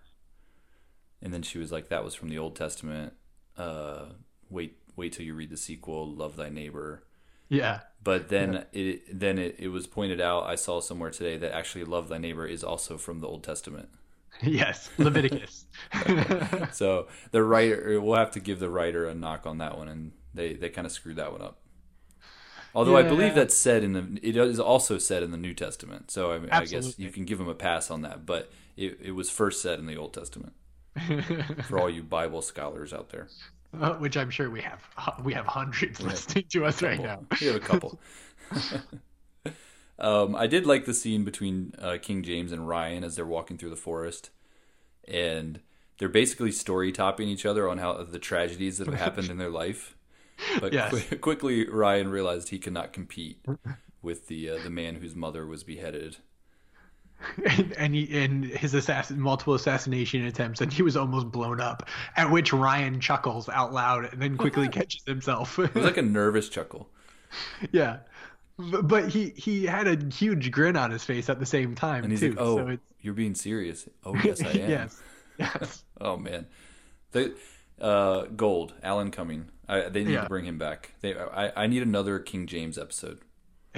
And 1.22 1.34
then 1.34 1.42
she 1.42 1.58
was 1.58 1.70
like, 1.70 1.88
"That 1.90 2.02
was 2.04 2.14
from 2.14 2.30
the 2.30 2.38
Old 2.38 2.56
Testament. 2.56 3.12
Uh, 3.56 4.06
wait, 4.48 4.78
wait 4.96 5.12
till 5.12 5.26
you 5.26 5.34
read 5.34 5.50
the 5.50 5.56
sequel. 5.58 6.10
Love 6.12 6.36
thy 6.36 6.48
neighbor." 6.48 7.04
Yeah, 7.50 7.80
But 8.02 8.28
then 8.28 8.64
it 8.72 9.18
then 9.18 9.36
it, 9.38 9.56
it 9.58 9.68
was 9.68 9.86
pointed 9.88 10.20
out. 10.20 10.46
I 10.46 10.54
saw 10.54 10.80
somewhere 10.80 11.10
today 11.10 11.36
that 11.36 11.52
actually 11.52 11.84
"Love 11.84 12.08
thy 12.08 12.18
neighbor" 12.18 12.46
is 12.46 12.62
also 12.64 12.96
from 12.96 13.18
the 13.20 13.26
Old 13.26 13.42
Testament. 13.44 13.88
yes, 14.42 14.88
Leviticus. 14.98 15.66
So 16.72 17.08
the 17.32 17.42
writer, 17.42 18.00
we'll 18.00 18.16
have 18.16 18.30
to 18.32 18.40
give 18.40 18.60
the 18.60 18.70
writer 18.70 19.06
a 19.08 19.14
knock 19.14 19.46
on 19.46 19.58
that 19.58 19.76
one, 19.76 19.88
and 19.88 20.12
they 20.32 20.54
they 20.54 20.70
kind 20.70 20.86
of 20.86 20.92
screwed 20.92 21.16
that 21.16 21.32
one 21.32 21.42
up. 21.42 21.59
Although 22.74 22.96
I 22.96 23.02
believe 23.02 23.28
Yeah. 23.28 23.34
that's 23.34 23.56
said 23.56 23.82
in 23.82 23.92
the, 23.92 24.18
it 24.22 24.36
is 24.36 24.60
also 24.60 24.98
said 24.98 25.22
in 25.22 25.30
the 25.30 25.36
New 25.36 25.54
Testament. 25.54 26.10
So 26.10 26.32
I, 26.32 26.38
mean, 26.38 26.50
I 26.50 26.64
guess 26.64 26.98
you 26.98 27.10
can 27.10 27.24
give 27.24 27.38
them 27.38 27.48
a 27.48 27.54
pass 27.54 27.90
on 27.90 28.02
that. 28.02 28.26
But 28.26 28.50
it, 28.76 28.98
it 29.02 29.10
was 29.12 29.30
first 29.30 29.60
said 29.60 29.78
in 29.78 29.86
the 29.86 29.96
Old 29.96 30.14
Testament 30.14 30.54
for 31.64 31.78
all 31.78 31.90
you 31.90 32.02
Bible 32.02 32.42
scholars 32.42 32.92
out 32.92 33.10
there. 33.10 33.28
Uh, 33.78 33.94
which 33.94 34.16
I'm 34.16 34.30
sure 34.30 34.50
we 34.50 34.62
have. 34.62 34.82
We 35.22 35.32
have 35.34 35.46
hundreds 35.46 36.00
listening 36.00 36.44
to 36.50 36.64
us 36.64 36.82
right 36.82 37.00
now. 37.00 37.22
We 37.40 37.46
have 37.46 37.56
a 37.56 37.60
couple. 37.60 38.00
um, 39.98 40.34
I 40.34 40.46
did 40.46 40.66
like 40.66 40.86
the 40.86 40.94
scene 40.94 41.24
between 41.24 41.74
uh, 41.78 41.98
King 42.02 42.22
James 42.22 42.52
and 42.52 42.66
Ryan 42.66 43.04
as 43.04 43.14
they're 43.14 43.26
walking 43.26 43.58
through 43.58 43.70
the 43.70 43.76
forest, 43.76 44.30
and 45.06 45.60
they're 45.98 46.08
basically 46.08 46.50
story 46.50 46.90
topping 46.90 47.28
each 47.28 47.46
other 47.46 47.68
on 47.68 47.78
how 47.78 48.02
the 48.02 48.18
tragedies 48.18 48.78
that 48.78 48.88
have 48.88 48.98
happened 48.98 49.30
in 49.30 49.38
their 49.38 49.50
life. 49.50 49.96
But 50.60 50.72
Yes. 50.72 50.90
qui- 51.08 51.18
quickly, 51.18 51.68
Ryan 51.68 52.08
realized 52.10 52.48
he 52.48 52.58
could 52.58 52.72
not 52.72 52.92
compete 52.92 53.38
with 54.02 54.26
the 54.28 54.50
uh, 54.50 54.58
the 54.62 54.70
man 54.70 54.96
whose 54.96 55.14
mother 55.14 55.46
was 55.46 55.62
beheaded. 55.64 56.16
and, 57.44 57.72
and 57.74 57.94
he 57.94 58.22
and 58.24 58.44
his 58.46 58.72
assassin 58.72 59.20
multiple 59.20 59.52
assassination 59.54 60.24
attempts 60.24 60.62
and 60.62 60.72
he 60.72 60.82
was 60.82 60.96
almost 60.96 61.30
blown 61.30 61.60
up 61.60 61.86
at 62.16 62.30
which 62.30 62.50
ryan 62.50 62.98
chuckles 62.98 63.46
out 63.50 63.74
loud 63.74 64.10
and 64.10 64.22
then 64.22 64.38
quickly 64.38 64.66
catches 64.78 65.04
himself 65.04 65.58
It 65.58 65.74
was 65.74 65.84
like 65.84 65.98
a 65.98 66.02
nervous 66.02 66.48
chuckle. 66.48 66.88
yeah 67.72 67.98
but, 68.58 68.88
but 68.88 69.08
he 69.10 69.34
he 69.36 69.66
had 69.66 69.86
a 69.86 70.02
huge 70.14 70.50
grin 70.50 70.78
on 70.78 70.90
his 70.90 71.04
face 71.04 71.28
at 71.28 71.38
the 71.38 71.44
same 71.44 71.74
time 71.74 72.04
And 72.04 72.10
he's 72.12 72.20
too 72.20 72.30
like, 72.30 72.38
"Oh, 72.40 72.56
so 72.56 72.78
you're 73.02 73.12
being 73.12 73.34
serious? 73.34 73.86
Oh, 74.02 74.14
yes, 74.24 74.40
I 74.42 74.48
am." 74.52 74.70
yes 74.70 75.02
yes 75.38 75.84
Oh 76.00 76.16
man, 76.16 76.46
the 77.12 77.34
uh, 77.78 78.22
Gold, 78.34 78.72
Alan 78.82 79.10
Cumming. 79.10 79.50
I, 79.70 79.88
they 79.88 80.04
need 80.04 80.14
Yeah. 80.14 80.22
to 80.22 80.28
bring 80.28 80.44
him 80.44 80.58
back. 80.58 80.94
They, 81.00 81.14
I, 81.16 81.64
I 81.64 81.66
need 81.66 81.82
another 81.82 82.18
King 82.18 82.46
James 82.46 82.76
episode. 82.78 83.20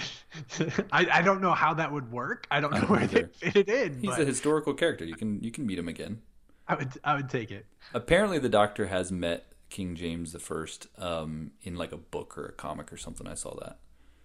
I, 0.91 1.07
I 1.13 1.23
don't 1.23 1.41
know 1.43 1.53
how 1.53 1.75
that 1.75 1.93
would 1.93 2.11
work 2.11 2.47
i 2.51 2.61
don't 2.61 2.71
know 2.73 2.81
don't 2.81 2.89
where 2.91 3.07
they 3.07 3.25
fit 3.25 3.57
it 3.57 3.69
in 3.69 4.01
He's 4.01 4.09
but 4.13 4.21
a 4.21 4.25
historical 4.25 4.73
character. 4.73 5.05
You 5.05 5.15
can 5.17 5.43
you 5.43 5.51
can 5.51 5.67
meet 5.67 5.79
him 5.79 5.87
again. 5.87 6.23
i 6.67 6.75
would 6.75 6.89
i 7.05 7.15
would 7.15 7.29
take 7.29 7.51
it 7.51 7.67
Apparently, 7.93 8.39
the 8.39 8.49
Doctor 8.49 8.87
has 8.87 9.13
met 9.13 9.53
King 9.69 9.95
James 9.95 10.33
the 10.33 10.39
First 10.39 10.87
um, 10.97 11.51
in 11.63 11.77
like 11.77 11.93
a 11.93 11.99
book 11.99 12.39
or 12.39 12.47
a 12.47 12.53
comic 12.53 12.91
or 12.91 12.97
something. 12.97 13.27
I 13.27 13.35
saw 13.35 13.55
that, 13.61 13.79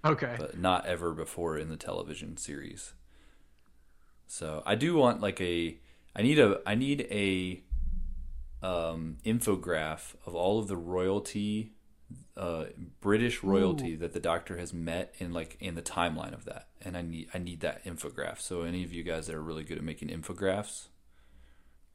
okay 0.06 0.36
but 0.40 0.58
not 0.58 0.86
ever 0.86 1.12
before 1.12 1.58
in 1.58 1.68
the 1.68 1.76
television 1.76 2.38
series. 2.38 2.94
So 4.28 4.64
I 4.66 4.76
do 4.76 4.96
want 4.96 5.20
like 5.22 5.42
a. 5.42 5.78
I 6.16 6.22
need 6.22 6.40
a. 6.40 6.62
I 6.66 6.76
need 6.76 7.02
a. 7.12 7.62
Um, 8.62 9.18
infograph 9.24 10.16
of 10.26 10.34
all 10.34 10.58
of 10.60 10.68
the 10.68 10.78
royalty, 10.78 11.74
uh, 12.36 12.66
British 13.02 13.44
royalty 13.44 13.96
that 13.96 14.14
the 14.14 14.20
Doctor 14.20 14.58
has 14.58 14.74
met 14.74 15.14
in 15.20 15.32
like 15.32 15.58
in 15.60 15.76
the 15.76 15.82
timeline 15.84 16.34
of 16.34 16.46
that, 16.46 16.68
and 16.82 16.98
I 16.98 17.04
need 17.04 17.30
I 17.34 17.38
need 17.38 17.60
that 17.62 17.86
infograph. 17.86 18.40
So 18.40 18.64
any 18.64 18.84
of 18.84 18.92
you 18.92 19.04
guys 19.04 19.28
that 19.28 19.36
are 19.36 19.42
really 19.44 19.64
good 19.64 19.78
at 19.78 19.84
making 19.84 20.10
infographs, 20.10 20.88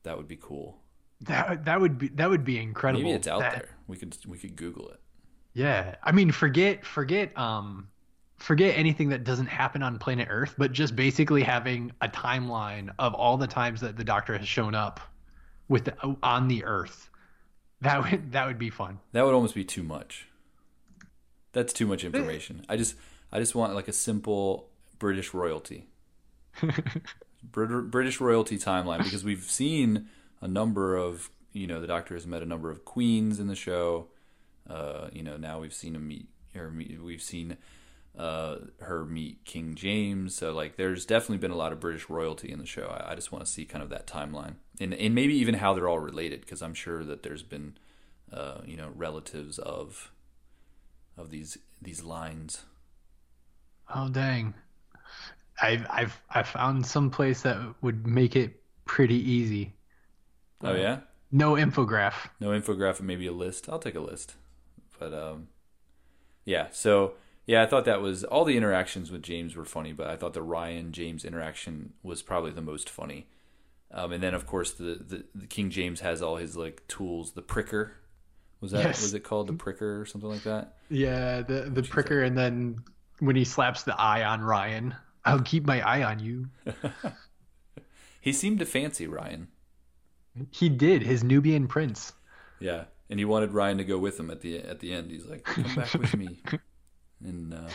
that 0.05 0.17
would 0.17 0.29
be 0.29 0.39
cool. 0.41 0.79
that 1.23 1.65
that 1.65 1.81
would 1.81 1.99
be 1.99 2.09
that 2.09 2.31
would 2.31 2.45
be 2.45 2.59
incredible 2.59 3.03
Maybe 3.03 3.15
it's 3.17 3.29
out 3.29 3.41
That- 3.41 3.55
there. 3.55 3.77
We 3.89 3.97
could 3.97 4.17
we 4.27 4.39
could 4.39 4.55
Google 4.57 4.89
it. 4.91 5.01
Yeah, 5.55 5.97
I 6.03 6.13
mean, 6.13 6.31
forget 6.31 6.85
forget 6.87 7.37
um 7.37 7.89
forget 8.39 8.77
anything 8.77 9.09
that 9.11 9.25
doesn't 9.25 9.47
happen 9.47 9.83
on 9.83 9.99
planet 9.99 10.29
Earth, 10.31 10.55
but 10.59 10.73
just 10.73 10.97
basically 10.97 11.43
having 11.43 11.93
a 12.01 12.09
timeline 12.09 12.91
of 12.99 13.15
all 13.15 13.37
the 13.37 13.47
times 13.47 13.81
that 13.81 13.97
the 13.97 14.05
Doctor 14.05 14.37
has 14.39 14.49
shown 14.49 14.75
up 14.75 15.01
with 15.73 15.87
the, 15.87 16.17
on 16.23 16.49
the 16.49 16.65
Earth. 16.65 17.09
That 17.81 18.05
would 18.05 18.33
that 18.33 18.47
would 18.47 18.59
be 18.59 18.71
fun. 18.71 19.01
That 19.13 19.25
would 19.25 19.35
almost 19.35 19.55
be 19.55 19.65
too 19.65 19.83
much. 19.83 20.29
That's 21.53 21.73
too 21.73 21.87
much 21.87 22.05
information. 22.05 22.65
I 22.69 22.77
just 22.77 22.95
I 23.33 23.41
just 23.41 23.55
want 23.55 23.75
like 23.75 23.89
a 23.89 23.93
simple 23.93 24.69
British 24.99 25.35
royalty. 25.35 25.89
Brit- 27.43 27.91
British 27.91 28.21
royalty 28.21 28.59
timeline 28.59 29.03
because 29.03 29.25
we've 29.25 29.51
seen 29.51 30.09
a 30.41 30.47
number 30.47 30.95
of 30.95 31.31
you 31.53 31.67
know 31.67 31.81
the 31.81 31.87
Doctor 31.87 32.15
has 32.15 32.27
met 32.27 32.43
a 32.43 32.47
number 32.47 32.71
of 32.71 32.85
queens 32.85 33.41
in 33.41 33.49
the 33.49 33.57
show. 33.57 34.09
Uh, 34.69 35.09
you 35.13 35.23
know 35.23 35.37
now 35.37 35.59
we've 35.59 35.75
seen 35.75 35.97
him 35.97 36.07
meet 36.07 36.29
or 36.55 36.71
meet, 36.71 37.03
we've 37.03 37.23
seen 37.23 37.57
uh, 38.17 38.57
her 38.81 39.05
meet 39.05 39.45
King 39.45 39.75
James. 39.75 40.35
So 40.35 40.53
like, 40.53 40.77
there's 40.77 41.07
definitely 41.07 41.39
been 41.39 41.51
a 41.51 41.57
lot 41.57 41.73
of 41.73 41.81
British 41.81 42.09
royalty 42.09 42.51
in 42.53 42.59
the 42.59 42.67
show. 42.67 42.89
I, 42.89 43.13
I 43.13 43.15
just 43.15 43.33
want 43.33 43.45
to 43.45 43.51
see 43.51 43.65
kind 43.65 43.83
of 43.83 43.91
that 43.91 44.07
timeline, 44.07 44.55
and 44.83 44.95
and 44.95 45.15
maybe 45.15 45.35
even 45.35 45.55
how 45.55 45.75
they're 45.75 45.89
all 45.89 45.99
related, 45.99 46.41
because 46.41 46.63
I'm 46.63 46.75
sure 46.75 47.05
that 47.05 47.23
there's 47.23 47.43
been, 47.43 47.77
uh, 48.33 48.59
you 48.65 48.77
know, 48.77 48.91
relatives 48.95 49.59
of 49.59 50.11
of 51.17 51.31
these 51.31 51.59
these 51.81 52.03
lines. 52.03 52.65
Oh 53.95 54.09
dang! 54.09 54.55
I've 55.61 55.87
I've 55.91 56.21
I 56.31 56.43
found 56.43 56.87
some 56.87 57.11
place 57.11 57.43
that 57.43 57.59
would 57.83 58.07
make 58.07 58.37
it 58.37 58.61
pretty 58.85 59.17
easy. 59.31 59.75
Oh 60.63 60.75
yeah. 60.75 61.01
No 61.31 61.55
infograph. 61.55 62.29
No 62.41 62.49
infograph, 62.49 63.01
maybe 63.01 63.27
a 63.27 63.33
list. 63.33 63.69
I'll 63.69 63.79
take 63.79 63.95
a 63.95 64.01
list. 64.01 64.35
But 64.99 65.15
um, 65.15 65.49
yeah. 66.45 66.69
So 66.73 67.15
yeah, 67.47 67.63
I 67.63 67.67
thought 67.67 67.85
that 67.87 68.03
was 68.03 68.23
all 68.25 68.45
the 68.45 68.57
interactions 68.57 69.11
with 69.11 69.23
James 69.23 69.57
were 69.57 69.65
funny, 69.65 69.93
but 69.93 70.09
I 70.09 70.17
thought 70.17 70.35
the 70.35 70.43
Ryan 70.43 70.93
James 70.93 71.25
interaction 71.25 71.95
was 72.03 72.23
probably 72.23 72.51
the 72.51 72.63
most 72.63 72.91
funny. 72.91 73.29
Um, 73.95 74.13
and 74.13 74.23
then 74.23 74.33
of 74.35 74.47
course 74.47 74.73
the, 74.73 74.99
the, 75.07 75.25
the 75.35 75.47
King 75.47 75.69
James 75.71 76.01
has 76.01 76.23
all 76.23 76.37
his 76.37 76.57
like 76.57 76.87
tools. 76.89 77.33
The 77.33 77.43
pricker 77.43 77.93
was 78.61 78.71
that 78.73 78.85
Yes. 78.85 79.03
was 79.03 79.13
it 79.15 79.21
called 79.21 79.49
the 79.49 79.53
pricker 79.53 80.01
or 80.01 80.07
something 80.07 80.31
like 80.31 80.45
that? 80.45 80.77
Yeah, 80.89 81.43
the 81.43 81.69
the 81.71 81.83
pricker, 81.83 82.23
and 82.23 82.37
then 82.39 82.83
when 83.19 83.37
he 83.37 83.45
slaps 83.45 83.83
the 83.83 83.95
eye 84.01 84.25
on 84.25 84.41
Ryan, 84.41 84.95
I'll 85.25 85.43
keep 85.43 85.65
my 85.67 85.81
eye 85.81 86.03
on 86.05 86.19
you. 86.21 86.49
He 88.21 88.33
seemed 88.33 88.61
to 88.61 88.65
fancy 88.67 89.07
Ryan. 89.09 89.49
He 90.53 90.69
did 90.69 91.03
his 91.03 91.25
Nubian 91.25 91.67
prince. 91.67 92.13
Yeah, 92.61 92.85
and 93.11 93.19
he 93.19 93.25
wanted 93.25 93.53
Ryan 93.53 93.79
to 93.79 93.85
go 93.85 93.99
with 93.99 94.19
him 94.19 94.31
at 94.31 94.41
the 94.43 94.59
at 94.61 94.79
the 94.79 94.93
end. 94.93 95.11
He's 95.11 95.27
like, 95.27 95.43
"Come 95.43 95.65
back 95.75 95.93
with 95.95 96.17
me," 96.17 96.41
and 97.25 97.53
uh, 97.53 97.69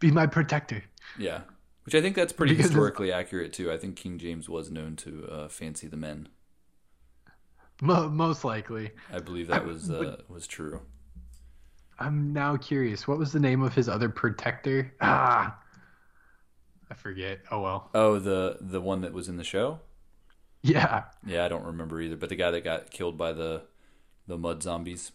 Be 0.00 0.10
my 0.10 0.26
protector. 0.26 0.84
yeah, 1.18 1.40
which 1.84 1.94
I 1.94 2.00
think 2.00 2.16
that's 2.16 2.32
pretty 2.32 2.54
Because- 2.54 2.70
historically 2.70 3.12
accurate 3.12 3.52
too. 3.52 3.70
I 3.72 3.76
think 3.78 3.96
King 3.96 4.18
James 4.18 4.48
was 4.48 4.70
known 4.70 4.96
to 4.96 5.26
uh, 5.30 5.48
fancy 5.48 5.86
the 5.86 5.96
men. 5.96 6.28
Mo- 7.82 8.08
most 8.08 8.44
likely. 8.44 8.92
I 9.12 9.18
believe 9.18 9.48
that 9.48 9.66
was 9.66 9.90
uh, 9.90 10.16
was 10.28 10.46
true. 10.46 10.80
I'm 11.98 12.32
now 12.32 12.56
curious. 12.56 13.06
What 13.06 13.18
was 13.18 13.32
the 13.32 13.40
name 13.40 13.62
of 13.62 13.74
his 13.74 13.88
other 13.88 14.08
protector? 14.08 14.92
Ah, 15.00 15.58
I 16.90 16.94
forget. 16.94 17.40
Oh 17.50 17.60
well. 17.60 17.90
Oh, 17.94 18.18
the 18.18 18.58
the 18.60 18.80
one 18.80 19.00
that 19.02 19.12
was 19.12 19.28
in 19.28 19.36
the 19.36 19.44
show. 19.44 19.80
Yeah. 20.62 21.04
Yeah, 21.26 21.44
I 21.44 21.48
don't 21.48 21.64
remember 21.64 22.00
either. 22.00 22.16
But 22.16 22.30
the 22.30 22.36
guy 22.36 22.50
that 22.52 22.64
got 22.64 22.90
killed 22.90 23.18
by 23.18 23.32
the 23.32 23.62
the 24.26 24.38
mud 24.38 24.62
zombies. 24.62 25.12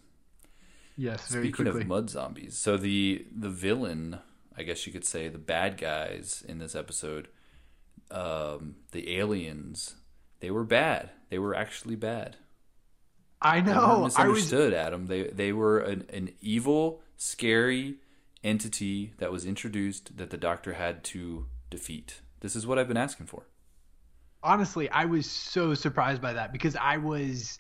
Yes. 0.97 1.30
Very 1.30 1.45
Speaking 1.47 1.65
quickly. 1.65 1.82
of 1.82 1.88
mud 1.88 2.09
zombies, 2.09 2.57
so 2.57 2.76
the 2.78 3.26
the 3.36 3.49
villain, 3.49 4.20
I 4.60 4.64
guess 4.64 4.86
you 4.86 4.91
could 4.91 5.05
say, 5.05 5.30
the 5.30 5.38
bad 5.38 5.78
guys 5.78 6.43
in 6.47 6.60
this 6.60 6.76
episode, 6.76 7.30
um, 8.12 8.76
the 8.91 9.18
aliens, 9.18 9.95
they 10.41 10.51
were 10.51 10.66
bad. 10.66 11.12
They 11.30 11.39
were 11.39 11.55
actually 11.55 11.95
bad. 11.95 12.36
I 13.41 13.62
know. 13.62 13.80
I 13.82 13.99
was. 13.99 14.18
misunderstood, 14.18 14.74
Adam. 14.74 15.07
They 15.07 15.24
they 15.24 15.53
were 15.53 15.80
an, 15.80 16.05
an 16.12 16.34
evil, 16.41 17.01
scary 17.16 17.95
entity 18.43 19.14
that 19.20 19.32
was 19.32 19.45
introduced 19.45 20.18
that 20.18 20.30
the 20.30 20.38
Doctor 20.38 20.74
had 20.74 21.03
to 21.05 21.45
defeat. 21.70 22.22
This 22.41 22.55
is 22.55 22.68
what 22.68 22.78
I've 22.78 22.88
been 22.88 22.97
asking 22.97 23.28
for. 23.28 23.43
honestly, 24.43 24.89
I 24.89 25.05
was 25.05 25.30
so 25.30 25.74
surprised 25.74 26.22
by 26.22 26.34
that 26.34 26.51
because 26.51 26.76
I 26.76 26.97
was. 26.97 27.60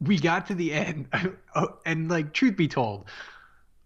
We 0.00 0.18
got 0.18 0.46
to 0.46 0.54
the 0.54 0.72
end, 0.72 1.08
and 1.86 2.10
like, 2.10 2.32
truth 2.32 2.56
be 2.56 2.66
told, 2.66 3.04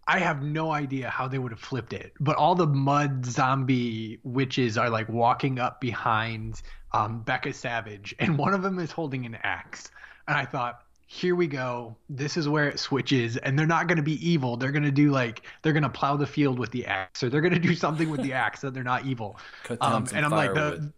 I 0.09 0.21
have 0.21 0.43
no 0.43 0.73
idea 0.73 1.11
how 1.11 1.27
they 1.27 1.39
would 1.39 1.53
have 1.53 1.61
flipped 1.61 1.93
it. 1.93 2.13
But 2.21 2.37
all 2.37 2.55
the 2.55 2.67
mud 2.67 3.27
zombie 3.27 4.21
witches 4.23 4.79
are 4.79 4.89
like 4.89 5.09
walking 5.09 5.59
up 5.59 5.81
behind 5.81 6.63
um, 6.93 7.23
Becca 7.23 7.53
Savage, 7.53 8.15
and 8.19 8.39
one 8.39 8.55
of 8.55 8.63
them 8.63 8.79
is 8.79 8.91
holding 8.91 9.27
an 9.27 9.37
axe. 9.43 9.91
And 10.29 10.37
I 10.37 10.45
thought, 10.45 10.83
here 11.09 11.35
we 11.35 11.47
go. 11.47 11.97
This 12.09 12.37
is 12.37 12.49
where 12.49 12.69
it 12.69 12.79
switches, 12.79 13.37
and 13.37 13.59
they're 13.59 13.67
not 13.67 13.89
going 13.89 13.97
to 13.97 14.03
be 14.03 14.29
evil. 14.29 14.57
They're 14.57 14.73
going 14.73 14.85
to 14.85 14.91
do 14.91 15.11
like 15.11 15.43
they're 15.63 15.73
going 15.73 15.83
to 15.83 15.89
plow 15.89 16.17
the 16.17 16.27
field 16.27 16.59
with 16.59 16.71
the 16.71 16.87
axe, 16.87 17.23
or 17.23 17.29
they're 17.29 17.41
going 17.41 17.55
to 17.55 17.61
do 17.61 17.75
something 17.75 18.11
with 18.11 18.23
the 18.23 18.33
axe 18.33 18.61
that 18.61 18.75
they're 18.75 18.85
not 18.85 19.07
evil. 19.07 19.39
Um, 19.81 20.07
and 20.15 20.25
I'm 20.25 20.31
like 20.31 20.55
the 20.55 20.93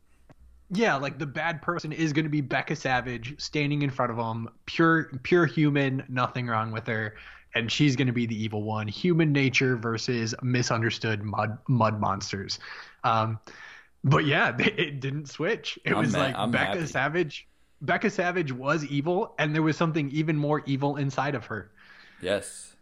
yeah, 0.70 0.96
like 0.96 1.18
the 1.18 1.26
bad 1.26 1.62
person 1.62 1.92
is 1.92 2.12
going 2.12 2.26
to 2.26 2.30
be 2.30 2.42
Becca 2.42 2.76
Savage 2.76 3.40
standing 3.40 3.82
in 3.82 3.90
front 3.90 4.10
of 4.10 4.18
them, 4.18 4.50
pure 4.66 5.04
pure 5.22 5.46
human, 5.46 6.04
nothing 6.08 6.46
wrong 6.46 6.72
with 6.72 6.86
her, 6.86 7.14
and 7.58 7.70
she's 7.72 7.96
going 7.96 8.06
to 8.06 8.12
be 8.12 8.26
the 8.26 8.40
evil 8.42 8.62
one. 8.62 8.88
Human 8.88 9.32
nature 9.32 9.76
versus 9.76 10.34
misunderstood 10.42 11.22
mud 11.22 11.58
mud 11.68 12.00
monsters. 12.00 12.58
Um, 13.04 13.40
but 14.04 14.24
yeah, 14.26 14.56
it 14.60 15.00
didn't 15.00 15.28
switch. 15.28 15.78
It 15.84 15.94
I'm 15.94 15.98
was 15.98 16.12
ma- 16.12 16.18
like 16.18 16.36
I'm 16.36 16.50
Becca 16.50 16.60
happy. 16.60 16.86
Savage. 16.86 17.48
Becca 17.80 18.10
Savage 18.10 18.52
was 18.52 18.84
evil, 18.86 19.34
and 19.38 19.54
there 19.54 19.62
was 19.62 19.76
something 19.76 20.10
even 20.10 20.36
more 20.36 20.62
evil 20.66 20.96
inside 20.96 21.34
of 21.34 21.46
her. 21.46 21.70
Yes, 22.20 22.76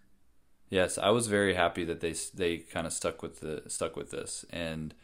yes, 0.70 0.98
I 0.98 1.10
was 1.10 1.28
very 1.28 1.54
happy 1.54 1.84
that 1.84 2.00
they 2.00 2.14
they 2.34 2.58
kind 2.58 2.86
of 2.86 2.92
stuck 2.92 3.22
with 3.22 3.40
the 3.40 3.64
stuck 3.68 3.96
with 3.96 4.10
this, 4.10 4.44
and 4.50 4.94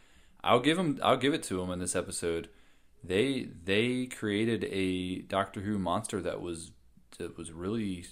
I'll 0.44 0.60
give 0.60 0.76
them 0.78 0.98
I'll 1.02 1.16
give 1.16 1.34
it 1.34 1.42
to 1.44 1.58
them 1.58 1.70
in 1.70 1.80
this 1.80 1.96
episode. 1.96 2.50
They 3.04 3.48
they 3.64 4.06
created 4.06 4.64
a 4.66 5.22
Doctor 5.22 5.62
Who 5.62 5.78
monster 5.78 6.20
that 6.22 6.40
was 6.40 6.72
that 7.18 7.38
was 7.38 7.52
really 7.52 8.06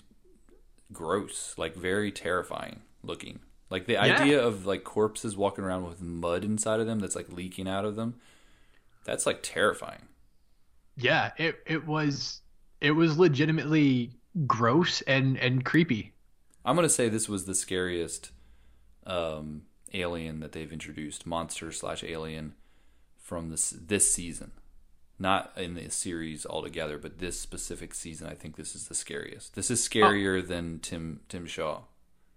gross, 0.92 1.54
like 1.56 1.74
very 1.74 2.12
terrifying 2.12 2.80
looking. 3.02 3.40
Like 3.70 3.86
the 3.86 3.98
idea 3.98 4.42
of 4.44 4.66
like 4.66 4.82
corpses 4.82 5.36
walking 5.36 5.64
around 5.64 5.84
with 5.84 6.00
mud 6.00 6.44
inside 6.44 6.80
of 6.80 6.86
them 6.86 6.98
that's 6.98 7.14
like 7.14 7.32
leaking 7.32 7.68
out 7.68 7.84
of 7.84 7.94
them. 7.94 8.16
That's 9.04 9.26
like 9.26 9.40
terrifying. 9.42 10.08
Yeah, 10.96 11.30
it 11.38 11.60
it 11.66 11.86
was 11.86 12.40
it 12.80 12.90
was 12.92 13.16
legitimately 13.18 14.10
gross 14.46 15.02
and 15.02 15.38
and 15.38 15.64
creepy. 15.64 16.12
I'm 16.64 16.74
gonna 16.74 16.88
say 16.88 17.08
this 17.08 17.28
was 17.28 17.44
the 17.44 17.54
scariest 17.54 18.32
um, 19.06 19.62
alien 19.94 20.40
that 20.40 20.52
they've 20.52 20.72
introduced, 20.72 21.26
monster 21.26 21.72
slash 21.72 22.02
alien, 22.02 22.54
from 23.16 23.50
this 23.50 23.70
this 23.70 24.12
season. 24.12 24.50
Not 25.20 25.52
in 25.58 25.74
the 25.74 25.90
series 25.90 26.46
altogether, 26.46 26.96
but 26.96 27.18
this 27.18 27.38
specific 27.38 27.94
season. 27.94 28.26
I 28.26 28.34
think 28.34 28.56
this 28.56 28.74
is 28.74 28.88
the 28.88 28.94
scariest. 28.94 29.54
This 29.54 29.70
is 29.70 29.86
oh. 29.86 29.90
scarier 29.90 30.44
than 30.44 30.78
Tim 30.78 31.20
Tim 31.28 31.44
Shaw. 31.44 31.82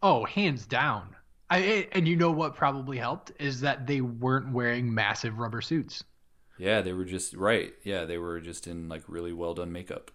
Oh, 0.04 0.26
hands 0.26 0.66
down. 0.66 1.16
I 1.50 1.88
and 1.94 2.06
you 2.08 2.18
know 2.18 2.32
what 2.32 2.56
probably 2.56 2.98
helped 2.98 3.32
is 3.40 3.62
that 3.62 3.88
they 3.88 4.02
weren't 4.02 4.52
wearing 4.52 4.94
massive 4.94 5.40
rubber 5.40 5.62
suits. 5.62 6.04
Yeah, 6.58 6.82
they 6.82 6.92
were 6.92 7.06
just 7.06 7.34
right. 7.36 7.74
Yeah, 7.84 8.04
they 8.04 8.18
were 8.18 8.42
just 8.42 8.68
in 8.68 8.90
like 8.90 9.04
really 9.08 9.32
well 9.32 9.54
done 9.54 9.72
makeup. 9.72 10.12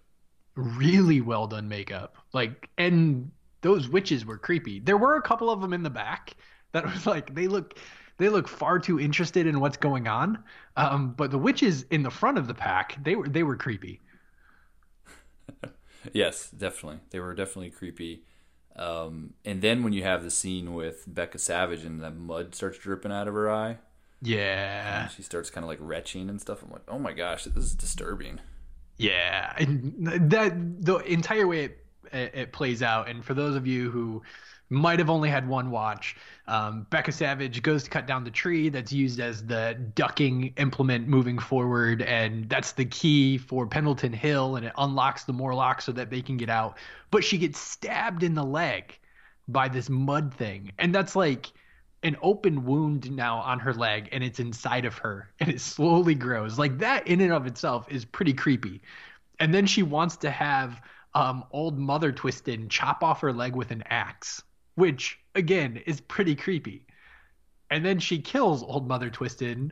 Really 0.55 1.23
well 1.23 1.47
done 1.47 1.69
makeup. 1.69 2.17
Like 2.35 2.69
and 2.77 3.31
those 3.63 3.89
witches 3.89 4.27
were 4.27 4.37
creepy. 4.37 4.79
There 4.79 4.99
were 4.99 5.17
a 5.17 5.23
couple 5.23 5.49
of 5.49 5.63
them 5.63 5.73
in 5.73 5.83
the 5.83 5.91
back 5.91 6.35
that 6.73 6.85
was 6.93 7.07
like 7.07 7.35
they 7.35 7.49
look 7.49 7.79
they 8.19 8.29
look 8.29 8.49
far 8.49 8.79
too 8.79 9.01
interested 9.01 9.47
in 9.47 9.61
what's 9.61 9.77
going 9.77 10.09
on. 10.09 10.45
Um, 10.77 11.13
but 11.15 11.31
the 11.31 11.39
witches 11.39 11.85
in 11.91 12.03
the 12.03 12.11
front 12.11 12.39
of 12.39 12.47
the 12.47 12.55
pack, 12.55 13.03
they 13.05 13.17
were 13.17 13.29
they 13.29 13.43
were 13.43 13.57
creepy. 13.57 14.01
Yes, 16.13 16.51
definitely. 16.51 17.01
They 17.11 17.21
were 17.21 17.35
definitely 17.35 17.71
creepy. 17.71 18.25
Um, 18.77 19.35
and 19.45 19.61
then 19.61 19.83
when 19.83 19.93
you 19.93 20.03
have 20.05 20.23
the 20.23 20.31
scene 20.31 20.75
with 20.75 21.05
Becca 21.07 21.39
Savage 21.39 21.85
and 21.85 22.01
the 22.01 22.11
mud 22.11 22.55
starts 22.55 22.79
dripping 22.79 23.13
out 23.13 23.29
of 23.29 23.35
her 23.35 23.51
eye, 23.51 23.79
Yeah. 24.21 25.09
she 25.09 25.23
starts 25.23 25.51
kind 25.51 25.65
of 25.65 25.69
like 25.69 25.79
retching 25.81 26.29
and 26.29 26.41
stuff. 26.41 26.63
I'm 26.63 26.71
like, 26.71 26.83
oh 26.89 26.99
my 26.99 27.13
gosh, 27.13 27.45
this 27.45 27.65
is 27.65 27.75
disturbing. 27.75 28.41
Yeah, 28.97 29.55
and 29.59 29.95
that 30.31 30.53
the 30.85 30.97
entire 30.99 31.47
way 31.47 31.65
it, 31.65 32.35
it 32.35 32.53
plays 32.53 32.83
out, 32.83 33.09
and 33.09 33.25
for 33.25 33.35
those 33.35 33.55
of 33.55 33.67
you 33.67 33.91
who 33.91 34.23
might 34.71 34.99
have 34.99 35.11
only 35.11 35.31
had 35.31 35.49
one 35.49 35.71
watch, 35.71 36.17
um, 36.47 36.87
Becca 36.91 37.13
Savage 37.13 37.63
goes 37.63 37.85
to 37.85 37.91
cut 37.91 38.07
down 38.07 38.25
the 38.25 38.31
tree 38.31 38.69
that's 38.69 38.93
used 38.93 39.21
as 39.21 39.45
the 39.45 39.79
ducking 39.95 40.53
implement 40.57 41.09
moving 41.09 41.39
forward, 41.39 42.03
and 42.03 42.49
that's 42.49 42.73
the 42.73 42.85
key 42.85 43.39
for 43.39 43.67
Pendleton 43.67 44.13
Hill, 44.13 44.57
and 44.57 44.67
it 44.67 44.73
unlocks 44.77 45.25
the 45.25 45.33
Morlock 45.33 45.81
so 45.81 45.93
that 45.93 46.11
they 46.11 46.21
can 46.21 46.37
get 46.37 46.51
out. 46.51 46.79
But 47.11 47.25
she 47.25 47.39
gets 47.39 47.59
stabbed 47.59 48.23
in 48.23 48.35
the 48.35 48.45
leg 48.45 48.99
by 49.47 49.69
this 49.69 49.89
mud 49.89 50.35
thing, 50.35 50.73
and 50.79 50.95
that's 50.95 51.17
like 51.17 51.53
an 52.03 52.17
open 52.23 52.65
wound 52.65 53.11
now 53.11 53.39
on 53.39 53.59
her 53.59 53.75
leg 53.75 54.09
and 54.13 54.23
it's 54.23 54.39
inside 54.39 54.85
of 54.85 54.97
her 54.99 55.29
and 55.41 55.51
it 55.51 55.61
slowly 55.61 56.15
grows. 56.15 56.59
Like 56.59 56.79
that 56.79 57.07
in 57.09 57.21
and 57.21 57.33
of 57.33 57.47
itself 57.47 57.87
is 57.91 58.05
pretty 58.05 58.33
creepy. 58.33 58.83
And 59.41 59.53
then 59.55 59.67
she 59.67 59.83
wants 59.83 60.17
to 60.19 60.31
have 60.31 60.81
um, 61.15 61.45
old 61.51 61.79
mother 61.79 62.13
Twiston 62.13 62.69
chop 62.69 63.03
off 63.03 63.21
her 63.21 63.33
leg 63.33 63.57
with 63.57 63.71
an 63.71 63.83
axe 63.87 64.43
which 64.79 65.19
again 65.35 65.77
is 65.87 66.01
pretty 66.01 66.35
creepy 66.35 66.87
and 67.71 67.85
then 67.85 67.99
she 67.99 68.19
kills 68.19 68.63
old 68.63 68.87
mother 68.87 69.11
Twiston 69.11 69.71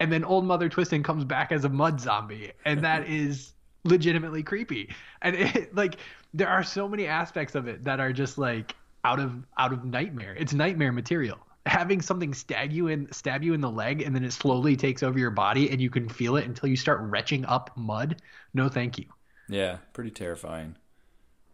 and 0.00 0.10
then 0.10 0.24
old 0.24 0.44
mother 0.44 0.68
Twiston 0.68 1.04
comes 1.04 1.24
back 1.24 1.52
as 1.52 1.64
a 1.64 1.68
mud 1.68 2.00
zombie 2.00 2.52
and 2.64 2.82
that 2.82 3.06
is 3.08 3.52
legitimately 3.84 4.42
creepy 4.42 4.88
and 5.22 5.36
it 5.36 5.74
like 5.82 5.96
there 6.34 6.48
are 6.48 6.62
so 6.62 6.88
many 6.88 7.06
aspects 7.06 7.54
of 7.54 7.68
it 7.68 7.84
that 7.84 8.00
are 8.00 8.12
just 8.12 8.38
like 8.38 8.74
out 9.04 9.20
of 9.20 9.44
out 9.58 9.72
of 9.72 9.84
nightmare 9.84 10.34
it's 10.34 10.52
nightmare 10.52 10.92
material 10.92 11.38
having 11.66 12.00
something 12.00 12.32
stab 12.32 12.72
you 12.72 12.88
in 12.88 13.12
stab 13.12 13.42
you 13.42 13.52
in 13.52 13.60
the 13.60 13.70
leg 13.70 14.00
and 14.02 14.14
then 14.14 14.24
it 14.24 14.32
slowly 14.32 14.76
takes 14.76 15.02
over 15.02 15.18
your 15.18 15.30
body 15.30 15.70
and 15.70 15.80
you 15.80 15.90
can 15.90 16.08
feel 16.08 16.36
it 16.36 16.46
until 16.46 16.68
you 16.68 16.76
start 16.76 17.00
retching 17.02 17.44
up 17.44 17.70
mud. 17.76 18.22
No, 18.54 18.68
thank 18.68 18.98
you. 18.98 19.06
Yeah, 19.48 19.78
pretty 19.92 20.10
terrifying. 20.10 20.76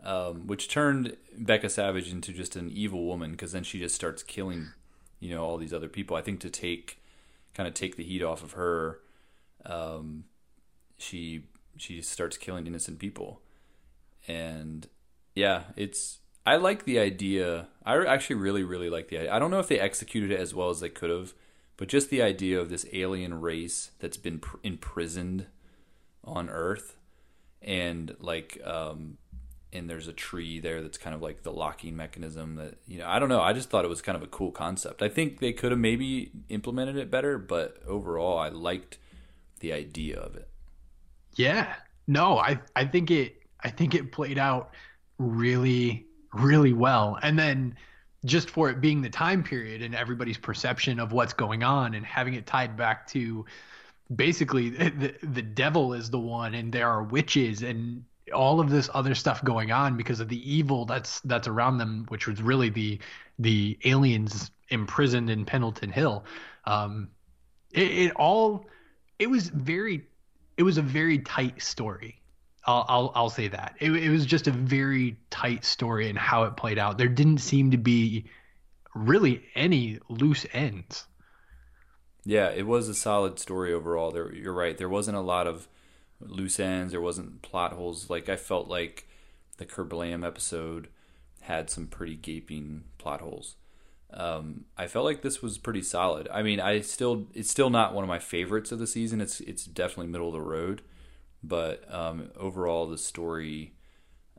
Um, 0.04 0.48
which 0.48 0.68
turned 0.68 1.16
Becca 1.38 1.68
Savage 1.68 2.10
into 2.10 2.32
just 2.32 2.56
an 2.56 2.70
evil 2.70 3.06
woman 3.06 3.32
because 3.32 3.52
then 3.52 3.62
she 3.62 3.78
just 3.78 3.94
starts 3.94 4.24
killing, 4.24 4.72
you 5.20 5.32
know, 5.32 5.44
all 5.44 5.58
these 5.58 5.72
other 5.72 5.88
people. 5.88 6.16
I 6.16 6.22
think 6.22 6.40
to 6.40 6.50
take, 6.50 7.00
kind 7.54 7.68
of 7.68 7.74
take 7.74 7.96
the 7.96 8.02
heat 8.02 8.22
off 8.22 8.42
of 8.42 8.52
her, 8.52 8.98
um, 9.64 10.24
she 10.98 11.44
she 11.76 12.02
starts 12.02 12.36
killing 12.36 12.66
innocent 12.66 12.98
people, 12.98 13.42
and 14.26 14.88
yeah, 15.34 15.64
it's 15.76 16.18
I 16.44 16.56
like 16.56 16.84
the 16.84 16.98
idea. 16.98 17.68
I 17.84 18.04
actually 18.04 18.36
really, 18.36 18.64
really 18.64 18.90
like 18.90 19.08
the 19.08 19.18
idea. 19.18 19.32
I 19.32 19.38
don't 19.38 19.50
know 19.50 19.60
if 19.60 19.68
they 19.68 19.78
executed 19.78 20.30
it 20.30 20.40
as 20.40 20.54
well 20.54 20.70
as 20.70 20.80
they 20.80 20.88
could 20.88 21.10
have, 21.10 21.34
but 21.76 21.88
just 21.88 22.10
the 22.10 22.22
idea 22.22 22.60
of 22.60 22.68
this 22.68 22.86
alien 22.92 23.40
race 23.40 23.92
that's 24.00 24.16
been 24.16 24.40
pr- 24.40 24.56
imprisoned 24.62 25.46
on 26.24 26.48
Earth, 26.48 26.96
and 27.60 28.16
like, 28.20 28.60
um, 28.64 29.18
and 29.72 29.88
there's 29.88 30.08
a 30.08 30.12
tree 30.12 30.60
there 30.60 30.82
that's 30.82 30.98
kind 30.98 31.14
of 31.14 31.22
like 31.22 31.42
the 31.42 31.52
locking 31.52 31.96
mechanism. 31.96 32.56
That 32.56 32.74
you 32.86 32.98
know, 32.98 33.06
I 33.06 33.18
don't 33.18 33.28
know. 33.28 33.40
I 33.40 33.52
just 33.52 33.70
thought 33.70 33.84
it 33.84 33.88
was 33.88 34.02
kind 34.02 34.16
of 34.16 34.22
a 34.22 34.26
cool 34.26 34.52
concept. 34.52 35.02
I 35.02 35.08
think 35.08 35.40
they 35.40 35.52
could 35.52 35.72
have 35.72 35.80
maybe 35.80 36.32
implemented 36.48 36.96
it 36.96 37.10
better, 37.10 37.38
but 37.38 37.78
overall, 37.86 38.38
I 38.38 38.48
liked 38.48 38.98
the 39.60 39.72
idea 39.72 40.18
of 40.18 40.36
it. 40.36 40.48
Yeah. 41.34 41.74
No, 42.06 42.38
I 42.38 42.60
I 42.76 42.84
think 42.84 43.10
it 43.10 43.42
I 43.60 43.70
think 43.70 43.94
it 43.94 44.12
played 44.12 44.38
out 44.38 44.72
really 45.18 46.06
really 46.32 46.72
well. 46.72 47.18
And 47.22 47.38
then 47.38 47.76
just 48.24 48.50
for 48.50 48.70
it 48.70 48.80
being 48.80 49.02
the 49.02 49.10
time 49.10 49.42
period 49.42 49.82
and 49.82 49.94
everybody's 49.94 50.38
perception 50.38 51.00
of 51.00 51.12
what's 51.12 51.32
going 51.32 51.62
on 51.62 51.94
and 51.94 52.06
having 52.06 52.34
it 52.34 52.46
tied 52.46 52.76
back 52.76 53.06
to 53.08 53.44
basically 54.14 54.70
the, 54.70 55.14
the 55.22 55.42
devil 55.42 55.92
is 55.94 56.10
the 56.10 56.18
one 56.18 56.54
and 56.54 56.72
there 56.72 56.88
are 56.88 57.02
witches 57.02 57.62
and 57.62 58.04
all 58.34 58.60
of 58.60 58.70
this 58.70 58.88
other 58.94 59.14
stuff 59.14 59.44
going 59.44 59.72
on 59.72 59.96
because 59.96 60.20
of 60.20 60.28
the 60.28 60.50
evil 60.50 60.84
that's 60.84 61.20
that's 61.20 61.48
around 61.48 61.78
them 61.78 62.06
which 62.08 62.26
was 62.26 62.40
really 62.40 62.68
the 62.68 62.98
the 63.38 63.78
aliens 63.84 64.50
imprisoned 64.68 65.28
in 65.30 65.44
Pendleton 65.44 65.90
Hill 65.90 66.24
um 66.64 67.08
it, 67.72 67.90
it 67.90 68.12
all 68.16 68.66
it 69.18 69.28
was 69.28 69.48
very 69.48 70.06
it 70.56 70.62
was 70.62 70.78
a 70.78 70.82
very 70.82 71.18
tight 71.18 71.60
story 71.62 72.22
I'll, 72.64 72.84
I'll, 72.88 73.12
I'll 73.14 73.30
say 73.30 73.48
that 73.48 73.76
it, 73.80 73.90
it 73.90 74.08
was 74.08 74.24
just 74.24 74.46
a 74.46 74.52
very 74.52 75.16
tight 75.30 75.64
story 75.64 76.08
and 76.08 76.16
how 76.16 76.44
it 76.44 76.56
played 76.56 76.78
out. 76.78 76.96
There 76.96 77.08
didn't 77.08 77.38
seem 77.38 77.72
to 77.72 77.76
be 77.76 78.26
really 78.94 79.42
any 79.54 79.98
loose 80.08 80.46
ends. 80.52 81.06
Yeah, 82.24 82.50
it 82.50 82.66
was 82.66 82.88
a 82.88 82.94
solid 82.94 83.38
story 83.38 83.72
overall. 83.72 84.12
There, 84.12 84.32
you're 84.32 84.52
right. 84.52 84.78
There 84.78 84.88
wasn't 84.88 85.16
a 85.16 85.20
lot 85.20 85.46
of 85.46 85.66
loose 86.28 86.60
ends. 86.60 86.92
There 86.92 87.00
wasn't 87.00 87.42
plot 87.42 87.72
holes. 87.72 88.10
Like 88.10 88.28
I 88.28 88.36
felt 88.36 88.68
like 88.68 89.08
the 89.58 89.66
Kerblam 89.66 90.26
episode 90.26 90.88
had 91.42 91.70
some 91.70 91.86
pretty 91.86 92.14
gaping 92.14 92.84
plot 92.98 93.20
holes. 93.20 93.56
Um, 94.14 94.66
I 94.76 94.86
felt 94.88 95.06
like 95.06 95.22
this 95.22 95.40
was 95.40 95.56
pretty 95.56 95.82
solid. 95.82 96.28
I 96.30 96.42
mean, 96.42 96.60
I 96.60 96.80
still 96.80 97.26
it's 97.34 97.50
still 97.50 97.70
not 97.70 97.94
one 97.94 98.04
of 98.04 98.08
my 98.08 98.18
favorites 98.18 98.72
of 98.72 98.78
the 98.78 98.86
season. 98.86 99.20
It's 99.20 99.40
it's 99.40 99.64
definitely 99.64 100.08
middle 100.08 100.28
of 100.28 100.34
the 100.34 100.40
road 100.40 100.82
but 101.42 101.84
um, 101.92 102.30
overall 102.36 102.86
the 102.86 102.98
story 102.98 103.72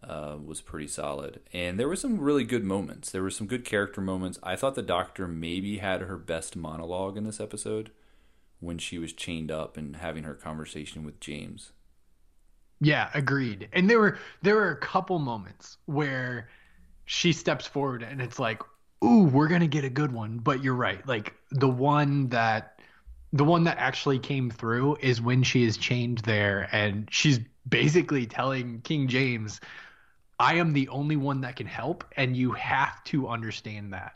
uh, 0.03 0.37
was 0.43 0.61
pretty 0.61 0.87
solid 0.87 1.39
and 1.53 1.79
there 1.79 1.87
were 1.87 1.95
some 1.95 2.19
really 2.19 2.43
good 2.43 2.63
moments 2.63 3.09
there 3.09 3.23
were 3.23 3.29
some 3.29 3.47
good 3.47 3.63
character 3.63 4.01
moments 4.01 4.37
i 4.43 4.55
thought 4.55 4.75
the 4.75 4.81
doctor 4.81 5.27
maybe 5.27 5.77
had 5.77 6.01
her 6.01 6.17
best 6.17 6.55
monologue 6.55 7.15
in 7.15 7.23
this 7.23 7.39
episode 7.39 7.89
when 8.63 8.77
she 8.77 8.97
was 8.97 9.13
chained 9.13 9.51
up 9.51 9.77
and 9.77 9.97
having 9.97 10.23
her 10.23 10.33
conversation 10.33 11.03
with 11.03 11.19
james. 11.19 11.71
Yeah 12.79 13.09
agreed. 13.13 13.69
And 13.73 13.89
there 13.89 13.99
were 13.99 14.17
there 14.41 14.55
were 14.55 14.71
a 14.71 14.77
couple 14.77 15.19
moments 15.19 15.77
where 15.85 16.49
she 17.05 17.33
steps 17.33 17.65
forward 17.67 18.03
and 18.03 18.21
it's 18.21 18.39
like 18.39 18.61
ooh 19.03 19.23
we're 19.23 19.47
gonna 19.47 19.67
get 19.67 19.83
a 19.83 19.89
good 19.89 20.11
one. 20.11 20.39
But 20.39 20.63
you're 20.63 20.75
right. 20.75 21.05
Like 21.07 21.33
the 21.51 21.69
one 21.69 22.29
that 22.29 22.81
the 23.31 23.43
one 23.43 23.63
that 23.63 23.77
actually 23.79 24.19
came 24.19 24.51
through 24.51 24.97
is 25.01 25.21
when 25.21 25.41
she 25.43 25.63
is 25.63 25.75
chained 25.77 26.19
there 26.19 26.69
and 26.71 27.07
she's 27.11 27.39
basically 27.67 28.27
telling 28.27 28.81
King 28.81 29.07
James, 29.07 29.59
I 30.39 30.55
am 30.55 30.73
the 30.73 30.87
only 30.89 31.15
one 31.15 31.41
that 31.41 31.55
can 31.55 31.67
help, 31.67 32.03
and 32.17 32.35
you 32.35 32.51
have 32.51 33.03
to 33.05 33.27
understand 33.27 33.93
that. 33.93 34.15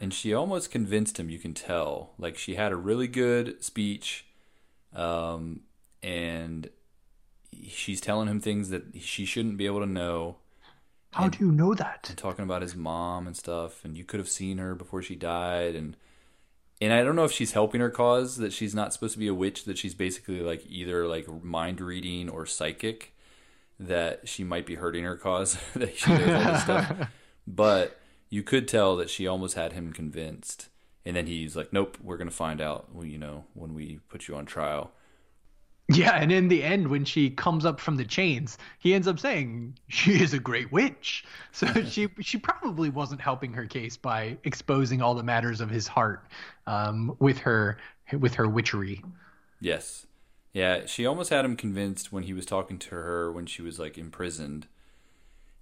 And 0.00 0.12
she 0.12 0.34
almost 0.34 0.70
convinced 0.70 1.18
him, 1.18 1.30
you 1.30 1.38
can 1.38 1.54
tell. 1.54 2.12
Like 2.18 2.36
she 2.36 2.54
had 2.54 2.72
a 2.72 2.76
really 2.76 3.08
good 3.08 3.62
speech, 3.64 4.26
um, 4.94 5.60
and 6.02 6.68
she's 7.66 8.00
telling 8.00 8.28
him 8.28 8.40
things 8.40 8.68
that 8.70 9.00
she 9.00 9.24
shouldn't 9.24 9.56
be 9.56 9.66
able 9.66 9.80
to 9.80 9.86
know. 9.86 10.36
How 11.12 11.24
and, 11.24 11.32
do 11.32 11.46
you 11.46 11.52
know 11.52 11.72
that? 11.74 12.06
And 12.08 12.18
talking 12.18 12.44
about 12.44 12.60
his 12.62 12.74
mom 12.74 13.26
and 13.26 13.36
stuff, 13.36 13.84
and 13.84 13.96
you 13.96 14.04
could 14.04 14.20
have 14.20 14.28
seen 14.28 14.58
her 14.58 14.74
before 14.74 15.02
she 15.02 15.16
died, 15.16 15.74
and 15.74 15.96
and 16.80 16.92
I 16.92 17.02
don't 17.02 17.16
know 17.16 17.24
if 17.24 17.32
she's 17.32 17.52
helping 17.52 17.80
her 17.80 17.90
cause 17.90 18.36
that 18.36 18.52
she's 18.52 18.74
not 18.74 18.92
supposed 18.92 19.14
to 19.14 19.18
be 19.18 19.28
a 19.28 19.34
witch 19.34 19.64
that 19.64 19.78
she's 19.78 19.94
basically 19.94 20.40
like 20.40 20.64
either 20.68 21.06
like 21.06 21.26
mind 21.42 21.80
reading 21.80 22.28
or 22.28 22.44
psychic 22.44 23.14
that 23.78 24.28
she 24.28 24.44
might 24.44 24.66
be 24.66 24.74
hurting 24.74 25.04
her 25.04 25.16
cause 25.16 25.58
that 25.74 25.96
she 25.96 26.10
knows 26.10 26.28
all 26.28 26.52
this 26.52 26.62
stuff 26.62 27.08
but 27.46 27.98
you 28.30 28.42
could 28.42 28.68
tell 28.68 28.96
that 28.96 29.10
she 29.10 29.26
almost 29.26 29.54
had 29.54 29.72
him 29.72 29.92
convinced 29.92 30.68
and 31.04 31.16
then 31.16 31.26
he's 31.26 31.56
like 31.56 31.72
nope 31.72 31.96
we're 32.02 32.16
gonna 32.16 32.30
find 32.30 32.60
out 32.60 32.94
Well, 32.94 33.06
you 33.06 33.18
know 33.18 33.44
when 33.54 33.74
we 33.74 34.00
put 34.08 34.28
you 34.28 34.36
on 34.36 34.46
trial 34.46 34.92
yeah, 35.88 36.16
and 36.16 36.32
in 36.32 36.48
the 36.48 36.64
end, 36.64 36.88
when 36.88 37.04
she 37.04 37.30
comes 37.30 37.64
up 37.64 37.78
from 37.78 37.96
the 37.96 38.04
chains, 38.04 38.58
he 38.80 38.92
ends 38.92 39.06
up 39.06 39.20
saying 39.20 39.78
she 39.88 40.20
is 40.20 40.34
a 40.34 40.38
great 40.40 40.72
witch. 40.72 41.24
So 41.52 41.66
she 41.84 42.08
she 42.20 42.38
probably 42.38 42.90
wasn't 42.90 43.20
helping 43.20 43.52
her 43.52 43.66
case 43.66 43.96
by 43.96 44.36
exposing 44.42 45.00
all 45.00 45.14
the 45.14 45.22
matters 45.22 45.60
of 45.60 45.70
his 45.70 45.86
heart 45.86 46.24
um, 46.66 47.14
with 47.20 47.38
her 47.38 47.78
with 48.18 48.34
her 48.34 48.48
witchery. 48.48 49.04
Yes, 49.60 50.06
yeah, 50.52 50.86
she 50.86 51.06
almost 51.06 51.30
had 51.30 51.44
him 51.44 51.56
convinced 51.56 52.12
when 52.12 52.24
he 52.24 52.32
was 52.32 52.46
talking 52.46 52.78
to 52.80 52.90
her 52.90 53.30
when 53.32 53.46
she 53.46 53.62
was 53.62 53.78
like 53.78 53.98
imprisoned, 53.98 54.66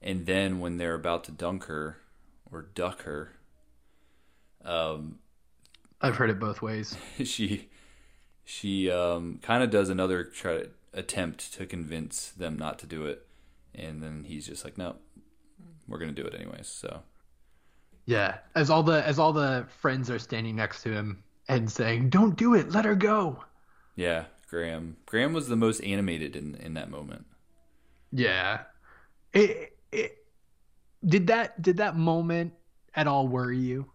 and 0.02 0.26
then 0.26 0.60
when 0.60 0.78
they're 0.78 0.94
about 0.94 1.24
to 1.24 1.32
dunk 1.32 1.64
her 1.64 1.98
or 2.54 2.62
duck 2.62 3.02
her. 3.02 3.32
Um, 4.64 5.18
I've 6.00 6.16
heard 6.16 6.30
it 6.30 6.38
both 6.38 6.62
ways. 6.62 6.96
she 7.24 7.68
she 8.44 8.90
um, 8.90 9.40
kind 9.42 9.62
of 9.62 9.70
does 9.70 9.88
another 9.88 10.24
try 10.24 10.64
attempt 10.92 11.52
to 11.54 11.66
convince 11.66 12.30
them 12.30 12.56
not 12.56 12.78
to 12.80 12.86
do 12.86 13.06
it, 13.06 13.26
and 13.74 14.02
then 14.02 14.24
he's 14.24 14.46
just 14.46 14.64
like, 14.64 14.78
"No, 14.78 14.96
we're 15.88 15.98
gonna 15.98 16.12
do 16.12 16.24
it 16.24 16.34
anyways." 16.34 16.68
So, 16.68 17.02
yeah, 18.06 18.38
as 18.54 18.70
all 18.70 18.82
the 18.82 19.06
as 19.06 19.18
all 19.18 19.32
the 19.32 19.66
friends 19.80 20.10
are 20.10 20.18
standing 20.18 20.56
next 20.56 20.82
to 20.82 20.92
him 20.92 21.22
and 21.48 21.70
saying, 21.70 22.10
"Don't 22.10 22.36
do 22.36 22.54
it, 22.54 22.70
let 22.70 22.84
her 22.84 22.94
go." 22.94 23.44
Yeah, 23.96 24.24
Graham. 24.48 24.96
Graham 25.06 25.32
was 25.32 25.48
the 25.48 25.56
most 25.56 25.80
animated 25.80 26.36
in 26.36 26.54
in 26.56 26.74
that 26.74 26.90
moment. 26.90 27.26
Yeah, 28.12 28.60
it, 29.32 29.76
it 29.90 30.23
did 31.06 31.26
that 31.28 31.60
did 31.60 31.78
that 31.78 31.96
moment 31.96 32.52
at 32.94 33.06
all 33.06 33.28
worry 33.28 33.58
you? 33.58 33.90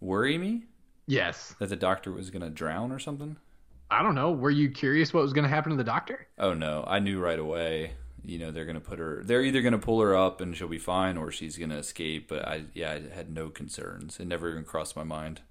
Worry 0.00 0.38
me? 0.38 0.64
Yes. 1.06 1.54
That 1.58 1.68
the 1.68 1.76
doctor 1.76 2.12
was 2.12 2.30
going 2.30 2.42
to 2.42 2.50
drown 2.50 2.92
or 2.92 2.98
something? 2.98 3.36
I 3.90 4.02
don't 4.02 4.14
know. 4.14 4.32
Were 4.32 4.50
you 4.50 4.70
curious 4.70 5.12
what 5.12 5.22
was 5.22 5.32
going 5.32 5.44
to 5.44 5.48
happen 5.48 5.70
to 5.70 5.76
the 5.76 5.84
doctor? 5.84 6.26
Oh 6.38 6.54
no, 6.54 6.84
I 6.86 6.98
knew 6.98 7.20
right 7.20 7.38
away. 7.38 7.92
You 8.22 8.38
know, 8.38 8.50
they're 8.50 8.64
going 8.64 8.74
to 8.76 8.80
put 8.80 8.98
her 8.98 9.22
they're 9.22 9.42
either 9.42 9.60
going 9.60 9.72
to 9.72 9.78
pull 9.78 10.00
her 10.00 10.16
up 10.16 10.40
and 10.40 10.56
she'll 10.56 10.68
be 10.68 10.78
fine 10.78 11.16
or 11.16 11.30
she's 11.30 11.58
going 11.58 11.70
to 11.70 11.76
escape, 11.76 12.28
but 12.28 12.46
I 12.46 12.64
yeah, 12.74 12.92
I 12.92 13.14
had 13.14 13.30
no 13.30 13.50
concerns. 13.50 14.18
It 14.18 14.26
never 14.26 14.50
even 14.50 14.64
crossed 14.64 14.96
my 14.96 15.04
mind. 15.04 15.42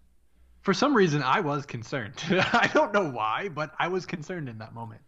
For 0.61 0.73
some 0.73 0.95
reason 0.95 1.21
I 1.21 1.41
was 1.41 1.65
concerned. 1.65 2.15
I 2.29 2.69
don't 2.73 2.93
know 2.93 3.09
why, 3.09 3.49
but 3.49 3.73
I 3.79 3.89
was 3.89 4.05
concerned 4.05 4.49
in 4.49 4.57
that 4.59 4.73
moment. 4.73 5.01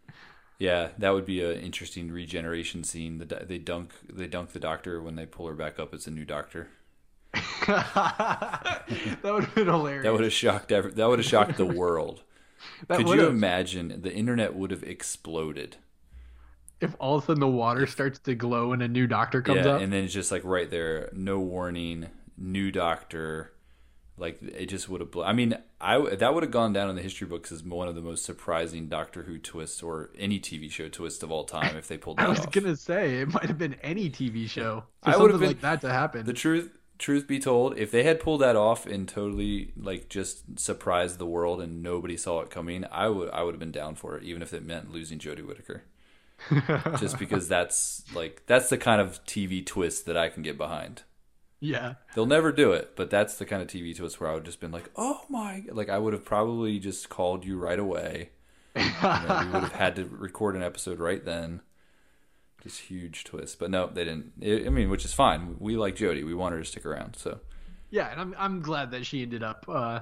Yeah, 0.58 0.88
that 0.98 1.10
would 1.10 1.26
be 1.26 1.44
an 1.44 1.60
interesting 1.60 2.10
regeneration 2.10 2.82
scene. 2.82 3.18
They 3.18 3.58
dunk 3.58 3.92
they 4.10 4.26
dunk 4.26 4.52
the 4.52 4.60
doctor 4.60 5.02
when 5.02 5.16
they 5.16 5.26
pull 5.26 5.46
her 5.48 5.54
back 5.54 5.78
up 5.78 5.92
as 5.92 6.06
a 6.06 6.10
new 6.10 6.24
doctor. 6.24 6.68
that 7.66 8.84
would 9.22 9.44
have 9.44 9.54
been 9.54 9.66
hilarious. 9.66 10.04
That 10.04 10.12
would 10.12 10.24
have 10.24 10.32
shocked 10.32 10.72
every, 10.72 10.92
that 10.92 11.08
would 11.08 11.18
have 11.18 11.26
shocked 11.26 11.56
the 11.56 11.66
world. 11.66 12.22
Could 12.88 13.08
you 13.08 13.26
imagine 13.26 14.00
the 14.02 14.12
internet 14.12 14.54
would 14.54 14.70
have 14.70 14.82
exploded? 14.82 15.76
If 16.80 16.94
all 16.98 17.16
of 17.16 17.24
a 17.24 17.26
sudden 17.26 17.40
the 17.40 17.48
water 17.48 17.86
starts 17.86 18.18
to 18.20 18.34
glow 18.34 18.72
and 18.72 18.82
a 18.82 18.88
new 18.88 19.06
doctor 19.06 19.42
comes 19.42 19.64
yeah, 19.64 19.74
up. 19.74 19.80
and 19.80 19.92
then 19.92 20.04
it's 20.04 20.12
just 20.12 20.30
like 20.30 20.44
right 20.44 20.70
there, 20.70 21.10
no 21.12 21.38
warning, 21.38 22.08
new 22.36 22.70
doctor. 22.70 23.52
Like 24.18 24.38
it 24.42 24.66
just 24.66 24.88
would 24.88 25.00
have. 25.00 25.10
Bl- 25.10 25.22
I 25.22 25.32
mean, 25.32 25.58
I 25.80 25.98
that 26.16 26.32
would 26.32 26.42
have 26.42 26.52
gone 26.52 26.72
down 26.72 26.88
in 26.88 26.96
the 26.96 27.02
history 27.02 27.26
books 27.26 27.52
as 27.52 27.62
one 27.62 27.86
of 27.86 27.94
the 27.94 28.00
most 28.00 28.24
surprising 28.24 28.88
Doctor 28.88 29.24
Who 29.24 29.38
twists 29.38 29.82
or 29.82 30.10
any 30.18 30.40
TV 30.40 30.70
show 30.70 30.88
twist 30.88 31.22
of 31.22 31.30
all 31.30 31.44
time 31.44 31.76
if 31.76 31.86
they 31.86 31.98
pulled 31.98 32.18
that 32.20 32.26
I 32.26 32.28
was 32.28 32.40
off. 32.40 32.50
gonna 32.50 32.76
say 32.76 33.20
it 33.20 33.28
might 33.32 33.44
have 33.44 33.58
been 33.58 33.74
any 33.82 34.08
TV 34.10 34.48
show 34.48 34.84
for 35.02 35.10
I 35.10 35.12
something 35.12 35.38
been, 35.38 35.48
like 35.48 35.60
that 35.60 35.82
to 35.82 35.90
happen. 35.92 36.24
The 36.24 36.32
truth, 36.32 36.70
truth 36.98 37.26
be 37.26 37.38
told, 37.38 37.76
if 37.78 37.90
they 37.90 38.04
had 38.04 38.20
pulled 38.20 38.40
that 38.40 38.56
off 38.56 38.86
and 38.86 39.06
totally 39.06 39.72
like 39.76 40.08
just 40.08 40.58
surprised 40.58 41.18
the 41.18 41.26
world 41.26 41.60
and 41.60 41.82
nobody 41.82 42.16
saw 42.16 42.40
it 42.40 42.50
coming, 42.50 42.84
I 42.90 43.08
would 43.08 43.30
I 43.30 43.42
would 43.42 43.52
have 43.54 43.60
been 43.60 43.70
down 43.70 43.96
for 43.96 44.16
it, 44.16 44.24
even 44.24 44.40
if 44.40 44.54
it 44.54 44.64
meant 44.64 44.92
losing 44.92 45.18
Jodie 45.18 45.46
Whittaker. 45.46 45.84
just 46.98 47.18
because 47.18 47.48
that's 47.48 48.04
like 48.14 48.42
that's 48.46 48.68
the 48.68 48.76
kind 48.78 49.00
of 49.00 49.24
TV 49.24 49.64
twist 49.64 50.06
that 50.06 50.16
I 50.16 50.28
can 50.28 50.42
get 50.42 50.56
behind. 50.58 51.02
Yeah. 51.66 51.94
They'll 52.14 52.26
never 52.26 52.52
do 52.52 52.72
it, 52.72 52.92
but 52.94 53.10
that's 53.10 53.36
the 53.36 53.44
kind 53.44 53.60
of 53.60 53.68
TV 53.68 53.96
twist 53.96 54.20
where 54.20 54.30
I 54.30 54.34
would 54.34 54.44
just 54.44 54.60
been 54.60 54.70
like, 54.70 54.88
"Oh 54.94 55.22
my!" 55.28 55.64
Like 55.70 55.88
I 55.88 55.98
would 55.98 56.12
have 56.12 56.24
probably 56.24 56.78
just 56.78 57.08
called 57.08 57.44
you 57.44 57.58
right 57.58 57.78
away. 57.78 58.30
we 58.76 58.82
would 58.82 58.86
have 58.92 59.72
had 59.72 59.96
to 59.96 60.04
record 60.04 60.54
an 60.54 60.62
episode 60.62 61.00
right 61.00 61.24
then. 61.24 61.62
Just 62.62 62.82
huge 62.82 63.24
twist, 63.24 63.58
but 63.58 63.70
no, 63.70 63.88
they 63.88 64.04
didn't. 64.04 64.32
I 64.42 64.68
mean, 64.68 64.90
which 64.90 65.04
is 65.04 65.12
fine. 65.12 65.56
We 65.58 65.76
like 65.76 65.96
Jodie. 65.96 66.24
We 66.24 66.34
want 66.34 66.52
her 66.52 66.60
to 66.60 66.64
stick 66.64 66.86
around. 66.86 67.16
So 67.16 67.40
yeah, 67.90 68.10
and 68.12 68.20
I'm 68.20 68.34
I'm 68.38 68.60
glad 68.60 68.92
that 68.92 69.04
she 69.04 69.22
ended 69.22 69.42
up 69.42 69.66
uh, 69.68 70.00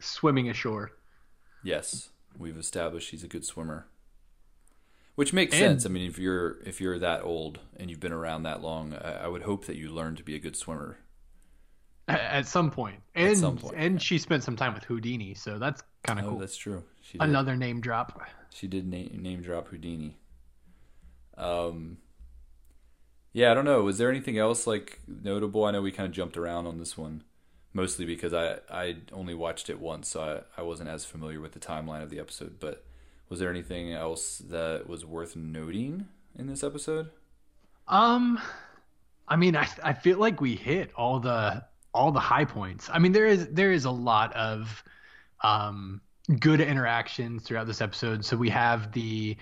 swimming 0.00 0.48
ashore. 0.48 0.90
Yes, 1.62 2.10
we've 2.36 2.58
established 2.58 3.08
she's 3.08 3.24
a 3.24 3.28
good 3.28 3.44
swimmer, 3.44 3.86
which 5.14 5.32
makes 5.32 5.54
and, 5.54 5.60
sense. 5.60 5.86
I 5.86 5.90
mean, 5.90 6.08
if 6.08 6.18
you're 6.18 6.60
if 6.64 6.80
you're 6.80 6.98
that 6.98 7.22
old 7.22 7.60
and 7.76 7.88
you've 7.88 8.00
been 8.00 8.12
around 8.12 8.42
that 8.44 8.62
long, 8.62 8.94
I, 8.94 9.24
I 9.24 9.28
would 9.28 9.42
hope 9.42 9.66
that 9.66 9.76
you 9.76 9.90
learn 9.90 10.16
to 10.16 10.24
be 10.24 10.34
a 10.34 10.40
good 10.40 10.56
swimmer 10.56 10.98
at 12.08 12.46
some 12.46 12.70
point. 12.70 13.00
And 13.14 13.30
at 13.30 13.36
some 13.36 13.56
point, 13.56 13.74
and 13.76 13.94
yeah. 13.94 13.98
she 13.98 14.18
spent 14.18 14.42
some 14.42 14.56
time 14.56 14.74
with 14.74 14.84
Houdini, 14.84 15.34
so 15.34 15.58
that's 15.58 15.82
kind 16.02 16.18
of 16.18 16.26
oh, 16.26 16.30
cool. 16.30 16.38
That's 16.38 16.56
true. 16.56 16.82
Another 17.20 17.56
name 17.56 17.80
drop. 17.80 18.20
She 18.50 18.66
did 18.66 18.86
name, 18.86 19.18
name 19.22 19.40
drop 19.40 19.68
Houdini. 19.68 20.16
Um, 21.36 21.98
yeah, 23.32 23.50
I 23.50 23.54
don't 23.54 23.64
know. 23.64 23.82
Was 23.82 23.98
there 23.98 24.10
anything 24.10 24.38
else 24.38 24.66
like 24.66 25.00
notable? 25.06 25.64
I 25.64 25.72
know 25.72 25.82
we 25.82 25.92
kind 25.92 26.06
of 26.06 26.12
jumped 26.12 26.36
around 26.36 26.66
on 26.66 26.78
this 26.78 26.96
one, 26.96 27.24
mostly 27.72 28.04
because 28.04 28.34
I 28.34 28.58
I 28.70 28.96
only 29.12 29.34
watched 29.34 29.70
it 29.70 29.80
once, 29.80 30.08
so 30.08 30.44
I, 30.56 30.60
I 30.60 30.62
wasn't 30.64 30.88
as 30.88 31.04
familiar 31.04 31.40
with 31.40 31.52
the 31.52 31.60
timeline 31.60 32.02
of 32.02 32.10
the 32.10 32.20
episode. 32.20 32.60
But 32.60 32.84
was 33.28 33.40
there 33.40 33.50
anything 33.50 33.92
else 33.92 34.38
that 34.38 34.88
was 34.88 35.04
worth 35.04 35.36
noting 35.36 36.06
in 36.36 36.46
this 36.46 36.62
episode? 36.62 37.10
Um, 37.88 38.40
I 39.26 39.36
mean, 39.36 39.56
I 39.56 39.68
I 39.82 39.92
feel 39.94 40.18
like 40.18 40.40
we 40.40 40.54
hit 40.54 40.92
all 40.96 41.18
the 41.18 41.64
all 41.94 42.12
the 42.12 42.20
high 42.20 42.44
points. 42.44 42.90
I 42.92 42.98
mean, 42.98 43.12
there 43.12 43.26
is 43.26 43.48
there 43.48 43.72
is 43.72 43.84
a 43.84 43.90
lot 43.90 44.32
of 44.34 44.82
um 45.42 46.00
good 46.40 46.60
interactions 46.60 47.42
throughout 47.42 47.66
this 47.66 47.80
episode. 47.80 48.24
So 48.24 48.36
we 48.36 48.50
have 48.50 48.92
the 48.92 49.36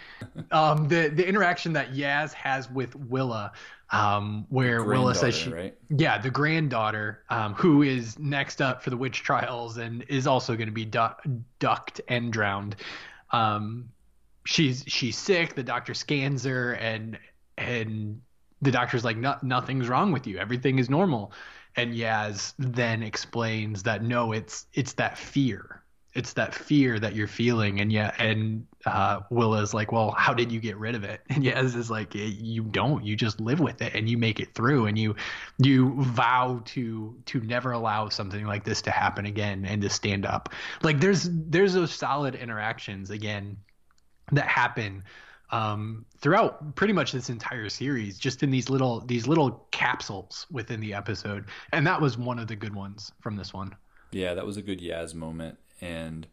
um 0.50 0.88
the 0.88 1.09
the 1.09 1.26
interaction 1.26 1.72
that 1.72 1.92
Yaz 1.92 2.32
has 2.34 2.70
with 2.70 2.94
Willa 2.94 3.53
um, 3.92 4.46
where 4.48 4.82
Willa 4.82 5.14
says 5.14 5.34
she, 5.34 5.50
right? 5.50 5.76
yeah, 5.90 6.16
the 6.16 6.30
granddaughter, 6.30 7.22
um, 7.28 7.53
who 7.53 7.82
is 7.82 8.18
next 8.18 8.62
up 8.62 8.82
for 8.82 8.88
the 8.88 8.96
witch 8.96 9.22
trials 9.22 9.76
and 9.76 10.03
is 10.09 10.26
also 10.26 10.57
going 10.57 10.68
to 10.68 10.72
be 10.72 10.86
du- 10.86 11.14
ducked 11.59 12.00
and 12.09 12.32
drowned. 12.32 12.76
Um, 13.32 13.90
she's 14.46 14.82
she's 14.86 15.18
sick. 15.18 15.55
The 15.55 15.62
doctor 15.62 15.92
scans 15.92 16.44
her, 16.44 16.72
and 16.72 17.18
and 17.59 18.22
the 18.62 18.70
doctor's 18.70 19.05
like, 19.05 19.18
no, 19.18 19.36
nothing's 19.42 19.88
wrong 19.88 20.11
with 20.11 20.26
you. 20.26 20.38
Everything 20.38 20.78
is 20.78 20.88
normal. 20.88 21.32
And 21.77 21.95
Yaz 21.95 22.55
then 22.59 23.03
explains 23.03 23.83
that 23.85 24.03
no, 24.03 24.33
it's 24.33 24.66
it's 24.75 24.95
that 24.95 25.16
fear. 25.16 25.83
It's 26.14 26.35
that 26.35 26.55
fear 26.55 26.99
that 26.99 27.14
you're 27.14 27.27
feeling. 27.27 27.81
And 27.81 27.91
yeah 27.91 28.14
and 28.18 28.66
uh, 28.85 29.20
Willa's 29.31 29.73
like 29.73 29.93
well 29.93 30.11
how 30.11 30.35
did 30.35 30.53
you 30.53 30.61
get 30.61 30.77
rid 30.77 30.95
of 30.95 31.05
it? 31.05 31.20
And 31.31 31.45
Yaz 31.45 31.75
is 31.77 31.91
like 31.91 32.14
you 32.14 32.62
don't. 32.62 33.05
You 33.05 33.16
just 33.16 33.41
live 33.41 33.61
with 33.61 33.81
it 33.81 33.95
and 33.95 34.09
you 34.09 34.18
make 34.18 34.41
it 34.41 34.55
through 34.55 34.87
and 34.87 34.99
you 34.99 35.16
you 35.59 35.95
vow 36.03 36.62
to 36.66 37.16
to 37.27 37.41
never 37.41 37.73
allow 37.73 38.09
something 38.09 38.47
like 38.47 38.64
this 38.64 38.83
to 38.83 38.91
happen 38.91 39.27
again 39.27 39.64
and 39.64 39.81
to 39.83 39.89
stand 39.89 40.27
up. 40.27 40.51
Like 40.83 41.01
there's 41.01 41.29
there's 41.31 41.73
those 41.73 41.93
solid 41.93 42.35
interactions 42.35 43.11
again 43.11 43.57
that 44.33 44.47
happen 44.47 45.05
um, 45.53 46.05
throughout 46.18 46.74
pretty 46.74 46.94
much 46.94 47.12
this 47.12 47.30
entire 47.30 47.68
series, 47.68 48.18
just 48.18 48.42
in 48.42 48.50
these 48.50 48.68
little 48.68 49.00
these 49.00 49.28
little 49.28 49.66
capsules 49.70 50.46
within 50.50 50.80
the 50.80 50.94
episode, 50.94 51.44
and 51.72 51.86
that 51.86 52.00
was 52.00 52.18
one 52.18 52.38
of 52.38 52.48
the 52.48 52.57
good 52.57 52.74
ones 52.74 53.12
from 53.20 53.36
this 53.36 53.53
one. 53.53 53.76
Yeah, 54.11 54.34
that 54.34 54.46
was 54.46 54.57
a 54.57 54.62
good 54.62 54.80
Yaz 54.80 55.14
moment, 55.14 55.59
and 55.80 56.26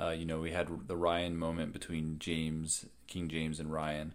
uh, 0.00 0.10
you 0.10 0.24
know 0.24 0.40
we 0.40 0.50
had 0.50 0.88
the 0.88 0.96
Ryan 0.96 1.36
moment 1.36 1.72
between 1.72 2.18
James, 2.18 2.86
King 3.06 3.28
James, 3.28 3.60
and 3.60 3.70
Ryan. 3.70 4.14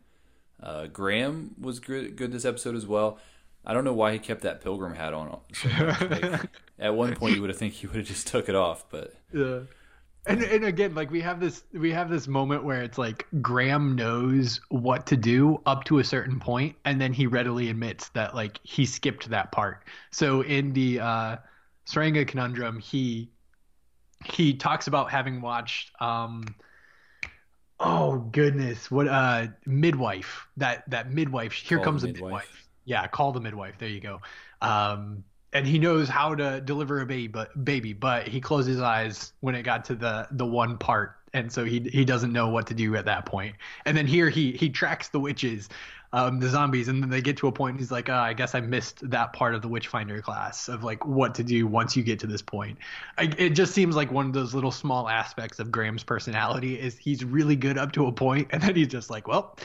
Uh, 0.61 0.87
Graham 0.87 1.55
was 1.59 1.79
good, 1.79 2.15
good 2.15 2.31
this 2.31 2.45
episode 2.45 2.75
as 2.75 2.85
well. 2.85 3.17
I 3.65 3.73
don't 3.73 3.83
know 3.83 3.93
why 3.93 4.13
he 4.13 4.19
kept 4.19 4.41
that 4.41 4.61
pilgrim 4.61 4.95
hat 4.95 5.13
on. 5.13 5.39
So 5.53 5.69
like, 5.69 6.41
at 6.79 6.95
one 6.95 7.15
point, 7.15 7.35
you 7.35 7.41
would 7.41 7.49
have 7.49 7.57
think 7.57 7.75
he 7.75 7.87
would 7.87 7.95
have 7.97 8.05
just 8.05 8.27
took 8.27 8.49
it 8.49 8.55
off, 8.55 8.85
but 8.89 9.13
yeah. 9.33 9.61
And 10.28 10.43
and 10.43 10.65
again, 10.65 10.93
like 10.93 11.09
we 11.09 11.22
have 11.22 11.39
this 11.39 11.63
we 11.74 11.91
have 11.91 12.09
this 12.09 12.28
moment 12.28 12.63
where 12.63 12.84
it's 12.84 12.97
like 12.99 13.26
Graham 13.41 13.95
knows 13.95 14.61
what 14.69 15.07
to 15.07 15.17
do 15.17 15.59
up 15.65 15.84
to 15.86 15.97
a 15.97 16.03
certain 16.03 16.39
point, 16.39 16.76
and 16.86 17.01
then 17.01 17.11
he 17.11 17.26
readily 17.26 17.69
admits 17.69 18.09
that 18.09 18.36
like 18.36 18.59
he 18.63 18.86
skipped 18.86 19.30
that 19.30 19.51
part. 19.51 19.84
So 20.11 20.41
in 20.41 20.74
the 20.74 20.99
uh, 20.99 21.38
Tsuranga 21.88 22.28
conundrum, 22.28 22.80
he 22.80 23.32
he 24.26 24.53
talks 24.53 24.88
about 24.88 25.09
having 25.11 25.41
watched 25.41 25.91
um 25.99 26.43
oh 27.80 28.19
goodness 28.32 28.91
what 28.91 29.07
uh 29.07 29.47
midwife 29.65 30.47
that 30.57 30.88
that 30.89 31.11
midwife 31.11 31.53
here 31.53 31.78
call 31.78 31.86
comes 31.86 32.03
a 32.03 32.07
midwife. 32.07 32.22
midwife. 32.22 32.67
yeah 32.86 33.07
call 33.07 33.32
the 33.32 33.39
midwife 33.39 33.76
there 33.80 33.89
you 33.89 33.99
go 33.99 34.22
um 34.61 35.24
and 35.54 35.68
he 35.68 35.80
knows 35.80 36.08
how 36.08 36.34
to 36.36 36.62
deliver 36.62 37.02
a 37.02 37.06
baby 37.06 37.28
but 37.28 37.66
baby 37.66 37.93
but 37.93 38.28
he 38.28 38.39
closed 38.39 38.68
his 38.68 38.82
eyes 38.82 39.34
when 39.41 39.56
it 39.56 39.64
got 39.64 39.86
to 39.86 39.95
the 39.95 40.28
the 40.32 40.45
one 40.45 40.78
part 40.78 41.18
and 41.34 41.52
so 41.52 41.64
he 41.64 41.80
he 41.80 42.06
doesn't 42.06 42.34
know 42.34 42.49
what 42.49 42.68
to 42.68 42.74
do 42.74 42.95
at 42.95 43.06
that 43.06 43.26
point 43.26 43.56
and 43.86 43.95
then 43.95 44.08
here 44.08 44.30
he 44.30 44.52
he 44.54 44.70
tracks 44.70 45.10
the 45.10 45.20
witches 45.20 45.70
um, 46.14 46.39
the 46.39 46.49
zombies, 46.49 46.88
and 46.88 47.02
then 47.02 47.10
they 47.10 47.22
get 47.22 47.38
to 47.38 47.47
a 47.47 47.52
point. 47.52 47.74
And 47.74 47.80
he's 47.80 47.91
like, 47.91 48.10
oh, 48.10 48.14
I 48.14 48.34
guess 48.34 48.54
I 48.54 48.60
missed 48.60 49.10
that 49.10 49.34
part 49.34 49.56
of 49.56 49.62
the 49.62 49.68
Witchfinder 49.68 50.22
class 50.22 50.68
of 50.68 50.84
like 50.84 51.06
what 51.06 51.36
to 51.36 51.43
do 51.43 51.66
once 51.68 51.95
you 51.95 52.04
get 52.04 52.20
to 52.20 52.28
this 52.28 52.41
point. 52.41 52.78
I, 53.18 53.34
it 53.38 53.52
just 53.52 53.74
seems 53.74 53.95
like 53.95 54.12
one 54.12 54.26
of 54.26 54.34
those 54.34 54.54
little 54.54 54.72
small 54.72 55.08
aspects 55.08 55.60
of 55.60 55.72
Graham's 55.72 56.04
personality 56.04 56.80
is 56.80 56.97
he's 56.97 57.24
really 57.24 57.56
good 57.56 57.78
up 57.78 57.93
to 57.93 58.08
a 58.08 58.12
point, 58.12 58.49
and 58.52 58.62
then 58.62 58.76
he's 58.76 58.88
just 58.88 59.10
like, 59.10 59.28
well, 59.28 59.58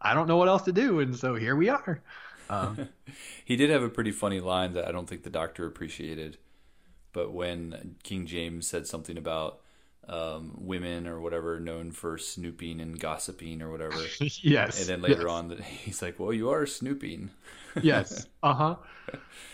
I 0.00 0.14
don't 0.14 0.28
know 0.28 0.36
what 0.36 0.48
else 0.48 0.62
to 0.62 0.72
do, 0.72 1.00
and 1.00 1.16
so 1.16 1.34
here 1.34 1.56
we 1.56 1.68
are. 1.70 2.02
Um, 2.48 2.88
he 3.44 3.56
did 3.56 3.70
have 3.70 3.82
a 3.82 3.88
pretty 3.88 4.12
funny 4.12 4.40
line 4.40 4.72
that 4.74 4.86
I 4.86 4.92
don't 4.92 5.08
think 5.08 5.22
the 5.22 5.30
doctor 5.30 5.66
appreciated, 5.66 6.38
but 7.12 7.32
when 7.32 7.96
King 8.02 8.26
James 8.26 8.66
said 8.66 8.86
something 8.86 9.16
about 9.18 9.60
um, 10.08 10.52
women 10.58 11.06
or 11.06 11.20
whatever 11.20 11.58
known 11.58 11.90
for 11.90 12.18
snooping 12.18 12.80
and 12.80 12.98
gossiping 12.98 13.62
or 13.62 13.70
whatever. 13.70 13.98
yes. 14.20 14.80
And 14.80 14.88
then 14.88 15.02
later 15.02 15.22
yes. 15.22 15.30
on, 15.30 15.58
he's 15.62 16.02
like, 16.02 16.18
"Well, 16.18 16.32
you 16.32 16.50
are 16.50 16.66
snooping." 16.66 17.30
yes. 17.82 18.26
Uh 18.42 18.54
huh. 18.54 18.76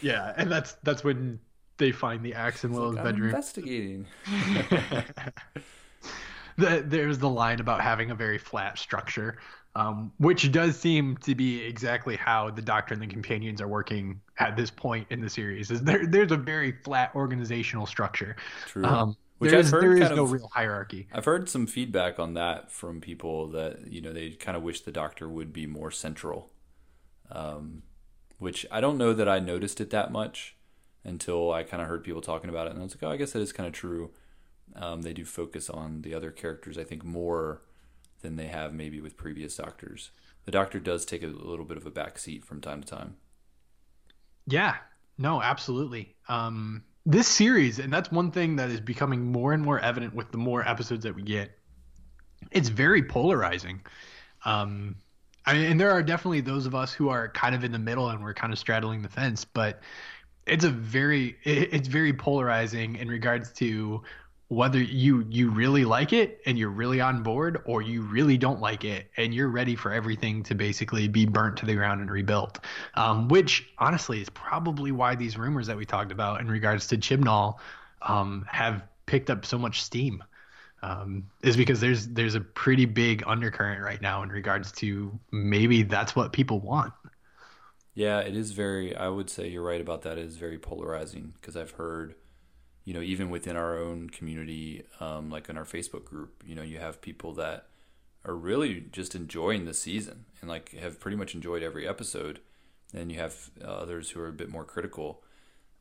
Yeah, 0.01 0.33
and 0.37 0.51
that's 0.51 0.73
that's 0.83 1.05
when 1.05 1.39
they 1.79 1.93
find 1.93 2.23
the 2.23 2.35
axe 2.35 2.65
in 2.65 2.73
Willa's 2.73 2.97
like, 2.97 3.05
bedroom. 3.05 3.29
investigating. 3.29 4.07
the, 6.57 6.85
there's 6.87 7.19
the 7.19 7.29
line 7.29 7.61
about 7.61 7.81
having 7.81 8.11
a 8.11 8.15
very 8.15 8.39
flat 8.39 8.79
structure, 8.79 9.39
um, 9.75 10.13
which 10.19 10.51
does 10.53 10.79
seem 10.79 11.17
to 11.19 11.35
be 11.35 11.63
exactly 11.63 12.17
how 12.17 12.51
the 12.51 12.63
Doctor 12.63 12.95
and 12.95 13.03
the 13.03 13.07
Companions 13.07 13.61
are 13.61 13.69
working 13.69 14.21
at 14.39 14.57
this 14.57 14.71
point 14.71 15.07
in 15.11 15.21
the 15.21 15.31
series. 15.31 15.71
Is 15.71 15.83
there? 15.83 16.07
There's 16.07 16.33
a 16.33 16.37
very 16.37 16.73
flat 16.85 17.13
organizational 17.15 17.87
structure. 17.87 18.37
True. 18.67 18.85
Um, 18.85 19.17
which 19.39 19.51
there 19.51 19.61
is, 19.61 19.71
there 19.73 19.97
is 19.97 20.11
no 20.11 20.23
of, 20.23 20.33
real 20.33 20.51
hierarchy. 20.55 21.09
I've 21.13 21.25
heard 21.25 21.49
some 21.49 21.67
feedback 21.67 22.21
on 22.21 22.35
that 22.35 22.71
from 22.71 23.01
people 23.01 23.49
that 23.49 23.91
you 23.91 24.01
know 24.01 24.13
they 24.13 24.31
kind 24.31 24.57
of 24.57 24.63
wish 24.63 24.83
the 24.83 24.93
Doctor 24.93 25.29
would 25.29 25.53
be 25.53 25.67
more 25.67 25.91
central. 25.91 26.53
Um, 27.31 27.83
which 28.39 28.67
I 28.71 28.81
don't 28.81 28.99
know 28.99 29.15
that 29.15 29.29
I 29.29 29.39
noticed 29.39 29.81
it 29.81 29.91
that 29.91 30.13
much 30.13 30.57
until 31.05 31.53
I 31.53 31.63
kind 31.63 31.83
of 31.83 31.89
heard 31.89 32.05
people 32.05 32.21
talking 32.21 32.51
about 32.51 32.67
it, 32.67 32.71
and 32.71 32.81
I 32.81 32.83
was 32.83 32.95
like, 32.95 33.03
oh, 33.05 33.11
I 33.11 33.17
guess 33.17 33.33
that 33.33 33.41
is 33.41 33.53
kind 33.53 33.67
of 33.67 33.73
true. 33.73 34.11
Um, 34.77 35.03
they 35.03 35.13
do 35.13 35.25
focus 35.25 35.71
on 35.71 36.03
the 36.03 36.15
other 36.15 36.31
characters, 36.31 36.77
I 36.77 36.85
think, 36.85 37.05
more 37.05 37.63
than 38.23 38.37
they 38.37 38.47
have 38.47 38.73
maybe 38.73 39.01
with 39.01 39.17
previous 39.17 39.57
Doctors. 39.57 40.11
The 40.45 40.51
Doctor 40.51 40.81
does 40.81 41.05
take 41.05 41.23
a 41.23 41.27
little 41.27 41.65
bit 41.65 41.77
of 41.77 41.87
a 41.87 41.91
back 41.91 42.19
seat 42.19 42.45
from 42.45 42.61
time 42.61 42.83
to 42.83 42.89
time. 42.89 43.17
Yeah, 44.47 44.77
no, 45.19 45.41
absolutely. 45.41 46.17
Um, 46.29 46.83
this 47.07 47.29
series, 47.29 47.79
and 47.79 47.93
that's 47.93 48.11
one 48.11 48.31
thing 48.31 48.57
that 48.57 48.71
is 48.71 48.81
becoming 48.81 49.23
more 49.31 49.53
and 49.53 49.63
more 49.63 49.79
evident 49.81 50.15
with 50.15 50.31
the 50.33 50.39
more 50.39 50.67
episodes 50.69 51.05
that 51.05 51.15
we 51.15 51.23
get. 51.23 51.57
It's 52.51 52.69
very 52.69 53.03
polarizing. 53.03 53.83
Um, 54.45 54.97
I 55.47 55.55
mean, 55.55 55.71
and 55.71 55.81
there 55.81 55.91
are 55.91 56.03
definitely 56.03 56.41
those 56.41 56.67
of 56.67 56.75
us 56.75 56.93
who 56.93 57.09
are 57.09 57.29
kind 57.29 57.55
of 57.55 57.65
in 57.65 57.73
the 57.73 57.79
middle 57.79 58.11
and 58.11 58.23
we're 58.23 58.35
kind 58.35 58.53
of 58.53 58.59
straddling 58.59 59.03
the 59.03 59.09
fence, 59.09 59.45
but 59.45 59.81
it's 60.47 60.65
a 60.65 60.71
very 60.71 61.37
it's 61.45 61.89
very 61.89 62.13
polarizing 62.13 62.97
in 62.97 63.09
regards 63.09 63.53
to 63.53 64.03
whether 64.53 64.83
you 64.83 65.25
you 65.31 65.51
really 65.51 65.85
like 65.85 66.13
it 66.13 66.41
and 66.45 66.59
you're 66.59 66.69
really 66.71 67.01
on 67.01 67.23
board 67.23 67.59
or 67.65 67.81
you 67.81 68.03
really 68.03 68.37
don't 68.37 68.61
like 68.61 68.85
it 68.85 69.11
and 69.17 69.35
you're 69.35 69.49
ready 69.49 69.75
for 69.75 69.93
everything 69.93 70.43
to 70.43 70.55
basically 70.55 71.09
be 71.09 71.25
burnt 71.25 71.57
to 71.57 71.65
the 71.65 71.75
ground 71.75 72.03
and 72.03 72.11
rebuilt 72.11 72.59
um, 72.95 73.29
which 73.29 73.67
honestly 73.79 74.21
is 74.21 74.29
probably 74.31 74.93
why 74.93 75.15
these 75.15 75.39
rumors 75.39 75.67
that 75.67 75.77
we 75.77 75.87
talked 75.87 76.13
about 76.13 76.41
in 76.41 76.49
regards 76.49 76.87
to 76.87 76.99
chibnall 76.99 77.55
um, 78.03 78.45
have 78.47 78.83
picked 79.07 79.31
up 79.31 79.47
so 79.47 79.57
much 79.57 79.83
steam 79.83 80.23
um, 80.83 81.25
is 81.43 81.57
because 81.57 81.81
there's 81.81 82.09
there's 82.09 82.35
a 82.35 82.41
pretty 82.41 82.85
big 82.85 83.23
undercurrent 83.27 83.83
right 83.83 84.03
now 84.03 84.23
in 84.23 84.29
regards 84.31 84.73
to 84.73 85.19
maybe 85.31 85.83
that's 85.85 86.17
what 86.17 86.33
people 86.33 86.61
want. 86.61 86.93
Yeah 87.95 88.21
it 88.21 88.37
is 88.37 88.53
very 88.53 88.95
i 88.97 89.09
would 89.09 89.29
say 89.31 89.49
you're 89.49 89.63
right 89.63 89.81
about 89.81 90.03
that. 90.03 90.19
It 90.19 90.25
is 90.25 90.37
very 90.37 90.59
polarizing 90.59 91.35
because 91.41 91.57
i've 91.57 91.73
heard 91.73 92.15
you 92.85 92.95
know, 92.95 93.01
even 93.01 93.31
within 93.31 93.57
our 93.57 93.79
own 93.79 94.11
community, 94.11 94.85
um, 95.01 95.31
like 95.31 95.49
in 95.49 95.57
our 95.57 95.65
Facebook 95.65 96.05
group, 96.05 96.43
you 96.45 96.55
know, 96.55 96.63
you 96.63 96.79
have 96.79 97.01
people 97.01 97.33
that 97.35 97.67
are 98.25 98.35
really 98.35 98.85
just 98.93 99.15
enjoying 99.15 99.65
the 99.65 99.75
season 99.75 100.25
and 100.41 100.51
like 100.51 100.73
have 100.73 101.01
pretty 101.01 101.17
much 101.17 101.35
enjoyed 101.35 101.63
every 101.63 101.87
episode. 101.87 102.41
And 102.95 103.11
you 103.11 103.19
have 103.19 103.51
uh, 103.63 103.69
others 103.69 104.11
who 104.11 104.21
are 104.21 104.29
a 104.29 104.33
bit 104.33 104.51
more 104.51 104.65
critical. 104.65 105.23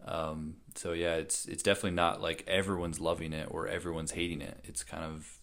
Um, 0.05 0.55
so 0.75 0.93
yeah, 0.93 1.15
it's 1.15 1.45
it's 1.45 1.61
definitely 1.61 1.91
not 1.91 2.21
like 2.21 2.43
everyone's 2.47 2.99
loving 2.99 3.33
it 3.33 3.47
or 3.51 3.67
everyone's 3.67 4.11
hating 4.11 4.41
it. 4.41 4.59
It's 4.63 4.83
kind 4.83 5.03
of 5.03 5.39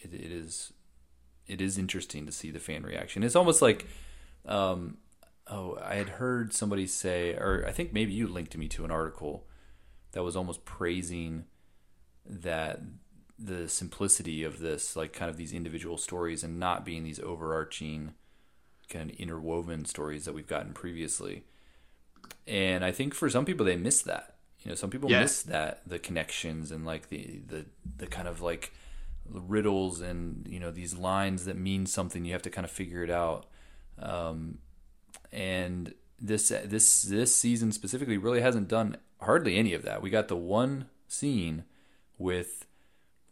it, 0.00 0.14
it 0.14 0.30
is 0.30 0.72
it 1.46 1.60
is 1.60 1.76
interesting 1.76 2.24
to 2.26 2.32
see 2.32 2.50
the 2.50 2.60
fan 2.60 2.84
reaction. 2.84 3.22
It's 3.22 3.36
almost 3.36 3.60
like 3.60 3.86
um, 4.46 4.98
oh, 5.48 5.78
I 5.82 5.96
had 5.96 6.08
heard 6.08 6.52
somebody 6.52 6.86
say, 6.86 7.34
or 7.34 7.64
I 7.66 7.72
think 7.72 7.92
maybe 7.92 8.12
you 8.12 8.28
linked 8.28 8.56
me 8.56 8.68
to 8.68 8.84
an 8.84 8.90
article 8.90 9.46
that 10.12 10.22
was 10.22 10.36
almost 10.36 10.64
praising 10.64 11.44
that 12.24 12.80
the 13.38 13.68
simplicity 13.68 14.44
of 14.44 14.60
this, 14.60 14.94
like 14.94 15.12
kind 15.12 15.30
of 15.30 15.36
these 15.36 15.52
individual 15.52 15.96
stories, 15.96 16.44
and 16.44 16.58
not 16.58 16.84
being 16.84 17.02
these 17.04 17.20
overarching 17.20 18.14
kind 18.88 19.10
of 19.10 19.16
interwoven 19.16 19.84
stories 19.84 20.24
that 20.24 20.34
we've 20.34 20.46
gotten 20.46 20.72
previously. 20.72 21.44
And 22.46 22.84
I 22.84 22.92
think 22.92 23.14
for 23.14 23.28
some 23.28 23.44
people 23.44 23.66
they 23.66 23.76
miss 23.76 24.02
that. 24.02 24.36
You 24.62 24.70
know, 24.70 24.74
some 24.76 24.90
people 24.90 25.10
yeah. 25.10 25.22
miss 25.22 25.42
that 25.42 25.82
the 25.86 25.98
connections 25.98 26.70
and 26.70 26.86
like 26.86 27.08
the 27.08 27.40
the 27.46 27.66
the 27.96 28.06
kind 28.06 28.28
of 28.28 28.40
like 28.40 28.72
riddles 29.28 30.00
and 30.00 30.46
you 30.48 30.60
know 30.60 30.70
these 30.70 30.94
lines 30.94 31.46
that 31.46 31.56
mean 31.56 31.86
something. 31.86 32.24
You 32.24 32.32
have 32.32 32.42
to 32.42 32.50
kind 32.50 32.64
of 32.64 32.70
figure 32.70 33.02
it 33.02 33.10
out. 33.10 33.46
Um, 33.98 34.58
and 35.32 35.94
this 36.20 36.50
this 36.64 37.02
this 37.02 37.34
season 37.34 37.72
specifically 37.72 38.18
really 38.18 38.40
hasn't 38.40 38.68
done 38.68 38.98
hardly 39.22 39.56
any 39.56 39.74
of 39.74 39.82
that. 39.82 40.02
We 40.02 40.10
got 40.10 40.28
the 40.28 40.36
one 40.36 40.86
scene 41.08 41.64
with 42.18 42.66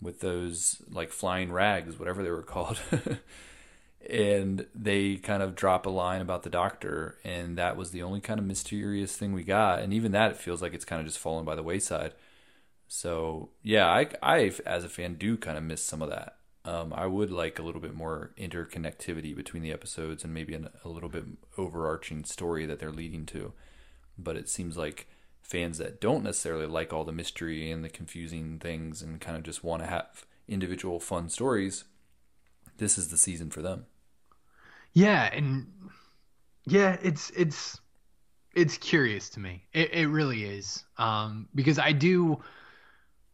with 0.01 0.21
those 0.21 0.81
like 0.91 1.11
flying 1.11 1.53
rags, 1.53 1.99
whatever 1.99 2.23
they 2.23 2.31
were 2.31 2.43
called. 2.55 2.81
and 4.09 4.67
they 4.75 5.17
kind 5.17 5.43
of 5.43 5.55
drop 5.55 5.85
a 5.85 5.91
line 5.91 6.23
about 6.23 6.43
the 6.43 6.51
doctor 6.51 7.19
and 7.23 7.59
that 7.59 7.77
was 7.77 7.91
the 7.91 8.03
only 8.03 8.21
kind 8.21 8.41
of 8.41 8.47
mysterious 8.47 9.15
thing 9.15 9.33
we 9.33 9.45
got 9.45 9.81
and 9.81 9.93
even 9.93 10.13
that 10.13 10.31
it 10.31 10.37
feels 10.39 10.63
like 10.63 10.73
it's 10.73 10.87
kind 10.87 11.01
of 11.01 11.07
just 11.07 11.19
fallen 11.19 11.45
by 11.45 11.55
the 11.55 11.63
wayside 11.63 12.15
so 12.89 13.51
yeah 13.63 13.87
i 13.87 14.09
i 14.23 14.51
as 14.65 14.85
a 14.85 14.89
fan 14.89 15.15
do 15.15 15.37
kind 15.37 15.59
of 15.59 15.65
miss 15.65 15.85
some 15.85 16.01
of 16.01 16.09
that 16.09 16.37
um, 16.65 16.95
i 16.97 17.07
would 17.07 17.31
like 17.31 17.59
a 17.59 17.63
little 17.63 17.81
bit 17.81 17.95
more 17.95 18.33
interconnectivity 18.39 19.37
between 19.37 19.63
the 19.63 19.73
episodes 19.73 20.25
and 20.25 20.33
maybe 20.33 20.55
an, 20.55 20.69
a 20.83 20.89
little 20.89 21.11
bit 21.11 21.25
overarching 21.59 22.25
story 22.25 22.65
that 22.65 22.79
they're 22.79 22.91
leading 22.91 23.27
to 23.27 23.53
but 24.19 24.37
it 24.37 24.49
seems 24.49 24.79
like 24.79 25.09
fans 25.43 25.79
that 25.79 26.01
don't 26.01 26.25
necessarily 26.25 26.67
like 26.67 26.93
all 26.93 27.05
the 27.05 27.13
mystery 27.13 27.71
and 27.71 27.85
the 27.85 27.89
confusing 27.89 28.59
things 28.59 29.03
and 29.03 29.21
kind 29.21 29.37
of 29.37 29.43
just 29.43 29.65
want 29.65 29.83
to 29.83 29.89
have 29.89 30.27
individual 30.49 31.01
fun 31.01 31.29
stories, 31.29 31.85
this 32.79 32.99
is 32.99 33.09
the 33.11 33.19
season 33.19 33.51
for 33.51 33.63
them. 33.63 33.87
Yeah, 34.93 35.31
and 35.33 35.67
yeah, 36.67 36.97
it's 37.03 37.31
it's 37.31 37.81
it's 38.55 38.79
curious 38.79 39.31
to 39.31 39.41
me. 39.41 39.65
It 39.73 39.93
it 39.95 40.09
really 40.09 40.45
is. 40.45 40.85
Um 40.99 41.49
because 41.55 41.79
I 41.79 41.93
do 41.93 42.43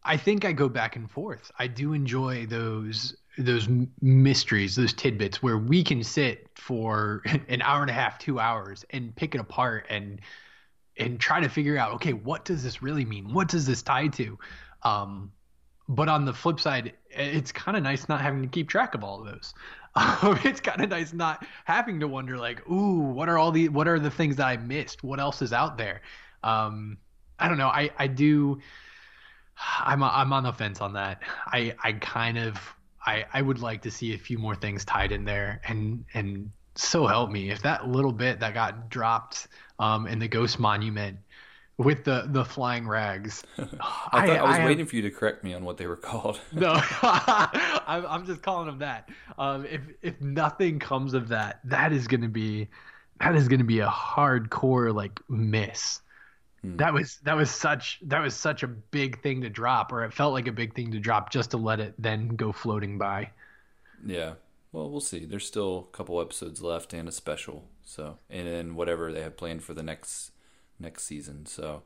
I 0.04 0.16
think 0.16 0.44
I 0.44 0.52
go 0.52 0.68
back 0.68 0.96
and 0.96 1.10
forth. 1.10 1.50
I 1.58 1.66
do 1.66 1.92
enjoy 1.92 2.46
those 2.46 3.16
those 3.38 3.68
mysteries, 4.00 4.76
those 4.76 4.94
tidbits 4.94 5.42
where 5.42 5.58
we 5.58 5.84
can 5.84 6.02
sit 6.02 6.48
for 6.56 7.22
an 7.48 7.62
hour 7.62 7.82
and 7.82 7.90
a 7.90 7.94
half, 7.94 8.18
2 8.18 8.40
hours 8.40 8.84
and 8.90 9.14
pick 9.16 9.34
it 9.34 9.40
apart 9.40 9.86
and 9.90 10.20
and 10.98 11.20
try 11.20 11.40
to 11.40 11.48
figure 11.48 11.76
out 11.76 11.92
okay 11.94 12.12
what 12.12 12.44
does 12.44 12.62
this 12.62 12.82
really 12.82 13.04
mean? 13.04 13.32
What 13.32 13.48
does 13.48 13.66
this 13.66 13.82
tie 13.82 14.08
to? 14.08 14.38
Um, 14.82 15.32
but 15.88 16.08
on 16.08 16.24
the 16.24 16.32
flip 16.32 16.58
side 16.60 16.92
it's 17.10 17.52
kind 17.52 17.76
of 17.76 17.82
nice 17.82 18.08
not 18.08 18.20
having 18.20 18.42
to 18.42 18.48
keep 18.48 18.68
track 18.68 18.94
of 18.94 19.04
all 19.04 19.20
of 19.20 19.26
those. 19.26 19.54
Um, 19.98 20.38
it's 20.44 20.60
kind 20.60 20.82
of 20.82 20.90
nice 20.90 21.14
not 21.14 21.46
having 21.64 22.00
to 22.00 22.08
wonder 22.08 22.36
like 22.36 22.68
ooh 22.68 22.98
what 22.98 23.30
are 23.30 23.38
all 23.38 23.50
the 23.50 23.70
what 23.70 23.88
are 23.88 23.98
the 23.98 24.10
things 24.10 24.36
that 24.36 24.46
i 24.46 24.58
missed? 24.58 25.02
What 25.02 25.18
else 25.18 25.40
is 25.40 25.54
out 25.54 25.78
there? 25.78 26.02
Um, 26.42 26.98
i 27.38 27.48
don't 27.48 27.56
know. 27.56 27.68
I 27.68 27.90
i 27.98 28.06
do 28.06 28.60
i'm 29.80 30.02
i'm 30.02 30.34
on 30.34 30.42
the 30.42 30.52
fence 30.52 30.82
on 30.82 30.92
that. 30.92 31.22
I 31.46 31.74
i 31.82 31.92
kind 31.92 32.36
of 32.36 32.60
i 33.06 33.24
i 33.32 33.40
would 33.40 33.60
like 33.60 33.80
to 33.82 33.90
see 33.90 34.12
a 34.12 34.18
few 34.18 34.38
more 34.38 34.54
things 34.54 34.84
tied 34.84 35.12
in 35.12 35.24
there 35.24 35.62
and 35.66 36.04
and 36.12 36.50
so 36.78 37.06
help 37.06 37.30
me 37.30 37.50
if 37.50 37.62
that 37.62 37.88
little 37.88 38.12
bit 38.12 38.40
that 38.40 38.54
got 38.54 38.88
dropped 38.88 39.48
um, 39.78 40.06
in 40.06 40.18
the 40.18 40.28
Ghost 40.28 40.58
Monument 40.58 41.18
with 41.78 42.04
the 42.04 42.26
the 42.28 42.44
flying 42.44 42.86
rags. 42.88 43.42
I, 43.58 43.66
I, 44.12 44.26
I, 44.36 44.42
was 44.42 44.56
I 44.56 44.64
waiting 44.64 44.78
have, 44.80 44.90
for 44.90 44.96
you 44.96 45.02
to 45.02 45.10
correct 45.10 45.44
me 45.44 45.54
on 45.54 45.64
what 45.64 45.76
they 45.76 45.86
were 45.86 45.96
called. 45.96 46.40
no, 46.52 46.80
I'm, 47.02 48.06
I'm 48.06 48.26
just 48.26 48.42
calling 48.42 48.66
them 48.66 48.78
that. 48.78 49.08
Um, 49.38 49.66
if 49.66 49.82
if 50.02 50.20
nothing 50.20 50.78
comes 50.78 51.14
of 51.14 51.28
that, 51.28 51.60
that 51.64 51.92
is 51.92 52.06
going 52.06 52.22
to 52.22 52.28
be 52.28 52.68
that 53.20 53.34
is 53.34 53.48
going 53.48 53.60
to 53.60 53.64
be 53.64 53.80
a 53.80 53.88
hardcore 53.88 54.94
like 54.94 55.20
miss. 55.28 56.00
Hmm. 56.62 56.76
That 56.76 56.94
was 56.94 57.18
that 57.24 57.36
was 57.36 57.50
such 57.50 58.00
that 58.02 58.20
was 58.20 58.34
such 58.34 58.62
a 58.62 58.68
big 58.68 59.22
thing 59.22 59.42
to 59.42 59.50
drop, 59.50 59.92
or 59.92 60.04
it 60.04 60.12
felt 60.12 60.32
like 60.32 60.46
a 60.46 60.52
big 60.52 60.74
thing 60.74 60.92
to 60.92 60.98
drop 60.98 61.30
just 61.30 61.50
to 61.50 61.56
let 61.56 61.80
it 61.80 61.94
then 61.98 62.28
go 62.28 62.52
floating 62.52 62.96
by. 62.96 63.30
Yeah, 64.04 64.34
well, 64.76 64.90
we'll 64.90 65.00
see. 65.00 65.24
There's 65.24 65.46
still 65.46 65.88
a 65.90 65.96
couple 65.96 66.20
episodes 66.20 66.60
left 66.60 66.92
and 66.92 67.08
a 67.08 67.12
special. 67.12 67.64
So, 67.82 68.18
and 68.28 68.46
then 68.46 68.74
whatever 68.74 69.10
they 69.10 69.22
have 69.22 69.38
planned 69.38 69.64
for 69.64 69.72
the 69.72 69.82
next 69.82 70.32
next 70.78 71.04
season. 71.04 71.46
So, 71.46 71.84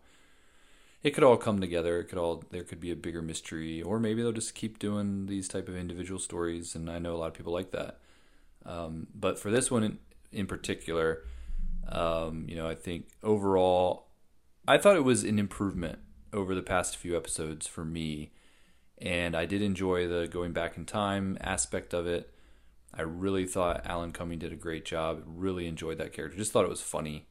it 1.04 1.10
could 1.10 1.22
all 1.22 1.36
come 1.36 1.60
together. 1.60 2.00
It 2.00 2.06
could 2.06 2.18
all 2.18 2.42
there 2.50 2.64
could 2.64 2.80
be 2.80 2.90
a 2.90 2.96
bigger 2.96 3.22
mystery, 3.22 3.80
or 3.80 4.00
maybe 4.00 4.22
they'll 4.22 4.32
just 4.32 4.56
keep 4.56 4.80
doing 4.80 5.26
these 5.26 5.46
type 5.46 5.68
of 5.68 5.76
individual 5.76 6.18
stories. 6.18 6.74
And 6.74 6.90
I 6.90 6.98
know 6.98 7.14
a 7.14 7.18
lot 7.18 7.28
of 7.28 7.34
people 7.34 7.52
like 7.52 7.70
that. 7.70 7.98
Um, 8.66 9.06
but 9.14 9.38
for 9.38 9.52
this 9.52 9.70
one 9.70 9.84
in, 9.84 9.98
in 10.32 10.46
particular, 10.48 11.22
um, 11.88 12.46
you 12.48 12.56
know, 12.56 12.68
I 12.68 12.74
think 12.74 13.06
overall, 13.22 14.08
I 14.66 14.78
thought 14.78 14.96
it 14.96 15.04
was 15.04 15.22
an 15.22 15.38
improvement 15.38 16.00
over 16.32 16.56
the 16.56 16.62
past 16.62 16.96
few 16.96 17.16
episodes 17.16 17.68
for 17.68 17.84
me, 17.84 18.32
and 18.98 19.36
I 19.36 19.46
did 19.46 19.62
enjoy 19.62 20.08
the 20.08 20.26
going 20.26 20.52
back 20.52 20.76
in 20.76 20.86
time 20.86 21.38
aspect 21.40 21.94
of 21.94 22.08
it. 22.08 22.34
I 22.92 23.02
really 23.02 23.46
thought 23.46 23.86
Alan 23.86 24.12
Cumming 24.12 24.38
did 24.38 24.52
a 24.52 24.56
great 24.56 24.84
job. 24.84 25.22
Really 25.26 25.66
enjoyed 25.66 25.98
that 25.98 26.12
character. 26.12 26.36
Just 26.36 26.52
thought 26.52 26.64
it 26.64 26.70
was 26.70 26.82
funny. 26.82 27.26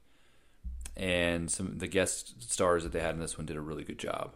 And 0.95 1.49
some 1.49 1.77
the 1.77 1.87
guest 1.87 2.51
stars 2.51 2.83
that 2.83 2.91
they 2.91 2.99
had 2.99 3.15
in 3.15 3.21
this 3.21 3.37
one 3.37 3.45
did 3.45 3.57
a 3.57 3.61
really 3.61 3.83
good 3.83 3.99
job. 3.99 4.35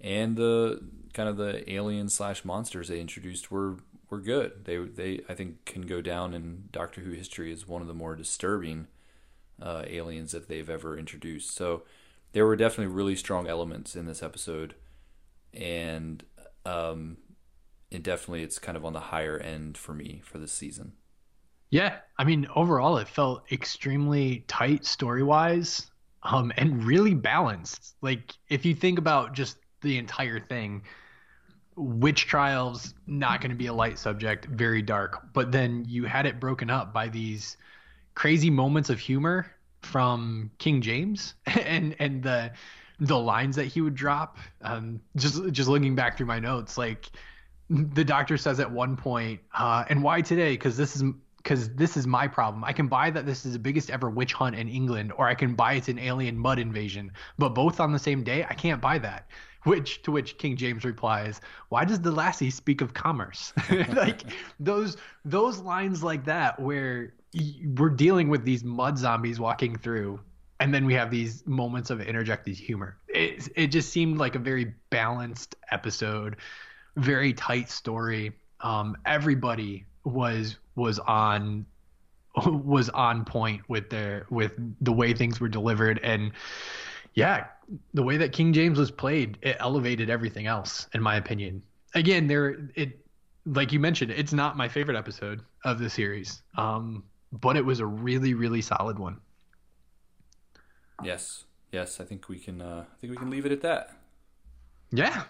And 0.00 0.36
the 0.36 0.82
kind 1.12 1.28
of 1.28 1.36
the 1.36 1.70
alien 1.70 2.08
slash 2.08 2.44
monsters 2.44 2.88
they 2.88 3.00
introduced 3.00 3.50
were 3.50 3.76
were 4.10 4.20
good. 4.20 4.64
They 4.64 4.78
they 4.78 5.20
I 5.28 5.34
think 5.34 5.64
can 5.64 5.82
go 5.82 6.00
down 6.00 6.34
in 6.34 6.68
Doctor 6.72 7.00
Who 7.00 7.12
history 7.12 7.52
as 7.52 7.68
one 7.68 7.82
of 7.82 7.88
the 7.88 7.94
more 7.94 8.16
disturbing 8.16 8.88
uh, 9.60 9.84
aliens 9.86 10.32
that 10.32 10.48
they've 10.48 10.68
ever 10.68 10.98
introduced. 10.98 11.54
So 11.54 11.82
there 12.32 12.46
were 12.46 12.56
definitely 12.56 12.92
really 12.92 13.16
strong 13.16 13.46
elements 13.46 13.94
in 13.94 14.06
this 14.06 14.22
episode, 14.22 14.74
and 15.54 16.24
um, 16.64 17.18
it 17.92 18.02
definitely 18.02 18.42
it's 18.42 18.58
kind 18.58 18.76
of 18.76 18.84
on 18.84 18.92
the 18.92 19.00
higher 19.00 19.38
end 19.38 19.76
for 19.76 19.92
me 19.92 20.22
for 20.24 20.38
this 20.38 20.52
season. 20.52 20.92
Yeah, 21.70 21.96
I 22.18 22.24
mean 22.24 22.46
overall 22.54 22.98
it 22.98 23.08
felt 23.08 23.44
extremely 23.52 24.44
tight 24.48 24.84
story 24.84 25.22
wise, 25.22 25.90
um, 26.22 26.52
and 26.56 26.84
really 26.84 27.14
balanced. 27.14 27.94
Like 28.00 28.32
if 28.48 28.64
you 28.64 28.74
think 28.74 28.98
about 28.98 29.34
just 29.34 29.58
the 29.82 29.98
entire 29.98 30.40
thing, 30.40 30.82
witch 31.76 32.26
trials 32.26 32.94
not 33.06 33.40
going 33.40 33.50
to 33.50 33.56
be 33.56 33.66
a 33.66 33.72
light 33.74 33.98
subject, 33.98 34.46
very 34.46 34.82
dark, 34.82 35.32
but 35.32 35.52
then 35.52 35.84
you 35.86 36.04
had 36.04 36.26
it 36.26 36.40
broken 36.40 36.70
up 36.70 36.92
by 36.92 37.08
these 37.08 37.56
crazy 38.14 38.50
moments 38.50 38.90
of 38.90 38.98
humor 38.98 39.50
from 39.80 40.50
King 40.58 40.80
James 40.80 41.34
and 41.46 41.94
and 41.98 42.22
the 42.22 42.52
the 43.00 43.18
lines 43.18 43.56
that 43.56 43.64
he 43.66 43.80
would 43.80 43.94
drop. 43.94 44.38
Um, 44.62 45.00
just 45.16 45.52
just 45.52 45.68
looking 45.68 45.94
back 45.94 46.16
through 46.16 46.26
my 46.26 46.38
notes, 46.38 46.78
like 46.78 47.10
the 47.70 48.04
doctor 48.04 48.36
says 48.36 48.60
at 48.60 48.70
one 48.70 48.96
point, 48.96 49.40
uh, 49.54 49.84
and 49.88 50.02
why 50.02 50.20
today? 50.20 50.52
Because 50.52 50.76
this 50.76 50.96
is 50.96 51.04
because 51.38 51.70
this 51.70 51.96
is 51.96 52.06
my 52.06 52.28
problem. 52.28 52.62
I 52.62 52.72
can 52.72 52.86
buy 52.86 53.10
that 53.10 53.26
this 53.26 53.44
is 53.44 53.54
the 53.54 53.58
biggest 53.58 53.90
ever 53.90 54.08
witch 54.08 54.32
hunt 54.32 54.54
in 54.54 54.68
England, 54.68 55.12
or 55.16 55.26
I 55.26 55.34
can 55.34 55.54
buy 55.54 55.74
it's 55.74 55.88
an 55.88 55.98
alien 55.98 56.38
mud 56.38 56.58
invasion. 56.58 57.12
But 57.38 57.50
both 57.50 57.80
on 57.80 57.92
the 57.92 57.98
same 57.98 58.22
day, 58.22 58.44
I 58.48 58.54
can't 58.54 58.80
buy 58.80 58.98
that. 58.98 59.26
which 59.64 60.02
to 60.02 60.10
which 60.10 60.38
King 60.38 60.56
James 60.56 60.84
replies, 60.84 61.40
"Why 61.68 61.84
does 61.84 62.00
the 62.00 62.10
lassie 62.10 62.50
speak 62.50 62.80
of 62.80 62.94
commerce?" 62.94 63.52
like 63.94 64.22
those 64.60 64.96
those 65.24 65.58
lines 65.58 66.02
like 66.02 66.24
that 66.24 66.60
where 66.60 67.14
we're 67.76 67.90
dealing 67.90 68.28
with 68.28 68.44
these 68.44 68.62
mud 68.62 68.98
zombies 68.98 69.40
walking 69.40 69.76
through 69.76 70.20
and 70.62 70.72
then 70.72 70.86
we 70.86 70.94
have 70.94 71.10
these 71.10 71.44
moments 71.44 71.90
of 71.90 72.00
interjected 72.00 72.56
humor. 72.56 72.96
It 73.08 73.48
it 73.56 73.66
just 73.68 73.90
seemed 73.90 74.18
like 74.18 74.36
a 74.36 74.38
very 74.38 74.74
balanced 74.90 75.56
episode, 75.72 76.36
very 76.96 77.32
tight 77.32 77.70
story. 77.70 78.32
Um, 78.60 78.96
everybody 79.06 79.86
was 80.04 80.56
was 80.74 80.98
on 81.00 81.66
was 82.46 82.88
on 82.90 83.24
point 83.24 83.62
with 83.68 83.90
their 83.90 84.26
with 84.30 84.52
the 84.80 84.92
way 84.92 85.12
things 85.12 85.40
were 85.40 85.48
delivered. 85.48 86.00
And 86.02 86.32
yeah 87.14 87.46
the 87.94 88.02
way 88.02 88.16
that 88.16 88.32
king 88.32 88.52
james 88.52 88.78
was 88.78 88.90
played 88.90 89.38
it 89.42 89.56
elevated 89.60 90.08
everything 90.08 90.46
else 90.46 90.88
in 90.94 91.02
my 91.02 91.16
opinion. 91.16 91.62
Again 91.94 92.26
there 92.26 92.68
it 92.74 92.98
like 93.44 93.72
you 93.72 93.80
mentioned 93.80 94.10
it's 94.10 94.32
not 94.32 94.56
my 94.56 94.68
favorite 94.68 94.96
episode 94.96 95.42
of 95.64 95.78
the 95.78 95.90
series 95.90 96.42
um 96.56 97.02
but 97.32 97.56
it 97.56 97.64
was 97.64 97.80
a 97.80 97.86
really 97.86 98.34
really 98.34 98.62
solid 98.62 98.98
one. 98.98 99.18
Yes. 101.02 101.44
Yes 101.70 102.00
i 102.00 102.04
think 102.04 102.28
we 102.28 102.38
can 102.38 102.62
uh 102.62 102.84
i 102.90 103.00
think 103.00 103.10
we 103.10 103.16
can 103.16 103.30
leave 103.30 103.46
it 103.46 103.52
at 103.52 103.62
that. 103.62 103.96
Yeah 104.90 105.24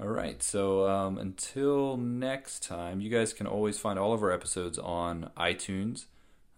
all 0.00 0.08
right. 0.08 0.42
So 0.42 0.88
um, 0.88 1.18
until 1.18 1.96
next 1.96 2.62
time, 2.62 3.00
you 3.00 3.10
guys 3.10 3.32
can 3.32 3.46
always 3.46 3.78
find 3.78 3.98
all 3.98 4.12
of 4.12 4.22
our 4.22 4.30
episodes 4.30 4.78
on 4.78 5.30
iTunes. 5.36 6.06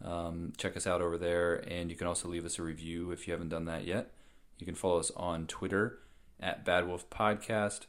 Um, 0.04 0.52
check 0.56 0.76
us 0.76 0.86
out 0.86 1.00
over 1.00 1.18
there, 1.18 1.56
and 1.56 1.90
you 1.90 1.96
can 1.96 2.06
also 2.06 2.28
leave 2.28 2.44
us 2.44 2.58
a 2.58 2.62
review 2.62 3.10
if 3.10 3.26
you 3.26 3.32
haven't 3.32 3.50
done 3.50 3.66
that 3.66 3.84
yet. 3.84 4.12
You 4.58 4.66
can 4.66 4.74
follow 4.74 4.98
us 4.98 5.10
on 5.16 5.46
Twitter 5.46 5.98
at 6.38 6.64
Bad 6.64 6.86
Wolf 6.86 7.08
Podcast, 7.10 7.86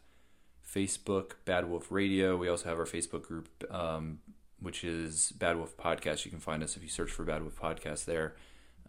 Facebook 0.66 1.34
Bad 1.45 1.70
Wolf 1.70 1.91
Radio. 1.91 2.38
We 2.38 2.47
also 2.47 2.70
have 2.70 2.80
our 2.80 2.86
Facebook 2.86 3.24
group, 3.24 3.49
um, 3.70 4.20
which 4.60 4.84
is 4.84 5.32
Bad 5.34 5.58
Wolf 5.58 5.76
Podcast. 5.78 6.26
You 6.26 6.32
can 6.32 6.39
find 6.39 6.64
us 6.64 6.76
if 6.78 6.84
you 6.84 6.89
search 6.89 7.12
for 7.12 7.24
Bad 7.24 7.41
Wolf 7.41 7.60
Podcast 7.60 8.06
there. 8.06 8.36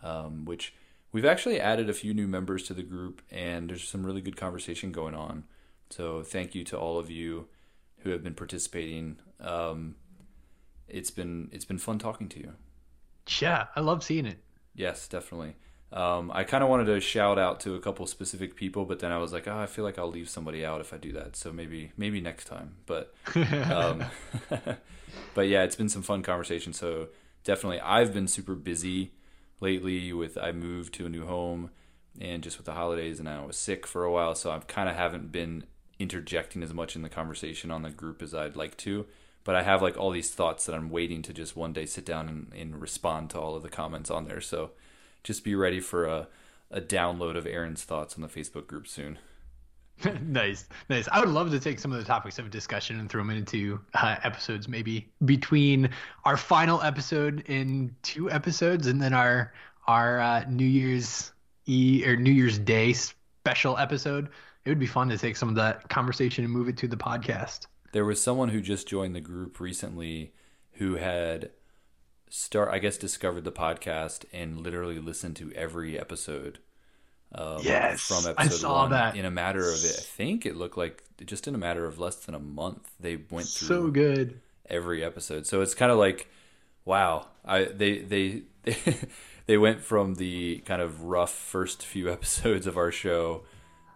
Um, 0.02 0.44
which 0.44 0.74
we've 1.12 1.24
actually 1.24 1.60
added 1.60 1.88
a 1.88 1.92
few 1.92 2.12
new 2.12 2.26
members 2.26 2.64
to 2.64 2.74
the 2.74 2.82
group, 2.82 3.22
and 3.30 3.70
there's 3.70 3.86
some 3.86 4.04
really 4.04 4.20
good 4.20 4.36
conversation 4.36 4.90
going 4.90 5.14
on. 5.14 5.44
So 5.92 6.22
thank 6.22 6.54
you 6.54 6.64
to 6.64 6.78
all 6.78 6.98
of 6.98 7.10
you 7.10 7.48
who 7.98 8.10
have 8.10 8.22
been 8.22 8.34
participating. 8.34 9.18
Um, 9.40 9.96
it's 10.88 11.10
been 11.10 11.48
it's 11.52 11.64
been 11.64 11.78
fun 11.78 11.98
talking 11.98 12.28
to 12.30 12.40
you. 12.40 12.52
Yeah, 13.40 13.66
I 13.76 13.80
love 13.80 14.02
seeing 14.02 14.26
it. 14.26 14.38
Yes, 14.74 15.06
definitely. 15.06 15.54
Um, 15.92 16.30
I 16.34 16.44
kind 16.44 16.64
of 16.64 16.70
wanted 16.70 16.86
to 16.86 17.00
shout 17.00 17.38
out 17.38 17.60
to 17.60 17.74
a 17.74 17.80
couple 17.80 18.06
specific 18.06 18.56
people, 18.56 18.86
but 18.86 19.00
then 19.00 19.12
I 19.12 19.18
was 19.18 19.32
like, 19.32 19.46
oh, 19.46 19.58
I 19.58 19.66
feel 19.66 19.84
like 19.84 19.98
I'll 19.98 20.10
leave 20.10 20.30
somebody 20.30 20.64
out 20.64 20.80
if 20.80 20.94
I 20.94 20.96
do 20.96 21.12
that. 21.12 21.36
So 21.36 21.52
maybe 21.52 21.92
maybe 21.96 22.20
next 22.20 22.46
time. 22.46 22.76
But 22.86 23.14
um, 23.70 24.04
but 25.34 25.48
yeah, 25.48 25.62
it's 25.62 25.76
been 25.76 25.90
some 25.90 26.02
fun 26.02 26.22
conversation. 26.22 26.72
So 26.72 27.08
definitely, 27.44 27.80
I've 27.80 28.14
been 28.14 28.28
super 28.28 28.54
busy 28.54 29.12
lately. 29.60 30.12
With 30.12 30.38
I 30.38 30.52
moved 30.52 30.94
to 30.94 31.06
a 31.06 31.10
new 31.10 31.26
home, 31.26 31.70
and 32.18 32.42
just 32.42 32.56
with 32.56 32.64
the 32.64 32.72
holidays, 32.72 33.20
and 33.20 33.28
I 33.28 33.44
was 33.44 33.56
sick 33.56 33.86
for 33.86 34.04
a 34.04 34.10
while, 34.10 34.34
so 34.34 34.50
I 34.50 34.58
kind 34.60 34.88
of 34.88 34.96
haven't 34.96 35.30
been 35.30 35.64
interjecting 36.02 36.62
as 36.62 36.74
much 36.74 36.96
in 36.96 37.02
the 37.02 37.08
conversation 37.08 37.70
on 37.70 37.82
the 37.82 37.90
group 37.90 38.22
as 38.22 38.34
I'd 38.34 38.56
like 38.56 38.76
to. 38.78 39.06
But 39.44 39.54
I 39.54 39.62
have 39.62 39.82
like 39.82 39.96
all 39.96 40.10
these 40.10 40.30
thoughts 40.30 40.66
that 40.66 40.74
I'm 40.74 40.90
waiting 40.90 41.22
to 41.22 41.32
just 41.32 41.56
one 41.56 41.72
day 41.72 41.86
sit 41.86 42.04
down 42.04 42.28
and, 42.28 42.52
and 42.56 42.80
respond 42.80 43.30
to 43.30 43.40
all 43.40 43.56
of 43.56 43.62
the 43.62 43.68
comments 43.68 44.10
on 44.10 44.26
there. 44.26 44.40
So 44.40 44.70
just 45.24 45.42
be 45.42 45.54
ready 45.54 45.80
for 45.80 46.04
a, 46.04 46.28
a 46.70 46.80
download 46.80 47.36
of 47.36 47.46
Aaron's 47.46 47.82
thoughts 47.82 48.14
on 48.14 48.22
the 48.22 48.28
Facebook 48.28 48.66
group 48.66 48.86
soon. 48.86 49.18
nice, 50.22 50.68
nice. 50.88 51.08
I 51.10 51.20
would 51.20 51.28
love 51.28 51.50
to 51.50 51.60
take 51.60 51.78
some 51.78 51.92
of 51.92 51.98
the 51.98 52.04
topics 52.04 52.38
of 52.38 52.50
discussion 52.50 52.98
and 52.98 53.10
throw 53.10 53.20
them 53.20 53.30
into 53.30 53.80
uh, 53.94 54.16
episodes, 54.22 54.68
maybe 54.68 55.08
between 55.24 55.90
our 56.24 56.36
final 56.36 56.80
episode 56.82 57.42
in 57.46 57.94
two 58.02 58.30
episodes, 58.30 58.86
and 58.86 59.00
then 59.00 59.12
our 59.12 59.52
our 59.86 60.20
uh, 60.20 60.44
New 60.48 60.66
Year's 60.66 61.32
E 61.66 62.04
or 62.06 62.16
New 62.16 62.32
Year's 62.32 62.58
Day 62.58 62.92
special 62.92 63.76
episode 63.78 64.28
it 64.64 64.68
would 64.68 64.78
be 64.78 64.86
fun 64.86 65.08
to 65.08 65.18
take 65.18 65.36
some 65.36 65.48
of 65.48 65.54
that 65.56 65.88
conversation 65.88 66.44
and 66.44 66.52
move 66.52 66.68
it 66.68 66.76
to 66.78 66.88
the 66.88 66.96
podcast. 66.96 67.66
There 67.92 68.04
was 68.04 68.22
someone 68.22 68.48
who 68.48 68.60
just 68.60 68.88
joined 68.88 69.14
the 69.14 69.20
group 69.20 69.60
recently 69.60 70.32
who 70.72 70.96
had 70.96 71.50
start 72.30 72.70
I 72.72 72.78
guess 72.78 72.96
discovered 72.96 73.44
the 73.44 73.52
podcast 73.52 74.24
and 74.32 74.60
literally 74.60 74.98
listened 74.98 75.36
to 75.36 75.52
every 75.52 75.98
episode. 75.98 76.60
Um, 77.34 77.58
yes, 77.62 78.00
from 78.02 78.30
episode 78.30 78.36
I 78.38 78.48
saw 78.48 78.82
one 78.82 78.90
that 78.90 79.16
in 79.16 79.24
a 79.24 79.30
matter 79.30 79.60
of 79.60 79.84
it. 79.84 79.96
I 79.98 80.02
think 80.02 80.46
it 80.46 80.56
looked 80.56 80.76
like 80.76 81.02
just 81.24 81.46
in 81.46 81.54
a 81.54 81.58
matter 81.58 81.86
of 81.86 81.98
less 81.98 82.16
than 82.16 82.34
a 82.34 82.40
month 82.40 82.90
they 83.00 83.16
went 83.30 83.48
through 83.48 83.68
so 83.68 83.88
good 83.88 84.40
every 84.68 85.04
episode. 85.04 85.46
So 85.46 85.60
it's 85.60 85.74
kind 85.74 85.90
of 85.92 85.98
like, 85.98 86.28
wow, 86.84 87.28
I 87.44 87.64
they 87.64 87.98
they 87.98 88.42
they 89.46 89.58
went 89.58 89.80
from 89.80 90.14
the 90.14 90.62
kind 90.64 90.80
of 90.80 91.04
rough 91.04 91.32
first 91.32 91.84
few 91.84 92.10
episodes 92.12 92.66
of 92.66 92.76
our 92.76 92.90
show 92.90 93.44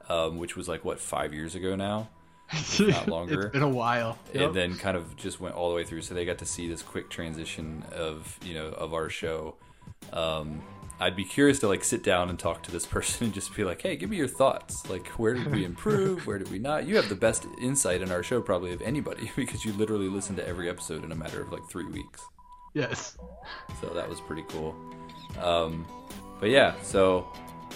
um, 0.09 0.39
which 0.39 0.57
was 0.57 0.69
like 0.69 0.85
what 0.85 1.01
five 1.01 1.35
years 1.35 1.55
ago 1.55 1.77
now, 1.77 2.09
not 2.81 3.09
longer. 3.09 3.43
it's 3.43 3.53
been 3.53 3.63
a 3.63 3.69
while, 3.69 4.19
yep. 4.33 4.47
and 4.47 4.55
then 4.55 4.77
kind 4.77 4.97
of 4.97 5.17
just 5.17 5.41
went 5.41 5.55
all 5.55 5.71
the 5.71 5.77
way 5.77 5.85
through. 5.85 6.03
So 6.03 6.15
they 6.15 6.25
got 6.25 6.39
to 6.39 6.47
see 6.47 6.69
this 6.69 6.83
quick 6.83 7.11
transition 7.11 7.85
of 7.93 8.39
you 8.45 8.55
know 8.55 8.69
of 8.69 8.95
our 8.95 9.09
show. 9.09 9.57
Um, 10.13 10.63
I'd 10.99 11.17
be 11.17 11.25
curious 11.25 11.59
to 11.61 11.69
like 11.69 11.85
sit 11.85 12.03
down 12.03 12.31
and 12.31 12.39
talk 12.39 12.63
to 12.65 12.71
this 12.71 12.87
person 12.97 13.27
and 13.27 13.35
just 13.35 13.55
be 13.55 13.65
like, 13.65 13.83
"Hey, 13.83 13.97
give 13.97 14.11
me 14.11 14.17
your 14.17 14.29
thoughts. 14.29 14.89
Like, 14.89 15.09
where 15.09 15.35
did 15.35 15.53
we 15.55 15.65
improve? 15.65 16.27
Where 16.27 16.39
did 16.39 16.51
we 16.51 16.59
not? 16.59 16.87
You 16.87 16.97
have 16.97 17.09
the 17.09 17.17
best 17.17 17.47
insight 17.61 18.01
in 18.01 18.11
our 18.11 18.23
show 18.23 18.41
probably 18.41 18.73
of 18.73 18.83
anybody 18.83 19.31
because 19.37 19.65
you 19.65 19.73
literally 19.73 20.09
listen 20.09 20.37
to 20.37 20.47
every 20.47 20.69
episode 20.69 21.05
in 21.05 21.13
a 21.13 21.17
matter 21.17 21.41
of 21.41 21.53
like 21.53 21.69
three 21.69 21.87
weeks." 21.87 22.23
Yes. 22.75 23.17
So 23.81 23.89
that 23.89 24.09
was 24.09 24.21
pretty 24.21 24.45
cool. 24.49 24.75
Um, 25.43 25.87
but 26.41 26.51
yeah, 26.51 26.75
so 26.83 27.27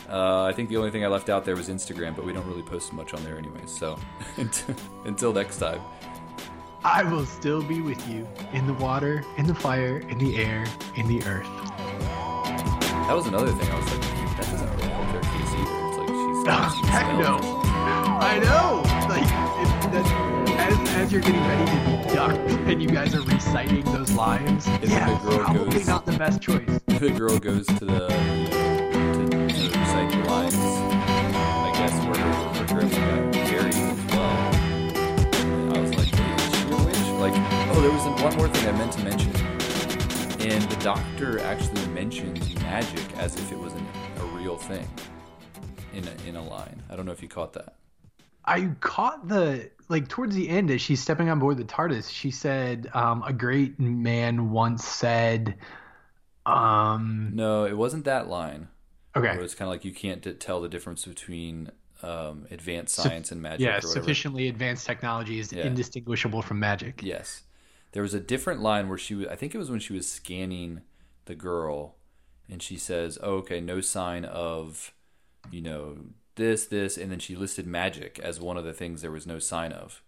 uh, 0.08 0.44
I 0.44 0.52
think 0.52 0.68
the 0.68 0.76
only 0.76 0.90
thing 0.90 1.04
I 1.04 1.08
left 1.08 1.28
out 1.28 1.44
there 1.44 1.56
was 1.56 1.68
Instagram, 1.68 2.16
but 2.16 2.24
we 2.24 2.32
don't 2.32 2.46
really 2.46 2.62
post 2.62 2.92
much 2.92 3.14
on 3.14 3.22
there 3.24 3.38
anyway. 3.38 3.60
So 3.66 3.98
until 5.04 5.32
next 5.32 5.58
time. 5.58 5.80
I 6.82 7.04
will 7.04 7.26
still 7.26 7.62
be 7.62 7.82
with 7.82 8.08
you 8.08 8.26
in 8.52 8.66
the 8.66 8.72
water, 8.74 9.22
in 9.36 9.46
the 9.46 9.54
fire, 9.54 9.98
in 10.08 10.18
the 10.18 10.36
air, 10.36 10.64
in 10.96 11.06
the 11.08 11.22
earth. 11.24 11.46
That 13.06 13.14
was 13.14 13.26
another 13.26 13.52
thing. 13.52 13.70
I 13.70 13.78
was 13.78 13.92
like, 13.92 14.00
that 14.00 14.46
doesn't 14.50 14.70
really 14.70 14.88
help 14.88 15.12
their 15.12 15.20
case 15.20 15.52
either. 15.52 15.88
It's 15.88 15.98
like 15.98 16.08
she's. 16.08 16.46
Oh, 16.48 16.86
heck 16.86 17.18
no. 17.18 17.60
I 18.22 18.38
know. 18.38 18.82
Like 19.08 19.28
that, 19.92 20.30
as, 20.58 20.90
as 20.96 21.12
you're 21.12 21.20
getting 21.20 21.40
ready 21.40 21.70
to 21.70 22.08
be 22.08 22.14
ducked, 22.14 22.50
and 22.68 22.82
you 22.82 22.88
guys 22.88 23.14
are 23.14 23.22
reciting 23.22 23.84
those 23.86 24.12
lines. 24.12 24.66
yeah, 24.82 25.18
probably 25.22 25.70
goes, 25.70 25.86
not 25.86 26.06
the 26.06 26.12
best 26.12 26.40
choice. 26.40 26.80
The 26.86 27.10
girl 27.10 27.38
goes 27.38 27.66
to 27.66 27.84
the 27.84 28.69
lines, 30.30 30.54
I 30.56 31.72
guess, 31.74 31.94
were, 32.04 32.74
were 32.74 32.82
got 32.82 33.32
buried 33.32 33.74
as 33.74 33.98
well. 34.12 34.36
I 35.74 35.80
was 35.80 35.90
like, 35.96 36.12
is 36.12 37.06
she? 37.06 37.12
Like, 37.12 37.34
oh, 37.70 37.80
there 37.80 37.90
was 37.90 38.22
one 38.22 38.36
more 38.36 38.48
thing 38.48 38.68
I 38.68 38.78
meant 38.78 38.92
to 38.92 39.04
mention. 39.04 39.32
And 40.40 40.62
the 40.70 40.76
doctor 40.82 41.38
actually 41.40 41.86
mentions 41.88 42.54
magic 42.56 43.16
as 43.18 43.36
if 43.36 43.52
it 43.52 43.58
was 43.58 43.72
an, 43.74 43.86
a 44.18 44.24
real 44.26 44.56
thing 44.56 44.88
in 45.92 46.06
a, 46.06 46.28
in 46.28 46.36
a 46.36 46.42
line. 46.42 46.82
I 46.88 46.96
don't 46.96 47.06
know 47.06 47.12
if 47.12 47.22
you 47.22 47.28
caught 47.28 47.52
that. 47.54 47.74
I 48.44 48.70
caught 48.80 49.28
the 49.28 49.70
like 49.88 50.08
towards 50.08 50.34
the 50.34 50.48
end 50.48 50.70
as 50.70 50.80
she's 50.80 51.00
stepping 51.00 51.28
on 51.28 51.38
board 51.38 51.58
the 51.58 51.64
TARDIS. 51.64 52.10
She 52.10 52.30
said, 52.30 52.88
um, 52.94 53.22
"A 53.26 53.32
great 53.32 53.78
man 53.78 54.50
once 54.50 54.84
said." 54.84 55.56
Um, 56.46 57.32
no, 57.34 57.66
it 57.66 57.76
wasn't 57.76 58.06
that 58.06 58.28
line. 58.28 58.68
Okay. 59.16 59.34
Where 59.34 59.42
it's 59.42 59.54
kind 59.54 59.68
of 59.68 59.72
like 59.72 59.84
you 59.84 59.92
can't 59.92 60.40
tell 60.40 60.60
the 60.60 60.68
difference 60.68 61.04
between 61.04 61.70
um, 62.02 62.46
advanced 62.50 62.94
science 62.94 63.32
and 63.32 63.42
magic. 63.42 63.66
Yeah, 63.66 63.80
sufficiently 63.80 64.48
advanced 64.48 64.86
technology 64.86 65.38
is 65.38 65.52
yeah. 65.52 65.66
indistinguishable 65.66 66.42
from 66.42 66.60
magic. 66.60 67.02
Yes. 67.02 67.42
There 67.92 68.02
was 68.02 68.14
a 68.14 68.20
different 68.20 68.60
line 68.60 68.88
where 68.88 68.98
she 68.98 69.14
was, 69.14 69.26
I 69.26 69.36
think 69.36 69.54
it 69.54 69.58
was 69.58 69.70
when 69.70 69.80
she 69.80 69.92
was 69.92 70.10
scanning 70.10 70.82
the 71.24 71.34
girl 71.34 71.96
and 72.48 72.62
she 72.62 72.76
says, 72.76 73.18
oh, 73.22 73.34
okay, 73.38 73.60
no 73.60 73.80
sign 73.80 74.24
of, 74.24 74.92
you 75.50 75.60
know, 75.60 75.96
this, 76.36 76.66
this. 76.66 76.96
And 76.96 77.10
then 77.10 77.18
she 77.18 77.34
listed 77.34 77.66
magic 77.66 78.18
as 78.20 78.40
one 78.40 78.56
of 78.56 78.64
the 78.64 78.72
things 78.72 79.02
there 79.02 79.10
was 79.10 79.26
no 79.26 79.38
sign 79.38 79.72
of 79.72 80.02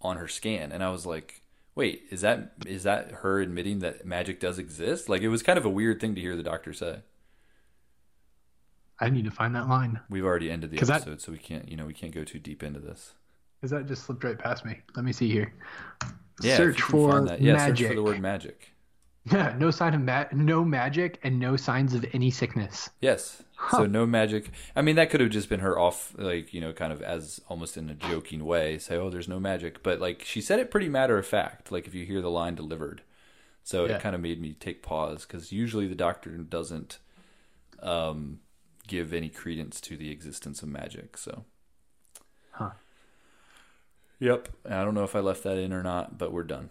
on 0.00 0.16
her 0.16 0.28
scan. 0.28 0.72
And 0.72 0.82
I 0.82 0.90
was 0.90 1.04
like, 1.04 1.42
wait, 1.74 2.04
is 2.10 2.20
that 2.20 2.52
is 2.66 2.82
that 2.84 3.10
her 3.10 3.40
admitting 3.40 3.80
that 3.80 4.04
magic 4.04 4.40
does 4.40 4.58
exist? 4.58 5.08
Like 5.08 5.22
it 5.22 5.28
was 5.28 5.42
kind 5.42 5.58
of 5.58 5.64
a 5.64 5.70
weird 5.70 6.00
thing 6.00 6.14
to 6.14 6.20
hear 6.20 6.36
the 6.36 6.42
doctor 6.42 6.72
say. 6.72 7.00
I 9.00 9.08
need 9.10 9.24
to 9.24 9.30
find 9.30 9.54
that 9.54 9.68
line. 9.68 10.00
We've 10.10 10.24
already 10.24 10.50
ended 10.50 10.70
the 10.70 10.76
episode, 10.76 11.04
that, 11.12 11.20
so 11.22 11.32
we 11.32 11.38
can't, 11.38 11.68
you 11.68 11.76
know, 11.76 11.86
we 11.86 11.94
can't 11.94 12.14
go 12.14 12.24
too 12.24 12.38
deep 12.38 12.62
into 12.62 12.80
this. 12.80 13.14
Because 13.60 13.70
that 13.72 13.86
just 13.86 14.04
slipped 14.04 14.24
right 14.24 14.38
past 14.38 14.64
me. 14.64 14.78
Let 14.96 15.04
me 15.04 15.12
see 15.12 15.30
here. 15.30 15.52
Yeah, 16.42 16.56
search 16.56 16.80
for 16.80 17.26
yeah, 17.38 17.54
magic. 17.54 17.76
search 17.78 17.88
for 17.88 17.94
the 17.94 18.02
word 18.02 18.20
magic. 18.20 18.72
Yeah, 19.30 19.54
no 19.58 19.70
sign 19.70 19.92
of 19.94 20.00
ma- 20.00 20.24
no 20.32 20.64
magic 20.64 21.18
and 21.22 21.38
no 21.38 21.56
signs 21.56 21.92
of 21.92 22.06
any 22.14 22.30
sickness. 22.30 22.88
Yes. 23.02 23.42
So 23.70 23.84
no 23.84 24.06
magic. 24.06 24.50
I 24.74 24.80
mean, 24.80 24.96
that 24.96 25.10
could 25.10 25.20
have 25.20 25.28
just 25.28 25.50
been 25.50 25.60
her 25.60 25.78
off, 25.78 26.14
like 26.16 26.54
you 26.54 26.60
know, 26.62 26.72
kind 26.72 26.90
of 26.90 27.02
as 27.02 27.38
almost 27.48 27.76
in 27.76 27.90
a 27.90 27.94
joking 27.94 28.46
way, 28.46 28.78
say, 28.78 28.96
"Oh, 28.96 29.10
there's 29.10 29.28
no 29.28 29.38
magic," 29.38 29.82
but 29.82 30.00
like 30.00 30.22
she 30.24 30.40
said 30.40 30.58
it 30.58 30.70
pretty 30.70 30.88
matter 30.88 31.18
of 31.18 31.26
fact. 31.26 31.70
Like 31.70 31.86
if 31.86 31.94
you 31.94 32.06
hear 32.06 32.22
the 32.22 32.30
line 32.30 32.54
delivered, 32.54 33.02
so 33.62 33.84
Yeah. 33.84 33.96
it 33.96 34.00
kind 34.00 34.14
of 34.14 34.22
made 34.22 34.40
me 34.40 34.54
take 34.58 34.82
pause 34.82 35.26
because 35.26 35.52
usually 35.52 35.86
the 35.86 35.94
doctor 35.94 36.38
doesn't 36.38 36.98
um, 37.82 38.40
give 38.90 39.12
any 39.12 39.28
credence 39.28 39.80
to 39.82 39.96
the 39.96 40.10
existence 40.10 40.62
of 40.62 40.68
magic. 40.68 41.16
So, 41.16 41.44
Huh. 42.50 42.70
Yep. 44.18 44.48
I 44.68 44.84
don't 44.84 44.94
know 44.94 45.04
if 45.04 45.16
I 45.16 45.20
left 45.20 45.44
that 45.44 45.56
in 45.56 45.72
or 45.72 45.82
not, 45.82 46.18
but 46.18 46.32
we're 46.32 46.42
done. 46.42 46.68